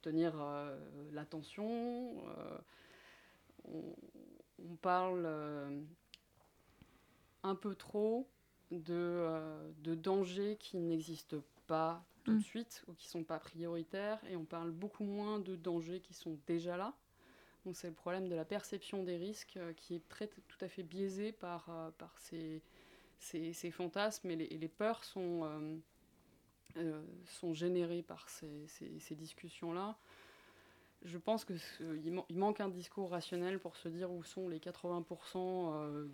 tenir 0.00 0.34
l'attention. 1.12 2.22
On, 3.64 3.94
on, 4.58 4.76
parle 4.80 5.26
un 7.42 7.54
peu 7.54 7.74
trop 7.74 8.28
de, 8.70 8.94
euh, 8.94 9.70
de 9.78 9.94
dangers 9.94 10.56
qui 10.58 10.78
n'existent 10.78 11.42
pas 11.66 12.04
tout 12.24 12.32
de 12.32 12.38
mm. 12.38 12.42
suite 12.42 12.84
ou 12.88 12.94
qui 12.94 13.06
ne 13.08 13.10
sont 13.10 13.24
pas 13.24 13.38
prioritaires 13.38 14.20
et 14.28 14.36
on 14.36 14.44
parle 14.44 14.70
beaucoup 14.70 15.04
moins 15.04 15.38
de 15.38 15.56
dangers 15.56 16.00
qui 16.00 16.14
sont 16.14 16.38
déjà 16.46 16.76
là. 16.76 16.94
Donc 17.64 17.76
c'est 17.76 17.88
le 17.88 17.94
problème 17.94 18.28
de 18.28 18.34
la 18.34 18.44
perception 18.44 19.04
des 19.04 19.16
risques 19.16 19.56
euh, 19.56 19.72
qui 19.74 19.94
est 19.94 20.08
très, 20.08 20.26
tout 20.26 20.58
à 20.60 20.68
fait 20.68 20.82
biaisé 20.82 21.32
par, 21.32 21.68
euh, 21.70 21.90
par 21.98 22.16
ces, 22.18 22.62
ces, 23.22 23.52
ces, 23.52 23.70
fantasmes 23.70 24.30
et 24.30 24.36
les, 24.36 24.48
les 24.48 24.68
peurs 24.68 25.04
sont, 25.04 25.48
sont 27.24 27.54
générées 27.54 28.02
par 28.02 28.28
ces, 28.28 28.66
ces 28.68 29.14
discussions-là 29.14 29.96
je 31.04 31.18
pense 31.18 31.44
qu'il 31.44 31.58
il 32.30 32.38
manque 32.38 32.60
un 32.60 32.68
discours 32.68 33.10
rationnel 33.10 33.58
pour 33.58 33.76
se 33.76 33.88
dire 33.88 34.10
où 34.10 34.22
sont 34.22 34.48
les 34.48 34.58
80% 34.58 35.04
euh, 35.36 36.06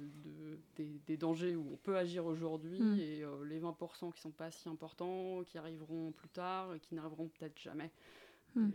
de, 0.76 0.84
des, 1.06 1.16
dangers 1.16 1.56
où 1.56 1.66
on 1.72 1.76
peut 1.76 1.96
agir 1.96 2.24
aujourd'hui 2.24 2.80
mm. 2.80 2.98
et 2.98 3.22
euh, 3.22 3.44
les 3.44 3.60
20% 3.60 3.98
qui 3.98 4.06
ne 4.06 4.12
sont 4.22 4.30
pas 4.30 4.50
si 4.50 4.68
importants, 4.68 5.42
qui 5.44 5.58
arriveront 5.58 6.12
plus 6.12 6.28
tard 6.28 6.74
et 6.74 6.80
qui 6.80 6.94
n'arriveront 6.94 7.28
peut-être 7.28 7.58
jamais. 7.58 7.90
Hmm. 8.58 8.72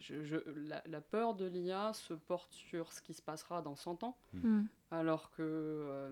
la, 0.86 1.02
peur 1.02 1.36
de 1.36 1.46
l'IA 1.46 1.92
se 1.94 2.14
porte 2.14 2.54
sur 2.54 2.94
ce 2.94 3.02
qui 3.02 3.14
se 3.14 3.22
passera 3.22 3.62
dans 3.62 3.76
100 3.76 4.04
ans, 4.04 4.18
hmm. 4.34 4.64
alors 4.92 5.30
que 5.32 5.42
euh, 5.42 6.12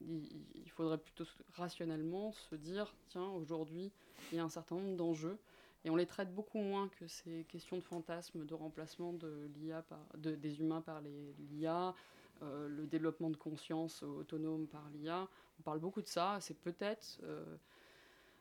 il, 0.00 0.70
faudrait 0.70 0.98
plutôt 0.98 1.24
rationnellement 1.54 2.32
se 2.32 2.54
dire 2.54 2.94
tiens, 3.08 3.28
aujourd'hui, 3.28 3.90
il 4.30 4.36
y 4.36 4.40
a 4.40 4.44
un 4.44 4.50
certain 4.50 4.76
nombre 4.76 4.96
d'enjeux. 4.96 5.38
Et 5.84 5.90
on 5.90 5.96
les 5.96 6.06
traite 6.06 6.34
beaucoup 6.34 6.58
moins 6.58 6.88
que 6.88 7.06
ces 7.06 7.44
questions 7.44 7.76
de 7.76 7.82
fantasmes, 7.82 8.44
de 8.44 8.54
remplacement 8.54 9.12
de 9.12 9.48
l'IA 9.54 9.84
de, 10.18 10.34
des 10.34 10.60
humains 10.60 10.80
par 10.80 11.00
l'IA, 11.00 11.94
euh, 12.42 12.68
le 12.68 12.86
développement 12.86 13.30
de 13.30 13.36
conscience 13.36 14.02
autonome 14.02 14.66
par 14.66 14.82
l'IA. 14.90 15.28
On 15.58 15.62
parle 15.62 15.78
beaucoup 15.78 16.02
de 16.02 16.08
ça. 16.08 16.38
C'est 16.40 16.58
peut-être 16.58 17.20
euh, 17.22 17.56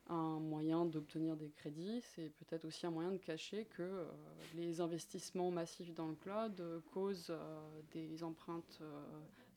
un 0.10 0.39
moyen 0.39 0.86
d'obtenir 0.86 1.36
des 1.36 1.49
crédits, 1.49 2.01
c'est 2.16 2.32
peut-être 2.38 2.66
aussi 2.66 2.86
un 2.86 2.91
moyen 2.91 3.12
de 3.12 3.18
cacher 3.18 3.66
que 3.76 3.82
euh, 3.82 4.06
les 4.56 4.80
investissements 4.80 5.51
massifs 5.51 5.93
dans 5.93 6.08
le 6.08 6.16
cloud 6.16 6.60
euh, 6.60 6.80
causent 6.93 7.32
euh, 7.32 7.82
des 7.91 8.24
empreintes 8.24 8.82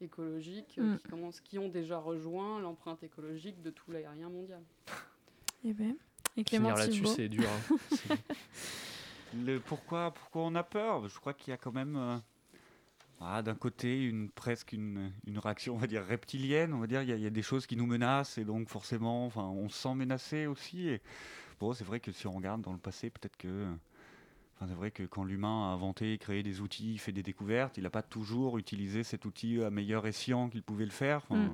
écologiques 0.01 0.79
mm. 0.79 0.97
qui, 0.97 1.09
commencent, 1.09 1.41
qui 1.41 1.59
ont 1.59 1.69
déjà 1.69 1.99
rejoint 1.99 2.61
l'empreinte 2.61 3.03
écologique 3.03 3.61
de 3.63 3.71
tout 3.71 3.91
l'aérien 3.91 4.29
mondial. 4.29 4.63
Eh 5.65 5.73
ben, 5.73 5.97
et 6.37 6.45
Clément 6.45 6.71
là-dessus, 6.71 7.05
c'est 7.05 7.29
dur. 7.29 7.49
Hein. 7.49 8.15
le 9.45 9.59
pourquoi, 9.59 10.13
pourquoi 10.13 10.43
on 10.43 10.55
a 10.55 10.63
peur? 10.63 11.09
Je 11.09 11.19
crois 11.19 11.35
qu'il 11.35 11.51
y 11.51 11.53
a 11.53 11.57
quand 11.57 11.73
même 11.73 12.23
ah, 13.21 13.43
d'un 13.43 13.55
côté, 13.55 14.05
une, 14.05 14.31
presque 14.31 14.73
une, 14.73 15.12
une, 15.27 15.39
réaction, 15.39 15.75
on 15.75 15.79
va 15.79 15.89
dire, 15.89 16.05
reptilienne. 16.05 16.73
On 16.73 16.79
va 16.79 16.87
dire, 16.87 17.03
il 17.03 17.19
y, 17.19 17.27
a 17.27 17.31
des 17.31 17.43
choses 17.43 17.66
qui 17.66 17.77
nous 17.77 17.87
menacent 17.87 18.39
et 18.39 18.45
donc 18.45 18.69
forcément, 18.69 19.27
enfin, 19.27 19.43
on 19.43 19.69
se 19.69 19.77
sent 19.77 19.95
menacé 19.95 20.47
aussi. 20.47 20.89
Et 20.89 21.03
bon, 21.59 21.73
c'est 21.73 21.85
vrai 21.85 21.99
que 21.99 22.12
si 22.12 22.27
on 22.29 22.33
regarde 22.33 22.62
dans 22.62 22.73
le 22.73 22.79
passé, 22.79 23.11
peut-être 23.11 23.37
que. 23.37 23.66
Enfin, 24.55 24.66
c'est 24.69 24.77
vrai 24.77 24.91
que 24.91 25.05
quand 25.05 25.23
l'humain 25.23 25.71
a 25.71 25.75
inventé, 25.75 26.19
créé 26.19 26.43
des 26.43 26.61
outils, 26.61 26.99
fait 26.99 27.12
des 27.12 27.23
découvertes, 27.23 27.77
il 27.77 27.85
n'a 27.85 27.91
pas 27.91 28.03
toujours 28.03 28.59
utilisé 28.59 29.05
cet 29.05 29.25
outil 29.25 29.62
à 29.62 29.71
meilleur 29.71 30.05
escient 30.05 30.49
qu'il 30.49 30.64
pouvait 30.64 30.85
le 30.85 30.91
faire, 30.91 31.23
mm. 31.31 31.49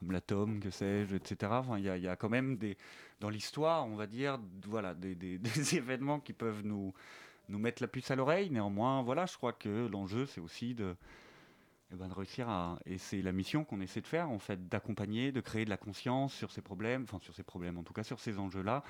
comme 0.00 0.10
l'atome, 0.10 0.58
que 0.58 0.70
sais-je, 0.70 1.14
etc. 1.14 1.52
Enfin, 1.54 1.78
il 1.78 1.84
y, 1.84 2.00
y, 2.00 2.08
a 2.08 2.16
quand 2.16 2.28
même 2.28 2.56
des, 2.56 2.76
dans 3.20 3.28
l'histoire, 3.28 3.86
on 3.86 3.94
va 3.94 4.08
dire, 4.08 4.40
voilà, 4.66 4.94
des, 4.94 5.14
des, 5.14 5.38
des 5.38 5.76
événements 5.76 6.18
qui 6.18 6.32
peuvent 6.32 6.62
nous, 6.64 6.92
nous 7.52 7.58
mettre 7.58 7.82
la 7.82 7.88
puce 7.88 8.10
à 8.10 8.16
l'oreille. 8.16 8.50
Néanmoins, 8.50 9.02
voilà, 9.02 9.26
je 9.26 9.36
crois 9.36 9.52
que 9.52 9.86
l'enjeu, 9.86 10.26
c'est 10.26 10.40
aussi 10.40 10.74
de, 10.74 10.96
eh 11.92 11.96
ben, 11.96 12.08
de 12.08 12.14
réussir 12.14 12.48
à. 12.48 12.78
Et 12.86 12.98
c'est 12.98 13.22
la 13.22 13.32
mission 13.32 13.64
qu'on 13.64 13.80
essaie 13.80 14.00
de 14.00 14.06
faire, 14.06 14.30
en 14.30 14.38
fait, 14.38 14.68
d'accompagner, 14.68 15.30
de 15.30 15.40
créer 15.40 15.64
de 15.64 15.70
la 15.70 15.76
conscience 15.76 16.32
sur 16.32 16.50
ces 16.50 16.62
problèmes, 16.62 17.04
enfin, 17.04 17.18
sur 17.20 17.34
ces 17.34 17.42
problèmes, 17.42 17.78
en 17.78 17.82
tout 17.82 17.92
cas, 17.92 18.02
sur 18.02 18.18
ces 18.18 18.38
enjeux-là. 18.38 18.82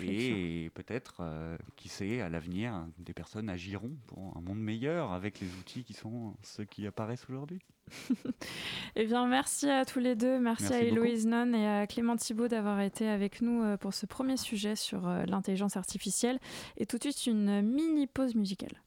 Et 0.00 0.70
peut-être, 0.74 1.16
euh, 1.20 1.58
qui 1.76 1.88
sait, 1.88 2.20
à 2.20 2.28
l'avenir, 2.28 2.86
des 2.98 3.12
personnes 3.12 3.50
agiront 3.50 3.96
pour 4.06 4.36
un 4.36 4.40
monde 4.40 4.60
meilleur 4.60 5.12
avec 5.12 5.40
les 5.40 5.52
outils 5.56 5.84
qui 5.84 5.92
sont 5.92 6.36
ceux 6.42 6.64
qui 6.64 6.86
apparaissent 6.86 7.28
aujourd'hui. 7.28 7.60
eh 8.96 9.06
bien, 9.06 9.26
merci 9.26 9.68
à 9.68 9.84
tous 9.84 9.98
les 9.98 10.14
deux. 10.14 10.38
Merci, 10.38 10.72
à 10.72 10.80
Héloïse 10.80 11.26
Non 11.26 11.52
et 11.52 11.66
à 11.66 11.86
Clément 11.86 12.16
Thibault 12.16 12.48
d'avoir 12.48 12.80
été 12.80 13.08
avec 13.08 13.40
nous 13.40 13.62
euh, 13.62 13.76
pour 13.76 13.94
ce 13.94 14.06
premier 14.06 14.36
sujet 14.36 14.76
sur 14.76 15.08
euh, 15.08 15.24
l'intelligence 15.26 15.76
artificielle. 15.76 16.38
Et 16.76 16.86
tout 16.86 16.98
de 16.98 17.02
suite, 17.02 17.26
une 17.26 17.62
mini 17.62 18.06
pause 18.06 18.34
musicale. 18.34 18.82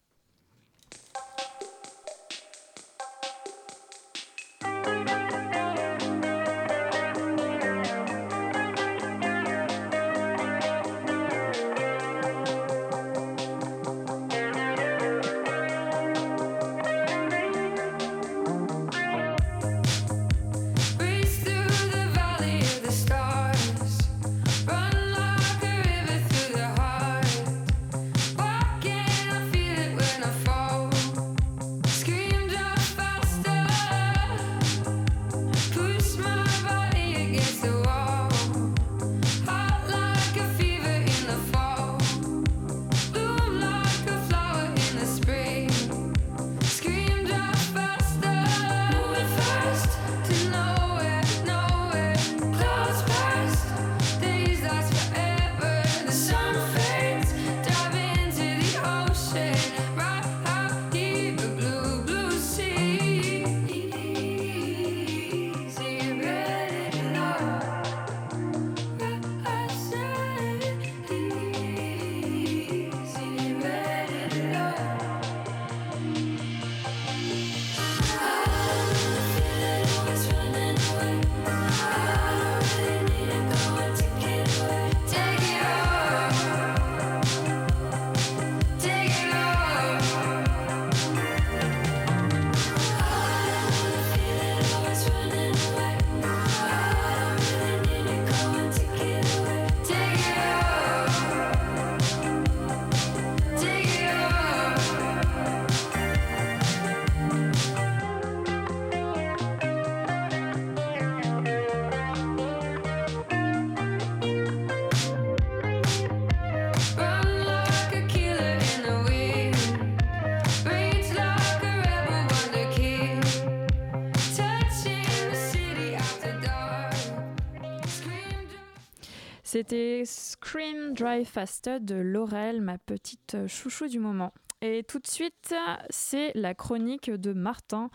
C'était 129.60 130.04
Scream 130.06 130.94
Drive 130.94 131.26
Faster 131.26 131.80
de 131.80 131.96
Laurel, 131.96 132.62
ma 132.62 132.78
petite 132.78 133.48
chouchou 133.48 133.88
du 133.88 133.98
moment. 133.98 134.32
Et 134.62 134.84
tout 134.88 135.00
de 135.00 135.08
suite, 135.08 135.56
c'est 135.90 136.32
la 136.36 136.54
chronique 136.54 137.10
de 137.10 137.34
Martin. 137.34 137.90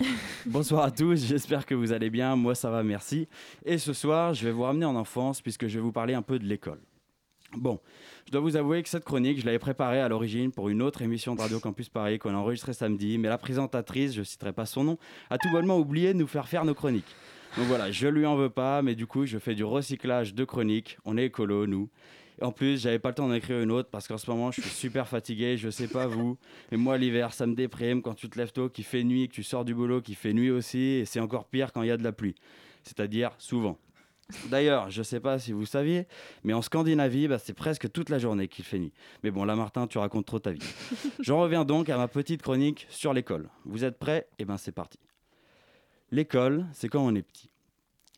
Bonsoir 0.46 0.82
à 0.82 0.90
tous, 0.90 1.24
j'espère 1.24 1.66
que 1.66 1.76
vous 1.76 1.92
allez 1.92 2.10
bien, 2.10 2.34
moi 2.34 2.56
ça 2.56 2.68
va, 2.68 2.82
merci. 2.82 3.28
Et 3.64 3.78
ce 3.78 3.92
soir, 3.92 4.34
je 4.34 4.44
vais 4.44 4.50
vous 4.50 4.62
ramener 4.62 4.86
en 4.86 4.96
enfance 4.96 5.40
puisque 5.40 5.68
je 5.68 5.78
vais 5.78 5.84
vous 5.84 5.92
parler 5.92 6.14
un 6.14 6.22
peu 6.22 6.40
de 6.40 6.44
l'école. 6.44 6.80
Bon, 7.56 7.78
je 8.26 8.32
dois 8.32 8.40
vous 8.40 8.56
avouer 8.56 8.82
que 8.82 8.88
cette 8.88 9.04
chronique, 9.04 9.38
je 9.38 9.46
l'avais 9.46 9.60
préparée 9.60 10.00
à 10.00 10.08
l'origine 10.08 10.50
pour 10.50 10.68
une 10.68 10.82
autre 10.82 11.02
émission 11.02 11.36
de 11.36 11.40
Radio 11.40 11.60
Campus 11.60 11.90
Paris 11.90 12.18
qu'on 12.18 12.34
a 12.34 12.38
enregistrée 12.38 12.72
samedi, 12.72 13.18
mais 13.18 13.28
la 13.28 13.38
présentatrice, 13.38 14.14
je 14.14 14.18
ne 14.18 14.24
citerai 14.24 14.52
pas 14.52 14.66
son 14.66 14.82
nom, 14.82 14.98
a 15.30 15.38
tout 15.38 15.48
bonnement 15.52 15.78
oublié 15.78 16.12
de 16.12 16.18
nous 16.18 16.26
faire 16.26 16.48
faire 16.48 16.64
nos 16.64 16.74
chroniques. 16.74 17.14
Donc 17.56 17.66
voilà, 17.66 17.90
je 17.90 18.06
lui 18.08 18.26
en 18.26 18.36
veux 18.36 18.50
pas, 18.50 18.82
mais 18.82 18.94
du 18.94 19.06
coup, 19.06 19.26
je 19.26 19.38
fais 19.38 19.54
du 19.54 19.64
recyclage 19.64 20.34
de 20.34 20.44
chroniques. 20.44 20.98
On 21.04 21.16
est 21.16 21.26
écolo, 21.26 21.66
nous. 21.66 21.88
Et 22.40 22.44
en 22.44 22.52
plus, 22.52 22.80
j'avais 22.80 22.98
pas 22.98 23.08
le 23.08 23.14
temps 23.16 23.26
d'en 23.26 23.34
écrire 23.34 23.60
une 23.60 23.72
autre 23.72 23.88
parce 23.90 24.06
qu'en 24.06 24.18
ce 24.18 24.30
moment, 24.30 24.52
je 24.52 24.60
suis 24.60 24.70
super 24.70 25.08
fatigué. 25.08 25.56
Je 25.56 25.70
sais 25.70 25.88
pas 25.88 26.06
vous, 26.06 26.38
mais 26.70 26.76
moi, 26.76 26.96
l'hiver, 26.96 27.32
ça 27.32 27.46
me 27.46 27.54
déprime 27.54 28.00
quand 28.00 28.14
tu 28.14 28.28
te 28.28 28.38
lèves 28.38 28.52
tôt, 28.52 28.68
qu'il 28.68 28.84
fait 28.84 29.02
nuit, 29.02 29.28
que 29.28 29.34
tu 29.34 29.42
sors 29.42 29.64
du 29.64 29.74
boulot, 29.74 30.00
qu'il 30.00 30.14
fait 30.14 30.32
nuit 30.32 30.50
aussi. 30.50 30.78
Et 30.78 31.04
c'est 31.04 31.20
encore 31.20 31.46
pire 31.46 31.72
quand 31.72 31.82
il 31.82 31.88
y 31.88 31.90
a 31.90 31.96
de 31.96 32.04
la 32.04 32.12
pluie. 32.12 32.36
C'est-à-dire 32.84 33.32
souvent. 33.38 33.78
D'ailleurs, 34.50 34.90
je 34.90 35.02
sais 35.02 35.20
pas 35.20 35.38
si 35.38 35.52
vous 35.52 35.64
saviez, 35.64 36.06
mais 36.44 36.52
en 36.52 36.60
Scandinavie, 36.60 37.28
bah, 37.28 37.38
c'est 37.38 37.54
presque 37.54 37.90
toute 37.90 38.10
la 38.10 38.18
journée 38.18 38.46
qu'il 38.46 38.64
fait 38.64 38.78
nuit. 38.78 38.92
Mais 39.24 39.30
bon, 39.30 39.44
là, 39.44 39.56
Martin, 39.56 39.86
tu 39.86 39.96
racontes 39.96 40.26
trop 40.26 40.38
ta 40.38 40.52
vie. 40.52 40.60
J'en 41.20 41.40
reviens 41.40 41.64
donc 41.64 41.88
à 41.88 41.96
ma 41.96 42.08
petite 42.08 42.42
chronique 42.42 42.86
sur 42.90 43.14
l'école. 43.14 43.48
Vous 43.64 43.84
êtes 43.84 43.98
prêts? 43.98 44.28
Eh 44.38 44.44
ben, 44.44 44.58
c'est 44.58 44.72
parti. 44.72 44.98
L'école, 46.10 46.64
c'est 46.72 46.88
quand 46.88 47.04
on 47.04 47.14
est 47.14 47.22
petit. 47.22 47.50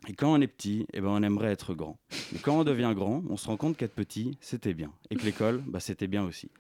Et 0.07 0.15
quand 0.15 0.33
on 0.33 0.41
est 0.41 0.47
petit, 0.47 0.87
eh 0.93 1.01
ben, 1.01 1.09
on 1.09 1.23
aimerait 1.25 1.51
être 1.51 1.75
grand. 1.75 1.99
Mais 2.33 2.39
quand 2.39 2.61
on 2.61 2.63
devient 2.63 2.93
grand, 2.95 3.25
on 3.29 3.37
se 3.37 3.49
rend 3.49 3.57
compte 3.57 3.77
qu'être 3.77 3.95
petit, 3.95 4.39
c'était 4.41 4.75
bien. 4.75 4.93
Et 5.11 5.17
que 5.17 5.25
l'école, 5.25 5.63
bah, 5.67 5.81
c'était 5.81 6.07
bien 6.07 6.25
aussi. 6.25 6.53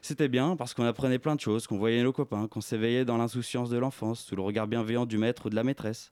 C'était 0.00 0.28
bien 0.28 0.56
parce 0.56 0.72
qu'on 0.72 0.84
apprenait 0.84 1.18
plein 1.18 1.36
de 1.36 1.40
choses, 1.40 1.66
qu'on 1.66 1.76
voyait 1.76 2.02
nos 2.02 2.14
copains, 2.14 2.48
qu'on 2.48 2.62
s'éveillait 2.62 3.04
dans 3.04 3.18
l'insouciance 3.18 3.68
de 3.68 3.76
l'enfance, 3.76 4.20
sous 4.20 4.34
le 4.34 4.40
regard 4.40 4.66
bienveillant 4.66 5.04
du 5.04 5.18
maître 5.18 5.46
ou 5.46 5.50
de 5.50 5.56
la 5.56 5.62
maîtresse. 5.62 6.10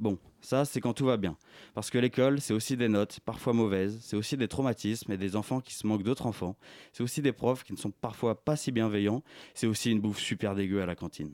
Bon, 0.00 0.18
ça, 0.40 0.64
c'est 0.64 0.80
quand 0.80 0.94
tout 0.94 1.04
va 1.04 1.18
bien. 1.18 1.36
Parce 1.74 1.90
que 1.90 1.98
l'école, 1.98 2.40
c'est 2.40 2.54
aussi 2.54 2.78
des 2.78 2.88
notes, 2.88 3.20
parfois 3.20 3.52
mauvaises, 3.52 3.98
c'est 4.00 4.16
aussi 4.16 4.38
des 4.38 4.48
traumatismes 4.48 5.12
et 5.12 5.18
des 5.18 5.36
enfants 5.36 5.60
qui 5.60 5.74
se 5.74 5.86
manquent 5.86 6.02
d'autres 6.02 6.26
enfants, 6.26 6.56
c'est 6.92 7.02
aussi 7.02 7.22
des 7.22 7.32
profs 7.32 7.62
qui 7.62 7.74
ne 7.74 7.78
sont 7.78 7.90
parfois 7.90 8.42
pas 8.42 8.56
si 8.56 8.72
bienveillants, 8.72 9.22
c'est 9.54 9.66
aussi 9.66 9.92
une 9.92 10.00
bouffe 10.00 10.18
super 10.18 10.54
dégueu 10.54 10.82
à 10.82 10.86
la 10.86 10.96
cantine. 10.96 11.32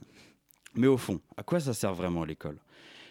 Mais 0.74 0.86
au 0.86 0.96
fond, 0.96 1.20
à 1.36 1.42
quoi 1.42 1.60
ça 1.60 1.74
sert 1.74 1.94
vraiment 1.94 2.24
l'école? 2.24 2.58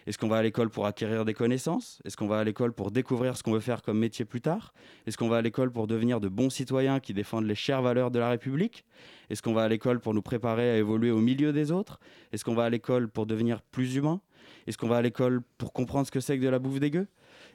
Est-ce 0.07 0.17
qu'on 0.17 0.27
va 0.27 0.37
à 0.37 0.41
l'école 0.41 0.69
pour 0.69 0.85
acquérir 0.85 1.25
des 1.25 1.33
connaissances? 1.33 2.01
Est-ce 2.03 2.17
qu'on 2.17 2.27
va 2.27 2.39
à 2.39 2.43
l'école 2.43 2.73
pour 2.73 2.89
découvrir 2.89 3.37
ce 3.37 3.43
qu'on 3.43 3.51
veut 3.51 3.59
faire 3.59 3.81
comme 3.81 3.99
métier 3.99 4.25
plus 4.25 4.41
tard? 4.41 4.73
Est-ce 5.05 5.17
qu'on 5.17 5.29
va 5.29 5.37
à 5.37 5.41
l'école 5.41 5.71
pour 5.71 5.85
devenir 5.85 6.19
de 6.19 6.29
bons 6.29 6.49
citoyens 6.49 6.99
qui 6.99 7.13
défendent 7.13 7.45
les 7.45 7.53
chères 7.53 7.81
valeurs 7.81 8.09
de 8.09 8.17
la 8.17 8.29
République? 8.29 8.85
Est-ce 9.29 9.43
qu'on 9.43 9.53
va 9.53 9.63
à 9.63 9.67
l'école 9.67 9.99
pour 9.99 10.13
nous 10.13 10.21
préparer 10.21 10.71
à 10.71 10.77
évoluer 10.77 11.11
au 11.11 11.19
milieu 11.19 11.53
des 11.53 11.71
autres? 11.71 11.99
Est-ce 12.31 12.43
qu'on 12.43 12.55
va 12.55 12.63
à 12.63 12.69
l'école 12.69 13.09
pour 13.09 13.25
devenir 13.25 13.61
plus 13.61 13.95
humain 13.95 14.21
Est-ce 14.65 14.77
qu'on 14.77 14.87
va 14.87 14.97
à 14.97 15.01
l'école 15.01 15.41
pour 15.57 15.73
comprendre 15.73 16.07
ce 16.07 16.11
que 16.11 16.21
c'est 16.21 16.39
que 16.39 16.43
de 16.43 16.49
la 16.49 16.59
bouffe 16.59 16.79
dégueu? 16.79 17.07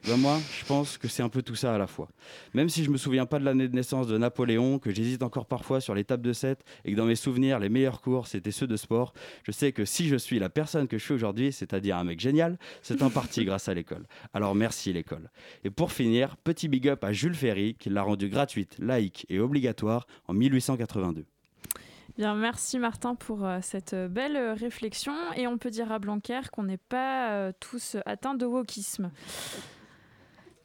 Ben 0.07 0.17
moi, 0.17 0.39
je 0.59 0.63
pense 0.65 0.99
que 0.99 1.07
c'est 1.07 1.23
un 1.23 1.29
peu 1.29 1.41
tout 1.41 1.55
ça 1.55 1.73
à 1.73 1.77
la 1.79 1.87
fois. 1.87 2.07
Même 2.53 2.69
si 2.69 2.83
je 2.83 2.91
me 2.91 2.97
souviens 2.97 3.25
pas 3.25 3.39
de 3.39 3.45
l'année 3.45 3.67
de 3.67 3.75
naissance 3.75 4.05
de 4.05 4.17
Napoléon, 4.19 4.77
que 4.77 4.93
j'hésite 4.93 5.23
encore 5.23 5.47
parfois 5.47 5.81
sur 5.81 5.95
les 5.95 6.03
tables 6.03 6.21
de 6.21 6.31
7 6.31 6.63
et 6.83 6.91
que 6.91 6.97
dans 6.97 7.05
mes 7.05 7.15
souvenirs, 7.15 7.57
les 7.57 7.69
meilleurs 7.69 8.01
cours, 8.01 8.27
c'était 8.27 8.51
ceux 8.51 8.67
de 8.67 8.75
sport, 8.75 9.13
je 9.43 9.51
sais 9.51 9.71
que 9.71 9.83
si 9.83 10.07
je 10.07 10.15
suis 10.15 10.37
la 10.37 10.49
personne 10.49 10.87
que 10.87 10.99
je 10.99 11.03
suis 11.03 11.13
aujourd'hui, 11.13 11.51
c'est-à-dire 11.51 11.97
un 11.97 12.03
mec 12.03 12.19
génial, 12.19 12.59
c'est 12.83 13.01
en 13.01 13.09
partie 13.09 13.45
grâce 13.45 13.67
à 13.67 13.73
l'école. 13.73 14.05
Alors 14.33 14.53
merci 14.53 14.93
l'école. 14.93 15.31
Et 15.63 15.71
pour 15.71 15.91
finir, 15.91 16.37
petit 16.37 16.67
big 16.67 16.87
up 16.87 17.03
à 17.03 17.11
Jules 17.11 17.35
Ferry, 17.35 17.73
qui 17.73 17.89
l'a 17.89 18.03
rendue 18.03 18.29
gratuite, 18.29 18.75
laïque 18.77 19.25
et 19.29 19.39
obligatoire 19.39 20.05
en 20.27 20.33
1882. 20.33 21.25
Bien, 22.15 22.35
merci 22.35 22.77
Martin 22.77 23.15
pour 23.15 23.43
euh, 23.43 23.57
cette 23.61 23.95
belle 23.95 24.37
réflexion. 24.53 25.13
Et 25.35 25.47
on 25.47 25.57
peut 25.57 25.71
dire 25.71 25.91
à 25.91 25.99
Blanquer 25.99 26.41
qu'on 26.51 26.63
n'est 26.63 26.77
pas 26.77 27.31
euh, 27.31 27.51
tous 27.59 27.97
atteints 28.05 28.35
de 28.35 28.45
wokisme. 28.45 29.11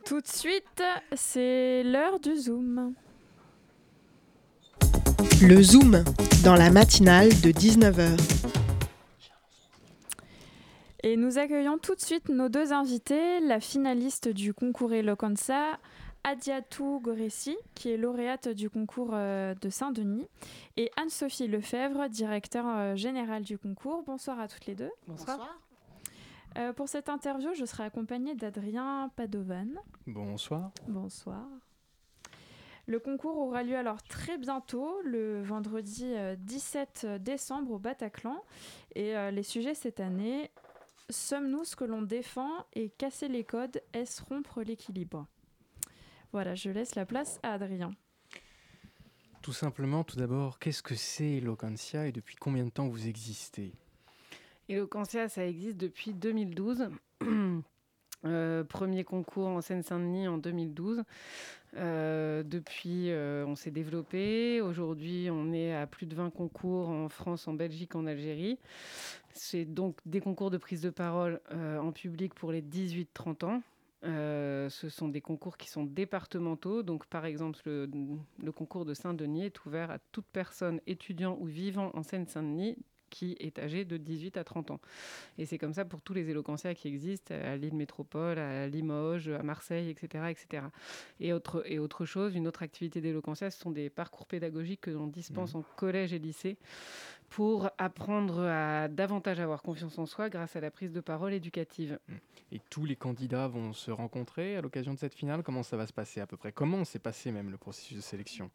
Tout 0.04 0.20
de 0.20 0.26
suite, 0.26 0.82
c'est 1.14 1.82
l'heure 1.84 2.18
du 2.20 2.36
Zoom. 2.36 2.94
Le 5.42 5.62
Zoom, 5.62 6.02
dans 6.44 6.54
la 6.54 6.70
matinale 6.70 7.28
de 7.28 7.50
19h. 7.50 8.18
Et 11.02 11.16
nous 11.16 11.38
accueillons 11.38 11.78
tout 11.78 11.94
de 11.94 12.00
suite 12.00 12.28
nos 12.28 12.48
deux 12.48 12.72
invités, 12.72 13.40
la 13.40 13.60
finaliste 13.60 14.28
du 14.28 14.52
concours 14.52 14.92
Eloquenza, 14.92 15.78
Adiatou 16.24 17.00
Goressi, 17.02 17.56
qui 17.74 17.90
est 17.90 17.96
lauréate 17.96 18.48
du 18.48 18.68
concours 18.68 19.12
euh, 19.14 19.54
de 19.54 19.70
Saint-Denis, 19.70 20.26
et 20.76 20.90
Anne-Sophie 20.96 21.48
Lefebvre, 21.48 22.08
directeur 22.08 22.66
euh, 22.68 22.96
général 22.96 23.42
du 23.42 23.56
concours. 23.58 24.02
Bonsoir 24.06 24.38
à 24.40 24.48
toutes 24.48 24.66
les 24.66 24.74
deux. 24.74 24.90
Bonsoir. 25.06 25.58
Euh, 26.58 26.72
pour 26.72 26.88
cette 26.88 27.08
interview, 27.08 27.54
je 27.54 27.64
serai 27.64 27.84
accompagnée 27.84 28.34
d'Adrien 28.34 29.10
Padovan. 29.16 29.68
Bonsoir. 30.06 30.72
Bonsoir. 30.88 31.46
Le 32.86 32.98
concours 32.98 33.38
aura 33.38 33.62
lieu 33.62 33.76
alors 33.76 34.02
très 34.02 34.36
bientôt, 34.36 35.00
le 35.04 35.42
vendredi 35.42 36.12
17 36.38 37.02
euh, 37.04 37.18
décembre 37.18 37.72
au 37.72 37.78
Bataclan. 37.78 38.42
Et 38.96 39.16
euh, 39.16 39.30
les 39.30 39.44
sujets 39.44 39.74
cette 39.74 40.00
année, 40.00 40.50
sommes-nous 41.08 41.64
ce 41.64 41.76
que 41.76 41.84
l'on 41.84 42.02
défend 42.02 42.50
et 42.72 42.90
casser 42.90 43.28
les 43.28 43.44
codes, 43.44 43.80
est-ce 43.92 44.22
rompre 44.24 44.62
l'équilibre? 44.62 45.26
Voilà, 46.32 46.56
je 46.56 46.70
laisse 46.70 46.96
la 46.96 47.06
place 47.06 47.38
à 47.44 47.52
Adrien. 47.52 47.92
Tout 49.42 49.52
simplement, 49.52 50.04
tout 50.04 50.16
d'abord, 50.16 50.58
qu'est-ce 50.58 50.82
que 50.82 50.94
c'est 50.94 51.36
Eloquentia 51.36 52.06
et 52.06 52.12
depuis 52.12 52.36
combien 52.36 52.64
de 52.64 52.70
temps 52.70 52.88
vous 52.88 53.06
existez? 53.06 53.72
Eloquentia, 54.70 55.28
ça 55.28 55.44
existe 55.44 55.76
depuis 55.78 56.14
2012. 56.14 56.90
Euh, 58.26 58.64
premier 58.64 59.02
concours 59.02 59.46
en 59.46 59.62
Seine-Saint-Denis 59.62 60.28
en 60.28 60.36
2012. 60.36 61.04
Euh, 61.78 62.42
depuis, 62.42 63.10
euh, 63.10 63.46
on 63.46 63.54
s'est 63.56 63.70
développé. 63.70 64.60
Aujourd'hui, 64.60 65.28
on 65.32 65.54
est 65.54 65.74
à 65.74 65.86
plus 65.86 66.04
de 66.04 66.14
20 66.14 66.28
concours 66.28 66.90
en 66.90 67.08
France, 67.08 67.48
en 67.48 67.54
Belgique, 67.54 67.94
en 67.94 68.04
Algérie. 68.04 68.58
C'est 69.32 69.64
donc 69.64 69.96
des 70.04 70.20
concours 70.20 70.50
de 70.50 70.58
prise 70.58 70.82
de 70.82 70.90
parole 70.90 71.40
en 71.50 71.92
public 71.92 72.34
pour 72.34 72.52
les 72.52 72.60
18-30 72.60 73.44
ans. 73.46 73.62
ce 74.02 74.88
sont 74.90 75.08
des 75.08 75.22
concours 75.22 75.56
qui 75.56 75.70
sont 75.70 75.84
départementaux. 75.84 76.82
Donc, 76.82 77.06
par 77.06 77.24
exemple, 77.24 77.60
le, 77.64 77.88
le 78.42 78.52
concours 78.52 78.84
de 78.84 78.92
Saint-Denis 78.92 79.46
est 79.46 79.64
ouvert 79.64 79.90
à 79.90 79.98
toute 80.12 80.26
personne 80.30 80.82
étudiant 80.86 81.38
ou 81.40 81.46
vivant 81.46 81.90
en 81.94 82.02
Seine-Saint-Denis 82.02 82.76
qui 83.10 83.36
est 83.40 83.58
âgé 83.58 83.84
de 83.84 83.96
18 83.96 84.36
à 84.36 84.44
30 84.44 84.70
ans. 84.70 84.80
Et 85.38 85.46
c'est 85.46 85.58
comme 85.58 85.74
ça 85.74 85.84
pour 85.84 86.00
tous 86.00 86.14
les 86.14 86.30
éloquentias 86.30 86.74
qui 86.74 86.88
existent 86.88 87.34
à 87.34 87.56
Lille 87.56 87.74
Métropole, 87.74 88.38
à 88.38 88.66
Limoges, 88.68 89.28
à 89.28 89.42
Marseille, 89.42 89.90
etc. 89.90 90.24
etc. 90.30 90.64
Et, 91.18 91.32
autre, 91.32 91.62
et 91.66 91.78
autre 91.78 92.04
chose, 92.04 92.34
une 92.34 92.48
autre 92.48 92.62
activité 92.62 93.00
d'éloquentia, 93.00 93.50
ce 93.50 93.60
sont 93.60 93.70
des 93.70 93.90
parcours 93.90 94.26
pédagogiques 94.26 94.82
que 94.82 94.90
l'on 94.90 95.06
dispense 95.06 95.54
mmh. 95.54 95.58
en 95.58 95.64
collège 95.76 96.12
et 96.12 96.18
lycée 96.18 96.56
pour 97.30 97.70
apprendre 97.78 98.40
à 98.40 98.88
davantage 98.88 99.40
avoir 99.40 99.62
confiance 99.62 99.98
en 99.98 100.06
soi 100.06 100.28
grâce 100.28 100.56
à 100.56 100.60
la 100.60 100.70
prise 100.70 100.92
de 100.92 101.00
parole 101.00 101.32
éducative. 101.32 101.98
Mmh. 102.08 102.14
Et 102.52 102.60
tous 102.68 102.84
les 102.84 102.96
candidats 102.96 103.46
vont 103.46 103.72
se 103.72 103.92
rencontrer 103.92 104.56
à 104.56 104.60
l'occasion 104.60 104.92
de 104.92 104.98
cette 104.98 105.14
finale? 105.14 105.44
Comment 105.44 105.62
ça 105.62 105.76
va 105.76 105.86
se 105.86 105.92
passer 105.92 106.20
à 106.20 106.26
peu 106.26 106.36
près? 106.36 106.50
Comment 106.50 106.84
s'est 106.84 106.98
passé 106.98 107.30
même 107.30 107.50
le 107.50 107.56
processus 107.56 107.96
de 107.96 108.02
sélection? 108.02 108.50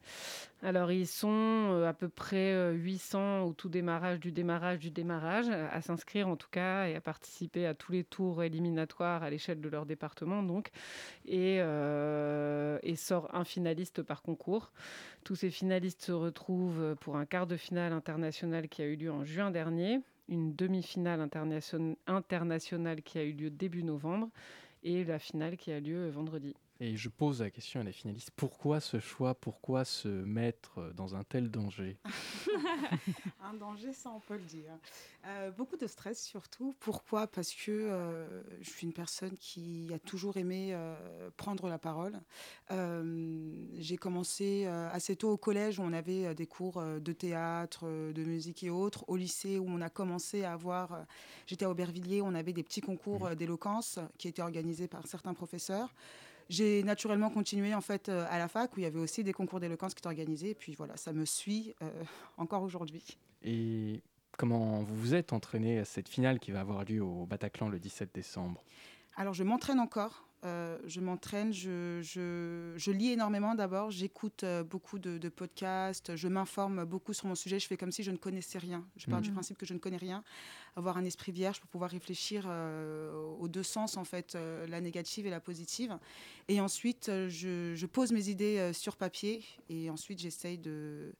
Alors 0.61 0.91
ils 0.91 1.07
sont 1.07 1.30
euh, 1.30 1.88
à 1.88 1.93
peu 1.93 2.09
près 2.09 2.73
800 2.73 3.19
euh, 3.19 3.41
au 3.43 3.53
tout 3.53 3.69
démarrage 3.69 4.19
du 4.19 4.34
démarrage 4.34 4.80
du 4.80 4.91
démarrage, 4.91 5.49
à 5.49 5.82
s'inscrire 5.82 6.28
en 6.28 6.36
tout 6.36 6.49
cas 6.51 6.88
et 6.88 6.95
à 6.95 7.01
participer 7.01 7.65
à 7.65 7.73
tous 7.73 7.93
les 7.93 8.03
tours 8.03 8.43
éliminatoires 8.43 9.23
à 9.23 9.30
l'échelle 9.30 9.61
de 9.61 9.69
leur 9.69 9.86
département 9.86 10.43
donc, 10.43 10.71
et, 11.26 11.57
euh, 11.59 12.78
et 12.84 12.97
sort 12.97 13.34
un 13.34 13.45
finaliste 13.45 14.03
par 14.03 14.21
concours. 14.21 14.71
Tous 15.26 15.36
ces 15.36 15.49
finalistes 15.49 16.03
se 16.03 16.11
retrouvent 16.11 16.95
pour 17.01 17.17
un 17.17 17.26
quart 17.26 17.47
de 17.47 17.57
finale 17.57 17.93
international 17.93 18.69
qui 18.69 18.84
a 18.84 18.86
eu 18.86 18.95
lieu 18.95 19.11
en 19.11 19.23
juin 19.23 19.49
dernier, 19.49 19.99
une 20.30 20.55
demi-finale 20.55 21.19
internationale 22.05 23.01
qui 23.01 23.17
a 23.17 23.23
eu 23.23 23.32
lieu 23.32 23.49
début 23.49 23.82
novembre 23.82 24.30
et 24.84 25.03
la 25.03 25.17
finale 25.17 25.57
qui 25.57 25.71
a 25.71 25.80
lieu 25.80 26.09
vendredi. 26.09 26.55
Et 26.82 26.97
je 26.97 27.07
pose 27.07 27.41
la 27.41 27.49
question 27.49 27.80
à 27.80 27.84
la 27.84 27.93
finaliste, 27.93 28.32
pourquoi 28.36 28.82
ce 28.82 28.99
choix? 28.99 29.34
Pourquoi 29.34 29.86
se 29.86 30.09
mettre 30.09 30.91
dans 30.95 31.15
un 31.15 31.23
tel 31.23 31.49
danger? 31.49 31.97
Un 33.43 33.53
danger, 33.53 33.93
ça 33.93 34.09
on 34.09 34.19
peut 34.19 34.36
le 34.36 34.43
dire. 34.43 34.73
Euh, 35.26 35.51
beaucoup 35.51 35.78
de 35.78 35.88
stress 35.88 36.21
surtout. 36.21 36.76
Pourquoi? 36.80 37.28
Parce 37.28 37.53
que 37.53 37.71
euh, 37.71 38.43
je 38.61 38.69
suis 38.69 38.86
une 38.86 38.93
personne 38.93 39.38
qui 39.38 39.89
a 39.93 39.99
toujours 39.99 40.36
aimé 40.38 40.71
euh, 40.73 41.30
prendre 41.38 41.69
la 41.69 41.78
parole. 41.78 42.19
J'ai 43.78 43.97
commencé 43.97 44.65
assez 44.65 45.15
tôt 45.15 45.32
au 45.32 45.38
collège 45.38 45.80
où 45.80 45.84
on 45.84 45.93
avait 45.93 46.36
des 46.36 46.47
cours 46.47 46.82
de 46.84 47.11
théâtre, 47.13 47.86
de 47.86 48.23
musique 48.23 48.63
et 48.63 48.69
autres. 48.69 49.05
Au 49.07 49.15
lycée 49.15 49.59
où 49.59 49.65
on 49.67 49.82
a 49.82 49.89
commencé 49.89 50.43
à 50.43 50.53
avoir, 50.53 51.05
j'étais 51.47 51.65
à 51.65 51.69
Aubervilliers, 51.69 52.21
on 52.21 52.34
avait 52.34 52.53
des 52.53 52.63
petits 52.63 52.82
concours 52.82 53.30
mmh. 53.30 53.36
d'éloquence 53.36 53.99
qui 54.17 54.28
étaient 54.28 54.41
organisés 54.41 54.88
par 54.88 55.07
certains 55.07 55.34
professeurs. 55.34 55.93
J'ai 56.49 56.83
naturellement 56.83 57.29
continué 57.29 57.73
en 57.73 57.81
fait 57.81 58.09
euh, 58.09 58.25
à 58.29 58.37
la 58.37 58.47
fac 58.47 58.75
où 58.75 58.79
il 58.79 58.83
y 58.83 58.85
avait 58.85 58.99
aussi 58.99 59.23
des 59.23 59.33
concours 59.33 59.59
d'éloquence 59.59 59.93
qui 59.93 59.99
étaient 59.99 60.07
organisés. 60.07 60.51
Et 60.51 60.55
puis 60.55 60.75
voilà, 60.75 60.95
ça 60.97 61.13
me 61.13 61.25
suit 61.25 61.73
euh, 61.81 61.89
encore 62.37 62.63
aujourd'hui. 62.63 63.17
Et 63.41 64.01
comment 64.37 64.83
vous 64.83 64.95
vous 64.95 65.15
êtes 65.15 65.33
entraîné 65.33 65.79
à 65.79 65.85
cette 65.85 66.09
finale 66.09 66.39
qui 66.39 66.51
va 66.51 66.61
avoir 66.61 66.85
lieu 66.85 67.01
au 67.01 67.25
Bataclan 67.25 67.69
le 67.69 67.79
17 67.79 68.13
décembre? 68.13 68.63
Alors 69.15 69.33
je 69.33 69.43
m'entraîne 69.43 69.79
encore. 69.79 70.27
Euh, 70.45 70.77
je 70.85 70.99
m'entraîne, 70.99 71.51
je, 71.51 72.91
lis 72.91 73.11
énormément 73.11 73.55
d'abord, 73.55 73.89
j'écoute 73.89 74.43
euh, 74.43 74.63
beaucoup 74.63 74.99
de, 74.99 75.29
podcasts, 75.29 76.15
je 76.15 76.27
m'informe 76.27 76.85
beaucoup 76.85 77.13
sur 77.13 77.27
mon 77.27 77.33
sujet, 77.33 77.59
je 77.59 77.65
fais 77.65 77.77
comme 77.77 77.91
si 77.91 78.03
je 78.03 78.11
ne 78.11 78.17
connaissais 78.17 78.59
rien. 78.59 78.85
Je 78.95 79.07
pars 79.07 79.21
du 79.21 79.31
mmh. 79.31 79.33
principe 79.33 79.57
que 79.57 79.65
je 79.65 79.73
ne 79.73 79.79
connais 79.79 79.97
rien, 79.97 80.23
avoir 80.75 80.97
un 80.97 81.05
esprit 81.05 81.31
vierge 81.31 81.59
pour 81.59 81.69
pouvoir 81.69 81.89
réfléchir 81.89 82.45
euh, 82.47 83.11
aux 83.39 83.47
deux 83.47 83.63
sens, 83.63 83.97
en 83.97 84.03
fait, 84.03 84.37
la 84.67 84.81
négative 84.81 85.25
et 85.25 85.31
la 85.31 85.39
positive. 85.39 85.97
Et 86.47 86.61
ensuite, 86.61 87.09
je 87.27 87.85
pose 87.87 88.11
mes 88.11 88.29
idées 88.29 88.71
sur 88.73 88.97
papier 88.97 89.43
et 89.69 89.89
ensuite 89.89 90.19
j'essaye 90.19 90.59
de 90.59 91.13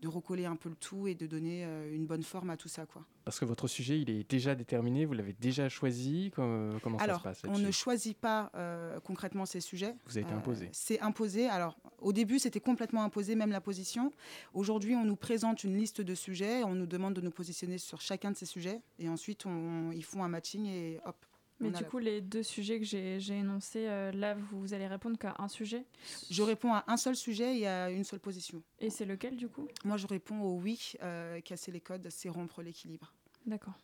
de 0.00 0.08
recoller 0.08 0.44
un 0.44 0.56
peu 0.56 0.68
le 0.68 0.74
tout 0.74 1.06
et 1.06 1.14
de 1.14 1.26
donner 1.26 1.64
euh, 1.64 1.94
une 1.94 2.06
bonne 2.06 2.22
forme 2.22 2.50
à 2.50 2.56
tout 2.56 2.68
ça. 2.68 2.86
Quoi. 2.86 3.04
Parce 3.24 3.40
que 3.40 3.44
votre 3.44 3.66
sujet, 3.66 4.00
il 4.00 4.10
est 4.10 4.28
déjà 4.28 4.54
déterminé, 4.54 5.04
vous 5.04 5.14
l'avez 5.14 5.32
déjà 5.32 5.68
choisi 5.68 6.30
Comment, 6.34 6.78
ça 6.98 7.18
se 7.18 7.22
passe 7.22 7.42
On 7.48 7.58
ne 7.58 7.70
choisit 7.70 8.16
pas 8.16 8.50
euh, 8.54 9.00
concrètement 9.00 9.46
ces 9.46 9.60
sujets. 9.60 9.94
Vous 10.06 10.16
avez 10.16 10.26
été 10.26 10.34
euh, 10.34 10.38
imposé 10.38 10.68
C'est 10.72 11.00
imposé. 11.00 11.48
Alors, 11.48 11.76
au 11.98 12.12
début, 12.12 12.38
c'était 12.38 12.60
complètement 12.60 13.02
imposé, 13.02 13.34
même 13.34 13.50
la 13.50 13.60
position. 13.60 14.12
Aujourd'hui, 14.54 14.94
on 14.94 15.04
nous 15.04 15.16
présente 15.16 15.64
une 15.64 15.76
liste 15.76 16.00
de 16.00 16.14
sujets, 16.14 16.62
on 16.64 16.74
nous 16.74 16.86
demande 16.86 17.14
de 17.14 17.20
nous 17.20 17.30
positionner 17.30 17.78
sur 17.78 18.00
chacun 18.00 18.30
de 18.30 18.36
ces 18.36 18.46
sujets, 18.46 18.80
et 18.98 19.08
ensuite, 19.08 19.46
on, 19.46 19.90
ils 19.92 20.04
font 20.04 20.22
un 20.22 20.28
matching 20.28 20.66
et 20.66 21.00
hop, 21.04 21.16
Mais 21.60 21.70
du 21.70 21.84
coup, 21.84 21.98
les 21.98 22.20
deux 22.20 22.42
sujets 22.42 22.78
que 22.78 22.84
j'ai 22.84 23.18
j'ai 23.18 23.34
énoncés, 23.38 23.86
euh, 23.86 24.12
là, 24.12 24.34
vous 24.34 24.74
allez 24.74 24.86
répondre 24.86 25.18
qu'à 25.18 25.34
un 25.38 25.48
sujet. 25.48 25.84
Je 26.30 26.42
réponds 26.42 26.72
à 26.74 26.84
un 26.86 26.96
seul 26.96 27.16
sujet 27.16 27.58
et 27.58 27.66
à 27.66 27.90
une 27.90 28.04
seule 28.04 28.20
position. 28.20 28.62
Et 28.78 28.90
c'est 28.90 29.06
lequel, 29.06 29.36
du 29.36 29.48
coup? 29.48 29.66
Moi, 29.84 29.96
je 29.96 30.06
réponds 30.06 30.42
au 30.42 30.58
oui, 30.58 30.92
euh, 31.02 31.40
casser 31.40 31.72
les 31.72 31.80
codes, 31.80 32.06
c'est 32.10 32.28
rompre 32.28 32.62
l'équilibre. 32.62 33.12
D'accord. 33.46 33.74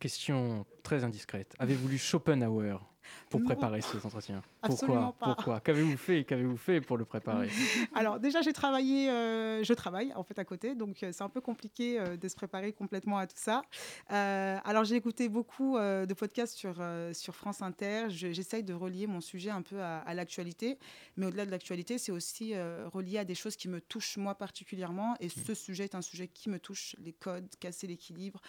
Question 0.00 0.64
très 0.82 1.04
indiscrète. 1.04 1.54
Avez-vous 1.58 1.86
lu 1.86 1.98
Schopenhauer 1.98 2.78
pour 3.28 3.40
Non. 3.40 3.46
préparer 3.46 3.82
ces 3.82 4.04
entretiens? 4.06 4.40
Absolument 4.62 5.12
Pourquoi 5.12 5.18
pas. 5.18 5.34
Pourquoi? 5.34 5.60
Qu'avez-vous 5.60 5.96
fait? 5.98 6.24
Qu'avez-vous 6.24 6.56
fait 6.56 6.80
pour 6.80 6.96
le 6.96 7.04
préparer? 7.04 7.50
Alors 7.94 8.18
déjà, 8.18 8.40
j'ai 8.40 8.54
travaillé, 8.54 9.10
euh, 9.10 9.62
je 9.62 9.74
travaille 9.74 10.10
en 10.14 10.22
fait 10.22 10.38
à 10.38 10.44
côté, 10.46 10.74
donc 10.74 11.02
euh, 11.02 11.10
c'est 11.12 11.22
un 11.22 11.28
peu 11.28 11.42
compliqué 11.42 12.00
euh, 12.00 12.16
de 12.16 12.28
se 12.28 12.34
préparer 12.34 12.72
complètement 12.72 13.18
à 13.18 13.26
tout 13.26 13.36
ça. 13.36 13.60
Alors 14.08 14.84
j'ai 14.84 14.96
écouté 14.96 15.28
beaucoup 15.28 15.76
de 15.78 16.14
podcasts 16.14 16.54
sur, 16.56 16.82
sur 17.12 17.34
France 17.34 17.60
Inter. 17.60 18.06
Je- 18.08 18.32
J'essaye 18.32 18.62
de 18.64 18.72
relier 18.72 19.06
mon 19.06 19.20
sujet 19.20 19.50
un 19.50 19.60
peu 19.62 19.82
à, 19.82 19.98
à 19.98 20.14
l'actualité, 20.14 20.78
mais 21.18 21.26
au-delà 21.26 21.44
de 21.44 21.50
l'actualité, 21.50 21.98
c'est 21.98 22.12
aussi 22.12 22.54
relié 22.56 23.18
à 23.18 23.24
des 23.26 23.34
choses 23.34 23.56
qui 23.56 23.68
me 23.68 23.82
touchent 23.82 24.16
moi 24.16 24.34
particulièrement. 24.34 25.14
Et 25.20 25.28
ce 25.28 25.52
sujet 25.52 25.84
est 25.84 25.94
un 25.94 26.00
sujet 26.02 26.26
qui 26.28 26.48
me 26.48 26.58
touche, 26.58 26.96
les 27.00 27.12
codes, 27.12 27.48
casser 27.60 27.86
l'équilibre. 27.86 28.40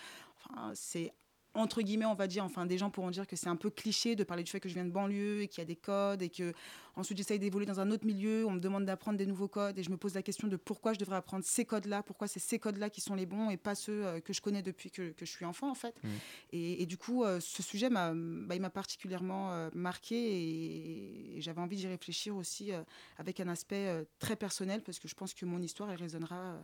Enfin, 0.43 0.71
c'est 0.73 1.11
entre 1.53 1.81
guillemets, 1.81 2.05
on 2.05 2.15
va 2.15 2.27
dire, 2.27 2.45
enfin, 2.45 2.65
des 2.65 2.77
gens 2.77 2.89
pourront 2.89 3.11
dire 3.11 3.27
que 3.27 3.35
c'est 3.35 3.49
un 3.49 3.55
peu 3.55 3.69
cliché 3.69 4.15
de 4.15 4.23
parler 4.23 4.43
du 4.43 4.51
fait 4.51 4.59
que 4.59 4.69
je 4.69 4.73
viens 4.73 4.85
de 4.85 4.91
banlieue 4.91 5.41
et 5.41 5.47
qu'il 5.47 5.59
y 5.59 5.61
a 5.61 5.65
des 5.65 5.75
codes 5.75 6.21
et 6.21 6.29
que 6.29 6.53
ensuite 6.95 7.17
j'essaye 7.17 7.39
d'évoluer 7.39 7.65
dans 7.65 7.79
un 7.79 7.91
autre 7.91 8.05
milieu, 8.05 8.45
on 8.45 8.51
me 8.51 8.59
demande 8.59 8.85
d'apprendre 8.85 9.17
des 9.17 9.25
nouveaux 9.25 9.47
codes 9.47 9.77
et 9.77 9.83
je 9.83 9.89
me 9.89 9.97
pose 9.97 10.13
la 10.13 10.21
question 10.21 10.47
de 10.47 10.55
pourquoi 10.55 10.93
je 10.93 10.99
devrais 10.99 11.17
apprendre 11.17 11.43
ces 11.43 11.65
codes-là, 11.65 12.03
pourquoi 12.03 12.27
c'est 12.27 12.39
ces 12.39 12.59
codes-là 12.59 12.89
qui 12.89 13.01
sont 13.01 13.15
les 13.15 13.25
bons 13.25 13.49
et 13.49 13.57
pas 13.57 13.75
ceux 13.75 14.05
euh, 14.05 14.19
que 14.19 14.33
je 14.33 14.41
connais 14.41 14.61
depuis 14.61 14.91
que, 14.91 15.11
que 15.11 15.25
je 15.25 15.31
suis 15.31 15.45
enfant 15.45 15.69
en 15.69 15.75
fait. 15.75 15.95
Mhm. 16.03 16.11
Et, 16.53 16.83
et 16.83 16.85
du 16.85 16.97
coup, 16.97 17.23
euh, 17.23 17.39
ce 17.39 17.61
sujet 17.61 17.89
m'a, 17.89 18.13
bah, 18.13 18.55
il 18.55 18.61
m'a 18.61 18.69
particulièrement 18.69 19.51
euh, 19.51 19.69
marqué 19.73 20.15
et, 20.15 21.37
et 21.37 21.41
j'avais 21.41 21.61
envie 21.61 21.77
d'y 21.77 21.87
réfléchir 21.87 22.35
aussi 22.35 22.71
avec 23.17 23.39
un 23.39 23.47
aspect 23.47 24.05
très 24.19 24.35
personnel 24.35 24.81
parce 24.83 24.99
que 24.99 25.07
je 25.07 25.15
pense 25.15 25.33
que 25.33 25.45
mon 25.45 25.61
histoire 25.61 25.89
elle 25.91 25.99
résonnera 25.99 26.57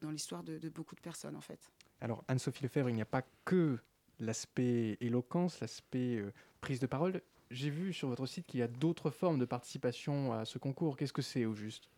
dans 0.00 0.10
l'histoire 0.10 0.42
de, 0.42 0.58
de 0.58 0.68
beaucoup 0.68 0.94
de 0.94 1.00
personnes 1.00 1.36
en 1.36 1.40
fait. 1.40 1.60
Alors, 2.00 2.24
Anne-Sophie 2.28 2.62
Lefebvre, 2.62 2.90
il 2.90 2.94
n'y 2.94 3.02
a 3.02 3.06
pas 3.06 3.22
que 3.44 3.78
l'aspect 4.20 4.96
éloquence, 5.00 5.60
l'aspect 5.60 6.16
euh, 6.16 6.32
prise 6.60 6.80
de 6.80 6.86
parole. 6.86 7.22
J'ai 7.50 7.70
vu 7.70 7.92
sur 7.92 8.08
votre 8.08 8.26
site 8.26 8.46
qu'il 8.46 8.60
y 8.60 8.62
a 8.62 8.68
d'autres 8.68 9.10
formes 9.10 9.38
de 9.38 9.44
participation 9.44 10.32
à 10.32 10.44
ce 10.44 10.58
concours. 10.58 10.96
Qu'est-ce 10.96 11.12
que 11.12 11.22
c'est 11.22 11.44
au 11.44 11.54
juste? 11.54 11.88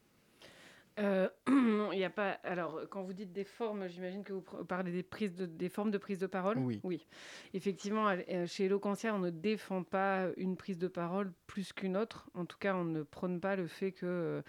Euh, 0.98 1.28
Il 1.92 1.98
y 1.98 2.04
a 2.04 2.10
pas. 2.10 2.32
Alors, 2.42 2.82
quand 2.90 3.02
vous 3.02 3.12
dites 3.12 3.32
des 3.32 3.44
formes, 3.44 3.88
j'imagine 3.88 4.24
que 4.24 4.32
vous 4.32 4.42
parlez 4.64 4.92
des 4.92 5.02
prises 5.02 5.34
de, 5.34 5.46
des 5.46 5.68
formes 5.68 5.90
de 5.90 5.98
prise 5.98 6.18
de 6.18 6.26
parole? 6.26 6.58
Oui. 6.58 6.80
Oui. 6.82 7.06
Effectivement, 7.54 8.08
euh, 8.08 8.46
chez 8.46 8.64
Eloquentia, 8.66 9.14
on 9.14 9.18
ne 9.18 9.30
défend 9.30 9.82
pas 9.84 10.28
une 10.36 10.56
prise 10.56 10.78
de 10.78 10.88
parole 10.88 11.32
plus 11.46 11.72
qu'une 11.72 11.96
autre. 11.96 12.28
En 12.34 12.44
tout 12.44 12.58
cas, 12.58 12.74
on 12.74 12.84
ne 12.84 13.02
prône 13.02 13.40
pas 13.40 13.56
le 13.56 13.66
fait 13.66 13.92
que 13.92 14.06
euh, 14.06 14.42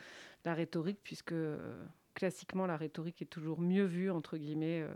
la 0.45 0.53
rhétorique, 0.53 0.99
puisque 1.03 1.33
euh, 1.33 1.83
classiquement 2.19 2.67
la 2.67 2.75
rhétorique 2.77 3.21
est 3.21 3.25
toujours 3.25 3.61
mieux 3.61 3.85
vue 3.85 4.11
entre 4.11 4.37
guillemets. 4.37 4.81
euh, 4.81 4.93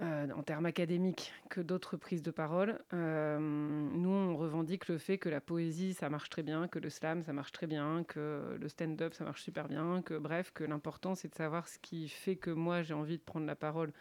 euh, 0.00 0.28
en 0.34 0.42
termes 0.42 0.64
académiques 0.64 1.32
que 1.50 1.60
d'autres 1.60 1.96
prises 1.98 2.22
de 2.22 2.30
parole. 2.30 2.78
Euh, 2.94 3.38
nous, 3.38 4.08
on 4.08 4.34
revendique 4.36 4.88
le 4.88 4.96
fait 4.96 5.18
que 5.18 5.28
la 5.28 5.42
poésie, 5.42 5.92
ça 5.92 6.08
marche 6.08 6.30
très 6.30 6.42
bien, 6.42 6.68
que 6.68 6.78
le 6.78 6.88
slam, 6.88 7.22
ça 7.22 7.34
marche 7.34 7.52
très 7.52 7.66
bien, 7.66 8.02
que 8.04 8.56
le 8.58 8.68
stand-up, 8.68 9.12
ça 9.12 9.24
marche 9.24 9.42
super 9.42 9.68
bien, 9.68 10.00
que 10.00 10.16
bref, 10.16 10.52
que 10.54 10.64
l'important, 10.64 11.14
c'est 11.14 11.28
de 11.28 11.34
savoir 11.34 11.68
ce 11.68 11.78
qui 11.78 12.08
fait 12.08 12.36
que 12.36 12.50
moi, 12.50 12.82
j'ai 12.82 12.94
envie 12.94 13.18
de 13.18 13.22
prendre 13.22 13.44
la 13.46 13.56
parole 13.56 13.92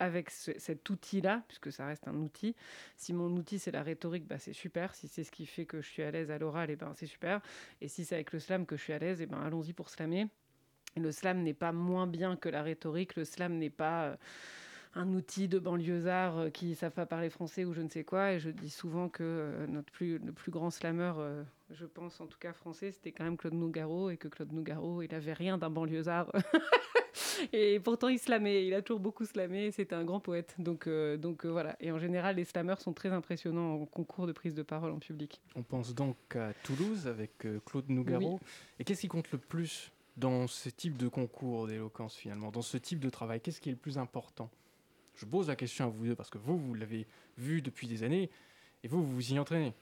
avec 0.00 0.30
ce- 0.30 0.58
cet 0.58 0.88
outil-là, 0.90 1.44
puisque 1.48 1.72
ça 1.72 1.86
reste 1.86 2.08
un 2.08 2.16
outil. 2.16 2.56
Si 2.96 3.12
mon 3.12 3.30
outil, 3.36 3.58
c'est 3.58 3.70
la 3.72 3.82
rhétorique, 3.82 4.26
bah, 4.26 4.38
c'est 4.38 4.52
super. 4.54 4.94
Si 4.94 5.08
c'est 5.08 5.24
ce 5.24 5.32
qui 5.32 5.46
fait 5.46 5.66
que 5.66 5.80
je 5.82 5.88
suis 5.88 6.02
à 6.02 6.10
l'aise 6.10 6.30
à 6.30 6.38
l'oral, 6.38 6.70
et 6.70 6.76
ben, 6.76 6.92
c'est 6.96 7.06
super. 7.06 7.40
Et 7.82 7.88
si 7.88 8.04
c'est 8.04 8.14
avec 8.16 8.32
le 8.32 8.38
slam 8.40 8.66
que 8.66 8.76
je 8.76 8.82
suis 8.82 8.92
à 8.94 8.98
l'aise, 8.98 9.20
et 9.20 9.26
ben, 9.26 9.40
allons-y 9.42 9.72
pour 9.74 9.90
slammer. 9.90 10.28
Le 10.96 11.12
slam 11.12 11.42
n'est 11.42 11.54
pas 11.54 11.72
moins 11.72 12.06
bien 12.06 12.36
que 12.36 12.48
la 12.48 12.62
rhétorique. 12.62 13.16
Le 13.16 13.24
slam 13.24 13.58
n'est 13.58 13.70
pas... 13.70 14.04
euh, 14.04 14.16
un 14.96 15.12
outil 15.12 15.48
de 15.48 15.58
banlieusards 15.58 16.38
euh, 16.38 16.50
qui 16.50 16.66
ne 16.66 16.74
savent 16.74 16.92
pas 16.92 17.06
parler 17.06 17.30
français 17.30 17.64
ou 17.64 17.72
je 17.72 17.82
ne 17.82 17.88
sais 17.88 18.04
quoi. 18.04 18.32
Et 18.32 18.38
je 18.38 18.50
dis 18.50 18.70
souvent 18.70 19.08
que 19.08 19.22
euh, 19.22 19.66
notre 19.66 19.92
plus, 19.92 20.18
le 20.18 20.32
plus 20.32 20.52
grand 20.52 20.70
slameur, 20.70 21.20
je 21.70 21.86
pense 21.86 22.20
en 22.20 22.26
tout 22.26 22.38
cas 22.38 22.52
français, 22.52 22.92
c'était 22.92 23.12
quand 23.12 23.24
même 23.24 23.36
Claude 23.36 23.54
Nougaro. 23.54 24.10
Et 24.10 24.16
que 24.16 24.28
Claude 24.28 24.52
Nougaro, 24.52 25.02
il 25.02 25.10
n'avait 25.10 25.32
rien 25.32 25.58
d'un 25.58 25.70
banlieusard. 25.70 26.30
et 27.52 27.80
pourtant, 27.80 28.08
il 28.08 28.18
slamait. 28.18 28.66
Il 28.66 28.74
a 28.74 28.82
toujours 28.82 29.00
beaucoup 29.00 29.24
slamé. 29.24 29.70
C'était 29.70 29.94
un 29.94 30.04
grand 30.04 30.20
poète. 30.20 30.54
Donc, 30.58 30.86
euh, 30.86 31.16
donc 31.16 31.44
euh, 31.44 31.48
voilà. 31.48 31.76
Et 31.80 31.90
en 31.92 31.98
général, 31.98 32.36
les 32.36 32.44
slameurs 32.44 32.80
sont 32.80 32.92
très 32.92 33.10
impressionnants 33.10 33.74
en 33.74 33.86
concours 33.86 34.26
de 34.26 34.32
prise 34.32 34.54
de 34.54 34.62
parole 34.62 34.92
en 34.92 34.98
public. 34.98 35.40
On 35.54 35.62
pense 35.62 35.94
donc 35.94 36.16
à 36.36 36.52
Toulouse 36.62 37.06
avec 37.06 37.44
euh, 37.44 37.60
Claude 37.64 37.88
Nougaro. 37.88 38.40
Et 38.78 38.84
qu'est-ce 38.84 39.02
qui 39.02 39.08
compte 39.08 39.30
le 39.32 39.38
plus 39.38 39.90
dans 40.16 40.46
ce 40.46 40.68
type 40.68 40.96
de 40.96 41.08
concours 41.08 41.66
d'éloquence 41.66 42.14
finalement, 42.14 42.50
dans 42.50 42.62
ce 42.62 42.76
type 42.76 43.00
de 43.00 43.10
travail 43.10 43.40
Qu'est-ce 43.40 43.60
qui 43.60 43.68
est 43.68 43.72
le 43.72 43.78
plus 43.78 43.98
important? 43.98 44.50
Je 45.14 45.26
pose 45.26 45.48
la 45.48 45.56
question 45.56 45.84
à 45.84 45.88
vous 45.88 46.06
deux 46.06 46.14
parce 46.16 46.30
que 46.30 46.38
vous, 46.38 46.58
vous 46.58 46.74
l'avez 46.74 47.06
vu 47.38 47.62
depuis 47.62 47.86
des 47.86 48.02
années 48.02 48.30
et 48.82 48.88
vous, 48.88 49.02
vous 49.02 49.14
vous 49.14 49.32
y 49.32 49.38
entraînez. 49.38 49.72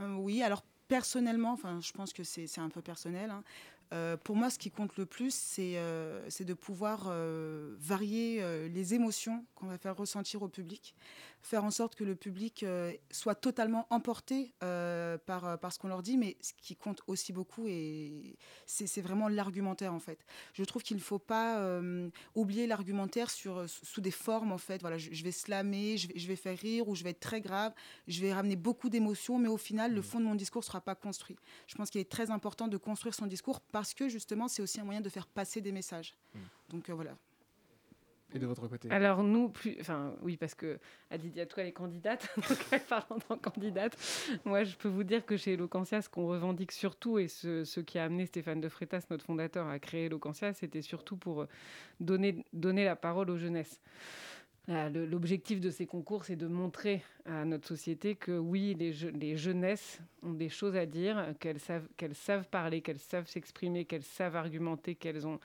Euh, 0.00 0.14
oui, 0.14 0.42
alors 0.42 0.62
personnellement, 0.88 1.52
enfin, 1.52 1.80
je 1.80 1.92
pense 1.92 2.12
que 2.12 2.22
c'est 2.22 2.58
un 2.58 2.68
peu 2.68 2.82
personnel. 2.82 3.30
hein. 3.30 3.42
Euh, 3.92 4.16
pour 4.16 4.36
moi, 4.36 4.48
ce 4.48 4.58
qui 4.58 4.70
compte 4.70 4.96
le 4.96 5.04
plus, 5.06 5.34
c'est 5.34 5.74
euh, 5.76 6.28
de 6.40 6.54
pouvoir 6.54 7.06
euh, 7.08 7.76
varier 7.78 8.42
les 8.68 8.94
émotions 8.94 9.44
qu'on 9.54 9.66
va 9.66 9.78
faire 9.78 9.96
ressentir 9.96 10.42
au 10.42 10.48
public, 10.48 10.94
faire 11.42 11.64
en 11.64 11.70
sorte 11.70 11.94
que 11.94 12.04
le 12.04 12.16
public 12.16 12.64
soit 13.10 13.34
totalement 13.34 13.86
emporté 13.90 14.54
par, 14.58 15.58
par 15.58 15.72
ce 15.72 15.78
qu'on 15.78 15.88
leur 15.88 16.02
dit, 16.02 16.16
mais 16.16 16.36
ce 16.40 16.52
qui 16.56 16.74
compte 16.74 17.02
aussi 17.06 17.32
beaucoup, 17.32 17.68
c'est 18.66 19.00
vraiment 19.00 19.28
l'argumentaire 19.28 19.92
en 19.92 20.00
fait. 20.00 20.24
Je 20.54 20.64
trouve 20.64 20.82
qu'il 20.82 20.96
ne 20.96 21.02
faut 21.02 21.18
pas 21.18 21.80
oublier 22.34 22.66
l'argumentaire 22.66 23.30
sous 23.30 24.00
des 24.00 24.10
formes 24.10 24.52
en 24.52 24.58
fait. 24.58 24.80
Voilà, 24.80 24.98
je, 24.98 25.10
je 25.12 25.24
vais 25.24 25.32
slammer, 25.32 25.96
je 25.96 26.08
vais, 26.08 26.18
je 26.18 26.26
vais 26.26 26.36
faire 26.36 26.58
rire 26.58 26.88
ou 26.88 26.94
je 26.94 27.04
vais 27.04 27.10
être 27.10 27.20
très 27.20 27.40
grave, 27.40 27.72
je 28.08 28.20
vais 28.20 28.32
ramener 28.32 28.56
beaucoup 28.56 28.88
d'émotions, 28.88 29.38
mais 29.38 29.48
au 29.48 29.56
final, 29.56 29.94
le 29.94 30.02
fond 30.02 30.18
de 30.18 30.24
mon 30.24 30.34
discours 30.34 30.62
ne 30.62 30.66
sera 30.66 30.80
pas 30.80 30.94
construit. 30.94 31.36
Je 31.66 31.76
pense 31.76 31.90
qu'il 31.90 32.00
est 32.00 32.10
très 32.10 32.30
important 32.30 32.68
de 32.68 32.76
construire 32.76 33.14
son 33.14 33.26
discours 33.26 33.60
parce 33.82 33.94
que 33.94 34.08
justement, 34.08 34.46
c'est 34.46 34.62
aussi 34.62 34.80
un 34.80 34.84
moyen 34.84 35.00
de 35.00 35.08
faire 35.08 35.26
passer 35.26 35.60
des 35.60 35.72
messages. 35.72 36.14
Donc 36.68 36.88
euh, 36.88 36.94
voilà. 36.94 37.16
Et 38.32 38.38
de 38.38 38.46
votre 38.46 38.68
côté 38.68 38.88
Alors 38.92 39.24
nous, 39.24 39.48
plus, 39.48 39.76
enfin 39.80 40.14
oui, 40.22 40.36
parce 40.36 40.54
que 40.54 40.78
Adidia, 41.10 41.46
toi, 41.46 41.64
elle 41.64 41.70
est 41.70 41.72
candidate, 41.72 42.28
donc 42.48 42.58
elle 42.70 42.84
parle 42.84 43.02
en 43.10 43.18
tant 43.18 43.36
que 43.36 43.50
candidate. 43.50 43.98
Moi, 44.44 44.62
je 44.62 44.76
peux 44.76 44.88
vous 44.88 45.02
dire 45.02 45.26
que 45.26 45.36
chez 45.36 45.54
Eloquentia, 45.54 46.00
ce 46.00 46.08
qu'on 46.08 46.28
revendique 46.28 46.70
surtout, 46.70 47.18
et 47.18 47.26
ce, 47.26 47.64
ce 47.64 47.80
qui 47.80 47.98
a 47.98 48.04
amené 48.04 48.26
Stéphane 48.26 48.60
de 48.60 48.68
Freitas, 48.68 49.04
notre 49.10 49.24
fondateur, 49.24 49.66
à 49.66 49.80
créer 49.80 50.04
Eloquentia, 50.04 50.52
c'était 50.52 50.80
surtout 50.80 51.16
pour 51.16 51.46
donner, 51.98 52.46
donner 52.52 52.84
la 52.84 52.94
parole 52.94 53.30
aux 53.30 53.36
jeunesses. 53.36 53.80
L'objectif 54.68 55.60
de 55.60 55.70
ces 55.70 55.86
concours, 55.86 56.24
c'est 56.24 56.36
de 56.36 56.46
montrer 56.46 57.02
à 57.24 57.44
notre 57.44 57.66
société 57.66 58.14
que 58.14 58.30
oui, 58.38 58.74
les, 58.78 58.92
je- 58.92 59.08
les 59.08 59.36
jeunesses 59.36 60.00
ont 60.22 60.34
des 60.34 60.48
choses 60.48 60.76
à 60.76 60.86
dire, 60.86 61.34
qu'elles 61.40 61.58
savent, 61.58 61.88
qu'elles 61.96 62.14
savent 62.14 62.48
parler, 62.48 62.80
qu'elles 62.80 63.00
savent 63.00 63.26
s'exprimer, 63.26 63.86
qu'elles 63.86 64.04
savent 64.04 64.36
argumenter, 64.36 64.94
qu'elles 64.94 65.26
ont 65.26 65.40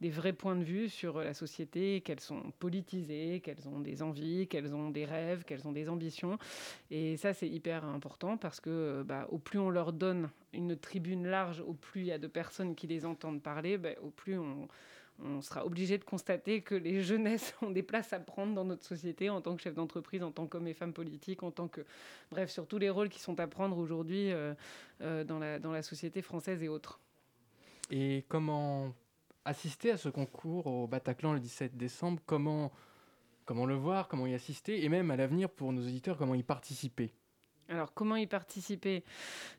des 0.00 0.08
vrais 0.08 0.32
points 0.32 0.56
de 0.56 0.64
vue 0.64 0.88
sur 0.88 1.18
la 1.18 1.34
société, 1.34 2.00
qu'elles 2.00 2.20
sont 2.20 2.50
politisées, 2.60 3.40
qu'elles 3.44 3.68
ont 3.68 3.78
des 3.80 4.02
envies, 4.02 4.48
qu'elles 4.48 4.74
ont 4.74 4.88
des 4.88 5.04
rêves, 5.04 5.44
qu'elles 5.44 5.68
ont 5.68 5.72
des 5.72 5.90
ambitions. 5.90 6.38
Et 6.90 7.18
ça, 7.18 7.34
c'est 7.34 7.48
hyper 7.48 7.84
important 7.84 8.38
parce 8.38 8.58
que 8.58 9.02
bah, 9.06 9.26
au 9.30 9.38
plus 9.38 9.58
on 9.58 9.68
leur 9.68 9.92
donne 9.92 10.30
une 10.54 10.76
tribune 10.76 11.26
large, 11.26 11.60
au 11.60 11.74
plus 11.74 12.00
il 12.02 12.06
y 12.06 12.12
a 12.12 12.18
de 12.18 12.26
personnes 12.26 12.74
qui 12.74 12.86
les 12.86 13.04
entendent 13.04 13.42
parler, 13.42 13.76
bah, 13.76 13.90
au 14.02 14.08
plus 14.10 14.38
on, 14.38 14.66
on 15.24 15.40
sera 15.40 15.64
obligé 15.64 15.98
de 15.98 16.04
constater 16.04 16.62
que 16.62 16.74
les 16.74 17.02
jeunesses 17.02 17.54
ont 17.62 17.70
des 17.70 17.82
places 17.82 18.12
à 18.12 18.20
prendre 18.20 18.54
dans 18.54 18.64
notre 18.64 18.84
société 18.84 19.30
en 19.30 19.40
tant 19.40 19.56
que 19.56 19.62
chef 19.62 19.74
d'entreprise, 19.74 20.22
en 20.22 20.30
tant 20.30 20.46
qu'homme 20.46 20.66
et 20.66 20.74
femme 20.74 20.92
politique, 20.92 21.42
en 21.42 21.50
tant 21.50 21.68
que... 21.68 21.82
Bref, 22.30 22.50
sur 22.50 22.66
tous 22.66 22.78
les 22.78 22.90
rôles 22.90 23.08
qui 23.08 23.20
sont 23.20 23.38
à 23.40 23.46
prendre 23.46 23.78
aujourd'hui 23.78 24.32
euh, 24.32 24.54
euh, 25.00 25.24
dans, 25.24 25.38
la, 25.38 25.58
dans 25.58 25.72
la 25.72 25.82
société 25.82 26.22
française 26.22 26.62
et 26.62 26.68
autres. 26.68 27.00
Et 27.90 28.24
comment 28.28 28.94
assister 29.44 29.90
à 29.90 29.96
ce 29.96 30.08
concours 30.08 30.66
au 30.66 30.86
Bataclan 30.86 31.34
le 31.34 31.40
17 31.40 31.76
décembre? 31.76 32.20
Comment, 32.26 32.72
comment 33.44 33.66
le 33.66 33.74
voir? 33.74 34.08
Comment 34.08 34.26
y 34.26 34.34
assister? 34.34 34.84
Et 34.84 34.88
même 34.88 35.10
à 35.10 35.16
l'avenir, 35.16 35.50
pour 35.50 35.72
nos 35.72 35.82
auditeurs, 35.82 36.16
comment 36.16 36.34
y 36.34 36.42
participer? 36.42 37.12
Alors, 37.72 37.94
comment 37.94 38.16
y 38.16 38.26
participer? 38.26 39.02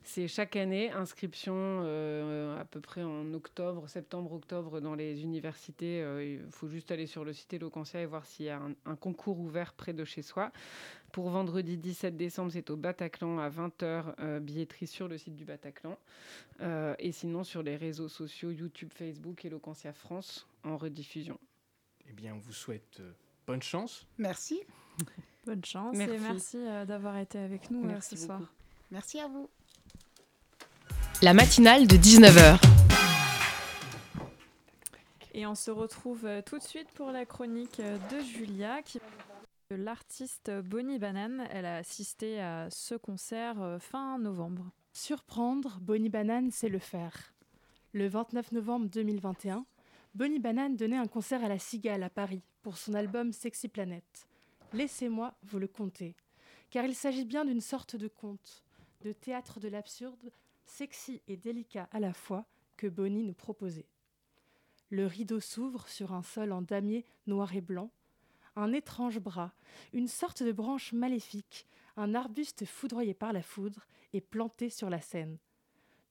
C'est 0.03 0.27
chaque 0.27 0.55
année, 0.55 0.91
inscription 0.91 1.55
euh, 1.57 2.59
à 2.59 2.63
peu 2.63 2.79
près 2.79 3.01
en 3.01 3.33
octobre, 3.33 3.89
septembre-octobre 3.89 4.81
dans 4.81 4.93
les 4.93 5.23
universités. 5.23 6.03
Euh, 6.03 6.23
il 6.23 6.51
faut 6.51 6.67
juste 6.67 6.91
aller 6.91 7.07
sur 7.07 7.25
le 7.25 7.33
site 7.33 7.53
Eloquentia 7.53 8.01
et 8.01 8.05
voir 8.05 8.23
s'il 8.27 8.45
y 8.45 8.49
a 8.49 8.59
un, 8.59 8.75
un 8.85 8.95
concours 8.95 9.39
ouvert 9.39 9.73
près 9.73 9.93
de 9.93 10.05
chez 10.05 10.21
soi. 10.21 10.51
Pour 11.11 11.31
vendredi 11.31 11.75
17 11.75 12.15
décembre, 12.15 12.51
c'est 12.51 12.69
au 12.69 12.77
Bataclan 12.77 13.39
à 13.39 13.49
20h, 13.49 14.13
euh, 14.19 14.39
billetterie 14.39 14.85
sur 14.85 15.07
le 15.07 15.17
site 15.17 15.33
du 15.33 15.45
Bataclan. 15.45 15.97
Euh, 16.61 16.93
et 16.99 17.11
sinon, 17.11 17.43
sur 17.43 17.63
les 17.63 17.75
réseaux 17.75 18.09
sociaux 18.09 18.51
YouTube, 18.51 18.91
Facebook, 18.93 19.43
Eloquentia 19.43 19.91
France 19.91 20.47
en 20.63 20.77
rediffusion. 20.77 21.39
Eh 22.07 22.13
bien, 22.13 22.35
on 22.35 22.39
vous 22.39 22.53
souhaite 22.53 23.01
bonne 23.47 23.63
chance. 23.63 24.05
Merci. 24.19 24.61
Bonne 25.45 25.65
chance 25.65 25.97
Merci. 25.97 26.15
et 26.15 26.19
merci 26.19 26.57
euh, 26.57 26.85
d'avoir 26.85 27.17
été 27.17 27.37
avec 27.37 27.69
nous 27.69 27.83
euh, 27.83 27.87
Merci 27.87 28.15
ce 28.15 28.27
beaucoup. 28.27 28.39
soir. 28.39 28.53
Merci 28.91 29.19
à 29.19 29.27
vous. 29.27 29.49
La 31.21 31.33
matinale 31.33 31.85
de 31.85 31.95
19h. 31.97 32.61
Et 35.33 35.45
on 35.45 35.55
se 35.55 35.71
retrouve 35.71 36.25
euh, 36.25 36.41
tout 36.41 36.57
de 36.59 36.63
suite 36.63 36.89
pour 36.93 37.11
la 37.11 37.25
chronique 37.25 37.81
de 37.81 38.19
Julia 38.19 38.81
qui 38.83 38.99
va 38.99 39.05
nous 39.05 39.17
parler 39.17 39.31
de 39.71 39.75
l'artiste 39.75 40.51
Bonnie 40.63 40.99
Banane. 40.99 41.45
Elle 41.51 41.65
a 41.65 41.77
assisté 41.77 42.39
à 42.39 42.69
ce 42.69 42.95
concert 42.95 43.77
fin 43.79 44.17
novembre. 44.19 44.71
Surprendre, 44.93 45.79
Bonnie 45.81 46.09
Banane, 46.09 46.51
c'est 46.51 46.69
le 46.69 46.79
faire. 46.79 47.33
Le 47.91 48.07
29 48.07 48.53
novembre 48.53 48.87
2021, 48.89 49.65
Bonnie 50.15 50.39
Banane 50.39 50.77
donnait 50.77 50.97
un 50.97 51.07
concert 51.07 51.43
à 51.43 51.49
la 51.49 51.59
Cigale 51.59 52.03
à 52.03 52.09
Paris 52.09 52.43
pour 52.61 52.77
son 52.77 52.93
album 52.93 53.33
Sexy 53.33 53.67
Planet. 53.67 54.03
Laissez-moi 54.73 55.35
vous 55.43 55.59
le 55.59 55.67
conter, 55.67 56.15
car 56.71 56.83
il 56.83 56.95
s'agit 56.95 57.25
bien 57.25 57.45
d'une 57.45 57.61
sorte 57.61 57.95
de 57.95 58.07
conte, 58.07 58.63
de 59.01 59.11
théâtre 59.13 59.59
de 59.59 59.67
l'absurde, 59.67 60.31
sexy 60.65 61.21
et 61.27 61.37
délicat 61.37 61.87
à 61.91 61.99
la 61.99 62.11
fois, 62.11 62.47
que 62.75 62.87
Bonnie 62.87 63.23
nous 63.23 63.35
proposait. 63.35 63.85
Le 64.89 65.05
rideau 65.05 65.39
s'ouvre 65.39 65.87
sur 65.87 66.11
un 66.11 66.23
sol 66.23 66.51
en 66.51 66.63
damier 66.63 67.05
noir 67.27 67.55
et 67.55 67.61
blanc, 67.61 67.91
un 68.55 68.73
étrange 68.73 69.19
bras, 69.19 69.53
une 69.93 70.07
sorte 70.07 70.41
de 70.41 70.51
branche 70.51 70.91
maléfique, 70.91 71.67
un 71.95 72.15
arbuste 72.15 72.65
foudroyé 72.65 73.13
par 73.13 73.31
la 73.31 73.43
foudre 73.43 73.85
est 74.11 74.21
planté 74.21 74.71
sur 74.71 74.89
la 74.89 75.01
scène. 75.01 75.37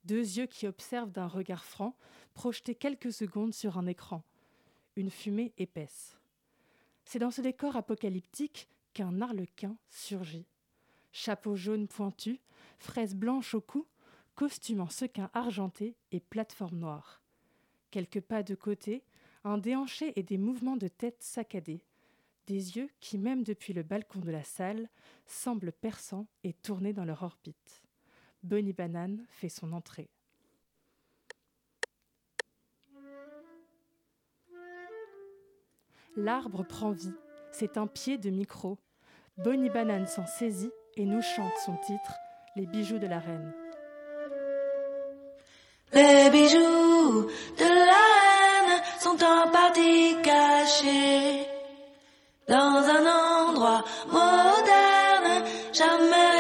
Deux 0.05 0.39
yeux 0.39 0.47
qui 0.47 0.69
observent 0.69 1.11
d'un 1.11 1.27
regard 1.27 1.65
franc, 1.65 1.97
projetés 2.33 2.77
quelques 2.77 3.13
secondes 3.13 3.55
sur 3.55 3.77
un 3.77 3.87
écran. 3.87 4.23
Une 4.95 5.11
fumée 5.11 5.53
épaisse. 5.59 6.22
C'est 7.05 7.19
dans 7.19 7.31
ce 7.31 7.41
décor 7.41 7.77
apocalyptique 7.77 8.69
qu'un 8.95 9.21
arlequin 9.21 9.77
surgit. 9.89 10.47
Chapeau 11.13 11.57
jaune 11.57 11.89
pointu, 11.89 12.41
fraise 12.79 13.15
blanche 13.15 13.55
au 13.55 13.61
cou, 13.61 13.87
costume 14.35 14.81
en 14.81 14.89
sequin 14.89 15.31
argenté 15.35 15.97
et 16.11 16.21
plateforme 16.21 16.79
noire. 16.79 17.23
Quelques 17.91 18.21
pas 18.21 18.43
de 18.43 18.55
côté, 18.55 19.05
un 19.45 19.59
déhanché 19.59 20.13
et 20.17 20.23
des 20.23 20.39
mouvements 20.39 20.77
de 20.77 20.89
tête 20.89 21.23
saccadés. 21.23 21.85
Des 22.47 22.77
yeux 22.77 22.91
qui, 23.01 23.19
même 23.19 23.45
depuis 23.45 23.73
le 23.73 23.83
balcon 23.83 24.21
de 24.21 24.31
la 24.31 24.43
salle, 24.43 24.89
semblent 25.27 25.73
perçants 25.73 26.27
et 26.45 26.55
tournés 26.55 26.93
dans 26.93 27.05
leur 27.05 27.23
orbite. 27.23 27.83
Bonnie 28.43 28.73
Banane 28.73 29.25
fait 29.29 29.49
son 29.49 29.73
entrée. 29.73 30.11
L'arbre 36.17 36.63
prend 36.63 36.91
vie, 36.91 37.15
c'est 37.53 37.79
un 37.79 37.87
pied 37.87 38.19
de 38.19 38.29
micro. 38.29 38.77
Bonnie 39.39 39.71
Banane 39.71 40.07
s'en 40.07 40.27
saisit 40.27 40.71
et 40.97 41.07
nous 41.07 41.23
chante 41.23 41.57
son 41.65 41.75
titre, 41.87 42.19
Les 42.55 42.67
bijoux 42.67 42.99
de 42.99 43.07
la 43.07 43.19
reine. 43.19 43.55
Les 45.95 46.29
bijoux 46.31 47.27
de 47.59 47.65
la 47.65 48.75
reine 48.75 48.83
sont 49.01 49.17
en 49.25 49.51
partie 49.51 50.17
cachés 50.23 51.47
dans 52.47 52.55
un 52.57 53.49
endroit 53.49 53.83
moderne, 54.07 55.47
jamais 55.73 56.32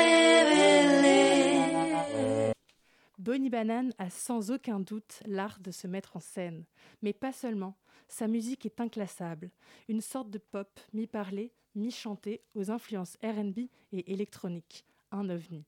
Bonnie 3.22 3.50
Banane 3.50 3.92
a 3.98 4.10
sans 4.10 4.50
aucun 4.50 4.80
doute 4.80 5.22
l'art 5.26 5.60
de 5.60 5.70
se 5.70 5.86
mettre 5.86 6.16
en 6.16 6.20
scène. 6.20 6.64
Mais 7.02 7.12
pas 7.12 7.30
seulement. 7.30 7.76
Sa 8.08 8.26
musique 8.26 8.66
est 8.66 8.80
inclassable. 8.80 9.52
Une 9.88 10.00
sorte 10.00 10.28
de 10.28 10.38
pop 10.38 10.80
mi-parlé, 10.92 11.52
mi-chanté 11.76 12.42
aux 12.56 12.72
influences 12.72 13.16
RB 13.22 13.68
et 13.92 14.12
électronique. 14.12 14.84
Un 15.12 15.30
ovni. 15.30 15.64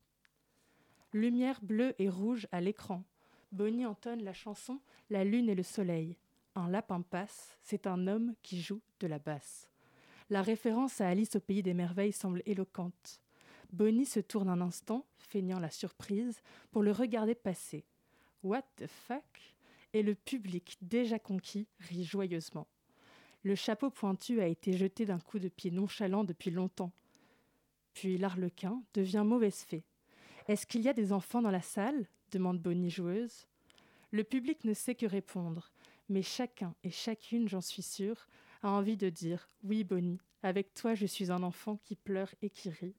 Lumière 1.13 1.61
bleue 1.63 1.95
et 2.01 2.09
rouge 2.09 2.49
à 2.51 2.61
l'écran. 2.61 3.05
Bonnie 3.53 3.87
entonne 3.87 4.25
la 4.25 4.33
chanson 4.33 4.81
La 5.09 5.23
lune 5.23 5.49
et 5.49 5.55
le 5.55 5.63
soleil. 5.63 6.17
Un 6.57 6.69
lapin 6.69 7.03
passe, 7.03 7.57
c'est 7.63 7.87
un 7.87 8.09
homme 8.09 8.35
qui 8.43 8.61
joue 8.61 8.81
de 8.99 9.07
la 9.07 9.21
basse. 9.21 9.69
La 10.29 10.43
référence 10.43 11.01
à 11.01 11.07
Alice 11.07 11.37
au 11.37 11.41
pays 11.41 11.63
des 11.63 11.75
merveilles 11.75 12.11
semble 12.11 12.43
éloquente. 12.47 13.21
Bonnie 13.75 14.07
se 14.07 14.21
tourne 14.21 14.49
un 14.49 14.61
instant, 14.61 15.05
feignant 15.19 15.59
la 15.59 15.69
surprise, 15.69 16.41
pour 16.71 16.85
le 16.85 16.93
regarder 16.93 17.35
passer. 17.35 17.85
What 18.45 18.63
the 18.77 18.87
fuck? 18.87 19.57
Et 19.93 20.05
le 20.05 20.15
public, 20.15 20.79
déjà 20.81 21.19
conquis, 21.19 21.67
rit 21.81 22.05
joyeusement. 22.05 22.69
Le 23.43 23.57
chapeau 23.57 23.91
pointu 23.91 24.41
a 24.41 24.47
été 24.47 24.75
jeté 24.75 25.07
d'un 25.07 25.19
coup 25.19 25.41
de 25.41 25.49
pied 25.49 25.73
nonchalant 25.73 26.23
depuis 26.23 26.53
longtemps. 26.53 26.93
Puis 27.95 28.17
l'arlequin 28.17 28.81
devient 28.95 29.25
mauvaise 29.27 29.65
fée. 29.65 29.83
Est-ce 30.47 30.67
qu'il 30.67 30.83
y 30.83 30.89
a 30.89 30.93
des 30.95 31.13
enfants 31.13 31.43
dans 31.43 31.51
la 31.51 31.61
salle? 31.61 32.07
demande 32.31 32.61
Bonnie 32.61 32.91
joueuse. 32.91 33.49
Le 34.13 34.23
public 34.23 34.63
ne 34.63 34.73
sait 34.73 34.95
que 34.95 35.07
répondre, 35.07 35.73
mais 36.09 36.23
chacun 36.23 36.77
et 36.85 36.91
chacune, 36.93 37.49
j'en 37.49 37.61
suis 37.61 37.83
sûre, 37.83 38.29
a 38.63 38.71
envie 38.71 38.97
de 38.97 39.11
dire 39.11 39.49
Oui, 39.65 39.83
Bonnie, 39.83 40.21
avec 40.45 40.75
toi 40.75 40.95
je 40.95 41.07
suis 41.07 41.33
un 41.33 41.43
enfant 41.43 41.81
qui 41.83 41.97
pleure 41.97 42.33
et 42.41 42.51
qui 42.51 42.71
rit. 42.71 42.95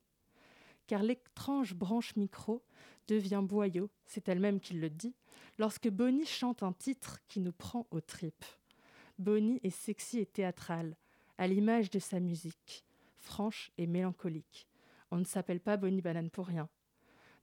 Car 0.87 1.03
l'étrange 1.03 1.73
branche 1.73 2.15
micro 2.15 2.63
devient 3.07 3.41
boyau, 3.43 3.89
c'est 4.05 4.29
elle-même 4.29 4.59
qui 4.59 4.73
le 4.73 4.89
dit, 4.89 5.15
lorsque 5.57 5.89
Bonnie 5.89 6.25
chante 6.25 6.63
un 6.63 6.73
titre 6.73 7.19
qui 7.27 7.39
nous 7.39 7.53
prend 7.53 7.87
aux 7.91 8.01
tripes. 8.01 8.45
Bonnie 9.17 9.59
est 9.63 9.69
sexy 9.69 10.19
et 10.19 10.25
théâtrale, 10.25 10.95
à 11.37 11.47
l'image 11.47 11.89
de 11.89 11.99
sa 11.99 12.19
musique, 12.19 12.85
franche 13.17 13.71
et 13.77 13.87
mélancolique. 13.87 14.67
On 15.11 15.17
ne 15.17 15.25
s'appelle 15.25 15.59
pas 15.59 15.77
Bonnie 15.77 16.01
Banane 16.01 16.29
pour 16.29 16.47
rien. 16.47 16.69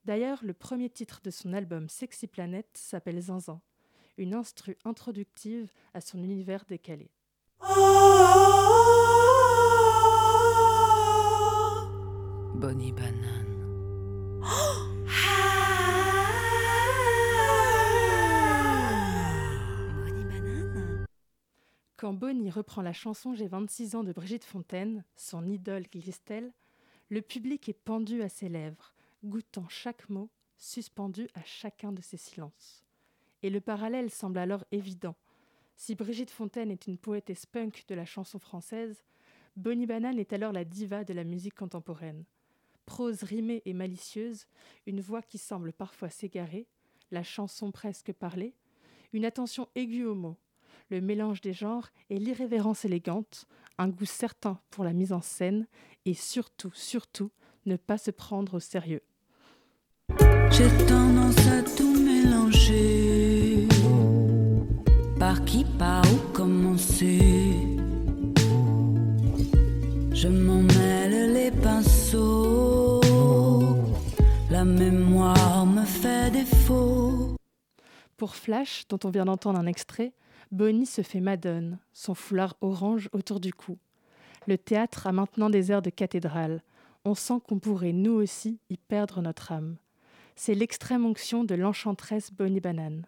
D'ailleurs, 0.04 0.40
le 0.42 0.52
premier 0.52 0.90
titre 0.90 1.20
de 1.22 1.30
son 1.30 1.52
album 1.52 1.88
Sexy 1.88 2.26
Planet 2.26 2.66
s'appelle 2.74 3.20
Zinzin, 3.20 3.60
une 4.18 4.34
instru 4.34 4.76
introductive 4.84 5.72
à 5.94 6.00
son 6.00 6.22
univers 6.22 6.64
décalé. 6.64 7.10
Bonnie 12.62 12.92
Banane. 12.92 14.40
Bonnie 19.96 20.24
Banane. 20.24 21.04
Quand 21.96 22.12
Bonnie 22.12 22.50
reprend 22.50 22.82
la 22.82 22.92
chanson 22.92 23.34
J'ai 23.34 23.48
26 23.48 23.96
ans 23.96 24.04
de 24.04 24.12
Brigitte 24.12 24.44
Fontaine, 24.44 25.02
son 25.16 25.44
idole 25.48 25.88
glisse-t-elle, 25.92 26.52
le 27.08 27.20
public 27.20 27.68
est 27.68 27.72
pendu 27.72 28.22
à 28.22 28.28
ses 28.28 28.48
lèvres, 28.48 28.94
goûtant 29.24 29.66
chaque 29.68 30.08
mot, 30.08 30.30
suspendu 30.56 31.26
à 31.34 31.42
chacun 31.44 31.90
de 31.90 32.00
ses 32.00 32.16
silences. 32.16 32.84
Et 33.42 33.50
le 33.50 33.60
parallèle 33.60 34.08
semble 34.08 34.38
alors 34.38 34.64
évident. 34.70 35.16
Si 35.74 35.96
Brigitte 35.96 36.30
Fontaine 36.30 36.70
est 36.70 36.86
une 36.86 36.96
poétesse 36.96 37.44
punk 37.44 37.86
de 37.88 37.96
la 37.96 38.04
chanson 38.04 38.38
française, 38.38 39.02
Bonnie 39.56 39.86
Banane 39.86 40.20
est 40.20 40.32
alors 40.32 40.52
la 40.52 40.64
diva 40.64 41.02
de 41.02 41.12
la 41.12 41.24
musique 41.24 41.56
contemporaine. 41.56 42.24
Prose 42.86 43.22
rimée 43.22 43.62
et 43.64 43.72
malicieuse, 43.72 44.46
une 44.86 45.00
voix 45.00 45.22
qui 45.22 45.38
semble 45.38 45.72
parfois 45.72 46.10
s'égarer, 46.10 46.66
la 47.10 47.22
chanson 47.22 47.70
presque 47.70 48.12
parlée, 48.12 48.54
une 49.12 49.24
attention 49.24 49.68
aiguë 49.74 50.04
aux 50.04 50.14
mots, 50.14 50.38
le 50.90 51.00
mélange 51.00 51.40
des 51.40 51.52
genres 51.52 51.88
et 52.10 52.18
l'irrévérence 52.18 52.84
élégante, 52.84 53.46
un 53.78 53.88
goût 53.88 54.04
certain 54.04 54.60
pour 54.70 54.84
la 54.84 54.92
mise 54.92 55.12
en 55.12 55.22
scène 55.22 55.66
et 56.04 56.14
surtout, 56.14 56.72
surtout, 56.74 57.30
ne 57.66 57.76
pas 57.76 57.98
se 57.98 58.10
prendre 58.10 58.54
au 58.54 58.60
sérieux. 58.60 59.02
J'ai 60.50 60.68
tendance 60.86 61.38
à. 61.46 61.62
Par 65.18 65.44
qui, 65.44 65.64
par 65.78 66.02
où 66.12 66.32
commencer 66.32 67.52
Mémoire 74.64 75.66
me 75.66 75.84
fait 75.84 76.30
défaut. 76.30 77.36
Pour 78.16 78.36
Flash, 78.36 78.86
dont 78.88 78.98
on 79.04 79.10
vient 79.10 79.24
d'entendre 79.24 79.58
un 79.58 79.66
extrait, 79.66 80.12
Bonnie 80.52 80.86
se 80.86 81.02
fait 81.02 81.20
madone, 81.20 81.78
son 81.92 82.14
foulard 82.14 82.54
orange 82.60 83.08
autour 83.12 83.40
du 83.40 83.52
cou. 83.52 83.78
Le 84.46 84.56
théâtre 84.56 85.06
a 85.06 85.12
maintenant 85.12 85.50
des 85.50 85.72
airs 85.72 85.82
de 85.82 85.90
cathédrale. 85.90 86.62
On 87.04 87.14
sent 87.14 87.40
qu'on 87.46 87.58
pourrait, 87.58 87.92
nous 87.92 88.12
aussi, 88.12 88.60
y 88.70 88.76
perdre 88.76 89.20
notre 89.20 89.50
âme. 89.50 89.76
C'est 90.36 90.54
l'extrême 90.54 91.06
onction 91.06 91.42
de 91.42 91.54
l'enchanteresse 91.56 92.30
Bonnie 92.32 92.60
Banane. 92.60 93.06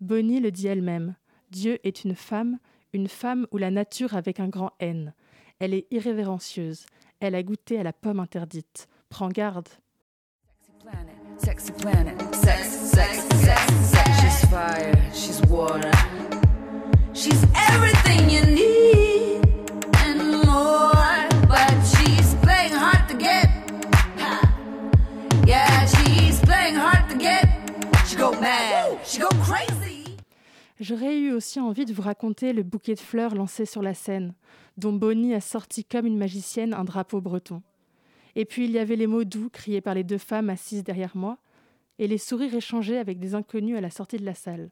Bonnie 0.00 0.40
le 0.40 0.50
dit 0.50 0.66
elle-même 0.66 1.14
Dieu 1.50 1.78
est 1.84 2.04
une 2.04 2.14
femme, 2.14 2.58
une 2.92 3.08
femme 3.08 3.46
ou 3.52 3.56
la 3.56 3.70
nature 3.70 4.14
avec 4.14 4.38
un 4.38 4.48
grand 4.48 4.72
N. 4.80 5.14
Elle 5.60 5.72
est 5.72 5.86
irrévérencieuse. 5.90 6.84
Elle 7.20 7.34
a 7.34 7.42
goûté 7.42 7.78
à 7.78 7.82
la 7.82 7.92
pomme 7.92 8.20
interdite. 8.20 8.86
Prends 9.08 9.28
garde. 9.28 9.68
J'aurais 30.80 31.16
eu 31.16 31.32
aussi 31.32 31.60
envie 31.60 31.86
de 31.86 31.94
vous 31.94 32.02
raconter 32.02 32.52
le 32.52 32.62
bouquet 32.62 32.94
de 32.94 33.00
fleurs 33.00 33.34
lancé 33.34 33.64
sur 33.64 33.80
la 33.80 33.94
scène, 33.94 34.34
dont 34.76 34.92
Bonnie 34.92 35.34
a 35.34 35.40
sorti 35.40 35.84
comme 35.84 36.04
une 36.04 36.18
magicienne 36.18 36.74
un 36.74 36.84
drapeau 36.84 37.20
breton. 37.20 37.62
Et 38.36 38.44
puis 38.44 38.64
il 38.64 38.70
y 38.72 38.78
avait 38.78 38.96
les 38.96 39.06
mots 39.06 39.24
doux 39.24 39.48
criés 39.50 39.80
par 39.80 39.94
les 39.94 40.04
deux 40.04 40.18
femmes 40.18 40.50
assises 40.50 40.84
derrière 40.84 41.16
moi, 41.16 41.38
et 41.98 42.08
les 42.08 42.18
sourires 42.18 42.54
échangés 42.54 42.98
avec 42.98 43.18
des 43.18 43.34
inconnus 43.34 43.76
à 43.76 43.80
la 43.80 43.90
sortie 43.90 44.16
de 44.16 44.24
la 44.24 44.34
salle. 44.34 44.70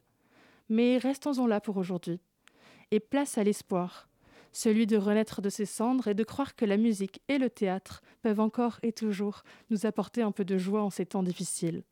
Mais 0.69 0.97
restons-en 0.97 1.47
là 1.47 1.61
pour 1.61 1.77
aujourd'hui. 1.77 2.19
Et 2.91 2.99
place 2.99 3.37
à 3.37 3.43
l'espoir, 3.43 4.09
celui 4.51 4.85
de 4.85 4.97
renaître 4.97 5.41
de 5.41 5.49
ses 5.49 5.65
cendres 5.65 6.07
et 6.07 6.13
de 6.13 6.23
croire 6.23 6.55
que 6.55 6.65
la 6.65 6.77
musique 6.77 7.21
et 7.27 7.37
le 7.37 7.49
théâtre 7.49 8.01
peuvent 8.21 8.39
encore 8.39 8.79
et 8.83 8.91
toujours 8.91 9.43
nous 9.69 9.85
apporter 9.85 10.21
un 10.21 10.31
peu 10.31 10.45
de 10.45 10.57
joie 10.57 10.83
en 10.83 10.89
ces 10.89 11.05
temps 11.05 11.23
difficiles. 11.23 11.83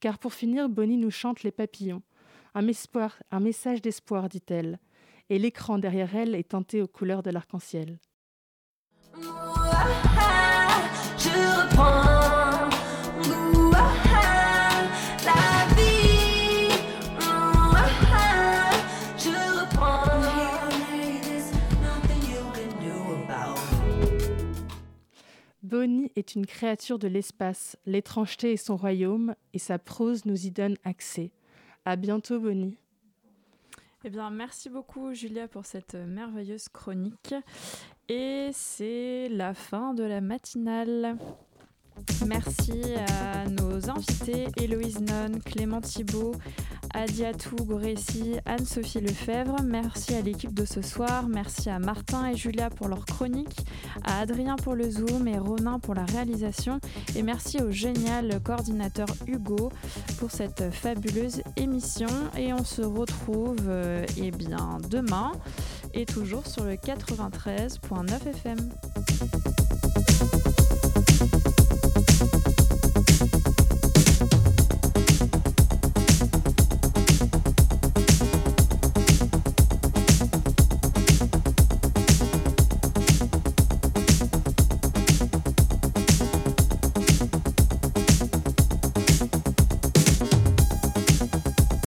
Car 0.00 0.18
pour 0.18 0.32
finir, 0.32 0.68
Bonnie 0.68 0.96
nous 0.96 1.10
chante 1.10 1.42
les 1.42 1.52
papillons, 1.52 2.02
un, 2.54 2.66
espoir, 2.66 3.22
un 3.30 3.40
message 3.40 3.82
d'espoir, 3.82 4.28
dit-elle, 4.28 4.78
et 5.28 5.38
l'écran 5.38 5.78
derrière 5.78 6.16
elle 6.16 6.34
est 6.34 6.50
teinté 6.50 6.82
aux 6.82 6.88
couleurs 6.88 7.22
de 7.22 7.30
l'arc-en-ciel. 7.30 7.98
Bonnie 25.72 26.12
est 26.16 26.34
une 26.34 26.44
créature 26.44 26.98
de 26.98 27.08
l'espace, 27.08 27.78
l'étrangeté 27.86 28.52
est 28.52 28.56
son 28.58 28.76
royaume, 28.76 29.34
et 29.54 29.58
sa 29.58 29.78
prose 29.78 30.26
nous 30.26 30.46
y 30.46 30.50
donne 30.50 30.76
accès. 30.84 31.32
À 31.86 31.96
bientôt, 31.96 32.38
Bonnie. 32.38 32.76
Eh 34.04 34.10
bien, 34.10 34.28
merci 34.28 34.68
beaucoup 34.68 35.14
Julia 35.14 35.48
pour 35.48 35.64
cette 35.64 35.94
merveilleuse 35.94 36.68
chronique. 36.68 37.34
Et 38.10 38.50
c'est 38.52 39.30
la 39.30 39.54
fin 39.54 39.94
de 39.94 40.02
la 40.02 40.20
matinale. 40.20 41.16
Merci 42.26 42.80
à 43.08 43.48
nos 43.48 43.90
invités 43.90 44.46
Héloïse 44.56 45.00
Non, 45.00 45.38
Clément 45.44 45.80
Thibault, 45.80 46.32
Adiatou 46.94 47.56
Goressi, 47.56 48.34
Anne-Sophie 48.46 49.00
Lefebvre. 49.00 49.56
Merci 49.64 50.14
à 50.14 50.20
l'équipe 50.20 50.54
de 50.54 50.64
ce 50.64 50.82
soir. 50.82 51.28
Merci 51.28 51.70
à 51.70 51.78
Martin 51.78 52.28
et 52.28 52.36
Julia 52.36 52.70
pour 52.70 52.88
leur 52.88 53.04
chronique, 53.04 53.56
à 54.04 54.20
Adrien 54.20 54.56
pour 54.56 54.74
le 54.74 54.90
Zoom 54.90 55.26
et 55.26 55.38
Ronin 55.38 55.78
pour 55.78 55.94
la 55.94 56.04
réalisation. 56.04 56.80
Et 57.16 57.22
merci 57.22 57.60
au 57.60 57.70
génial 57.70 58.40
coordinateur 58.42 59.06
Hugo 59.26 59.70
pour 60.18 60.30
cette 60.30 60.70
fabuleuse 60.72 61.42
émission. 61.56 62.08
Et 62.36 62.52
on 62.52 62.64
se 62.64 62.82
retrouve 62.82 63.56
euh, 63.68 64.04
eh 64.16 64.30
demain 64.88 65.32
et 65.94 66.06
toujours 66.06 66.46
sur 66.46 66.64
le 66.64 66.72
93.9 66.72 68.28
FM. 68.28 68.58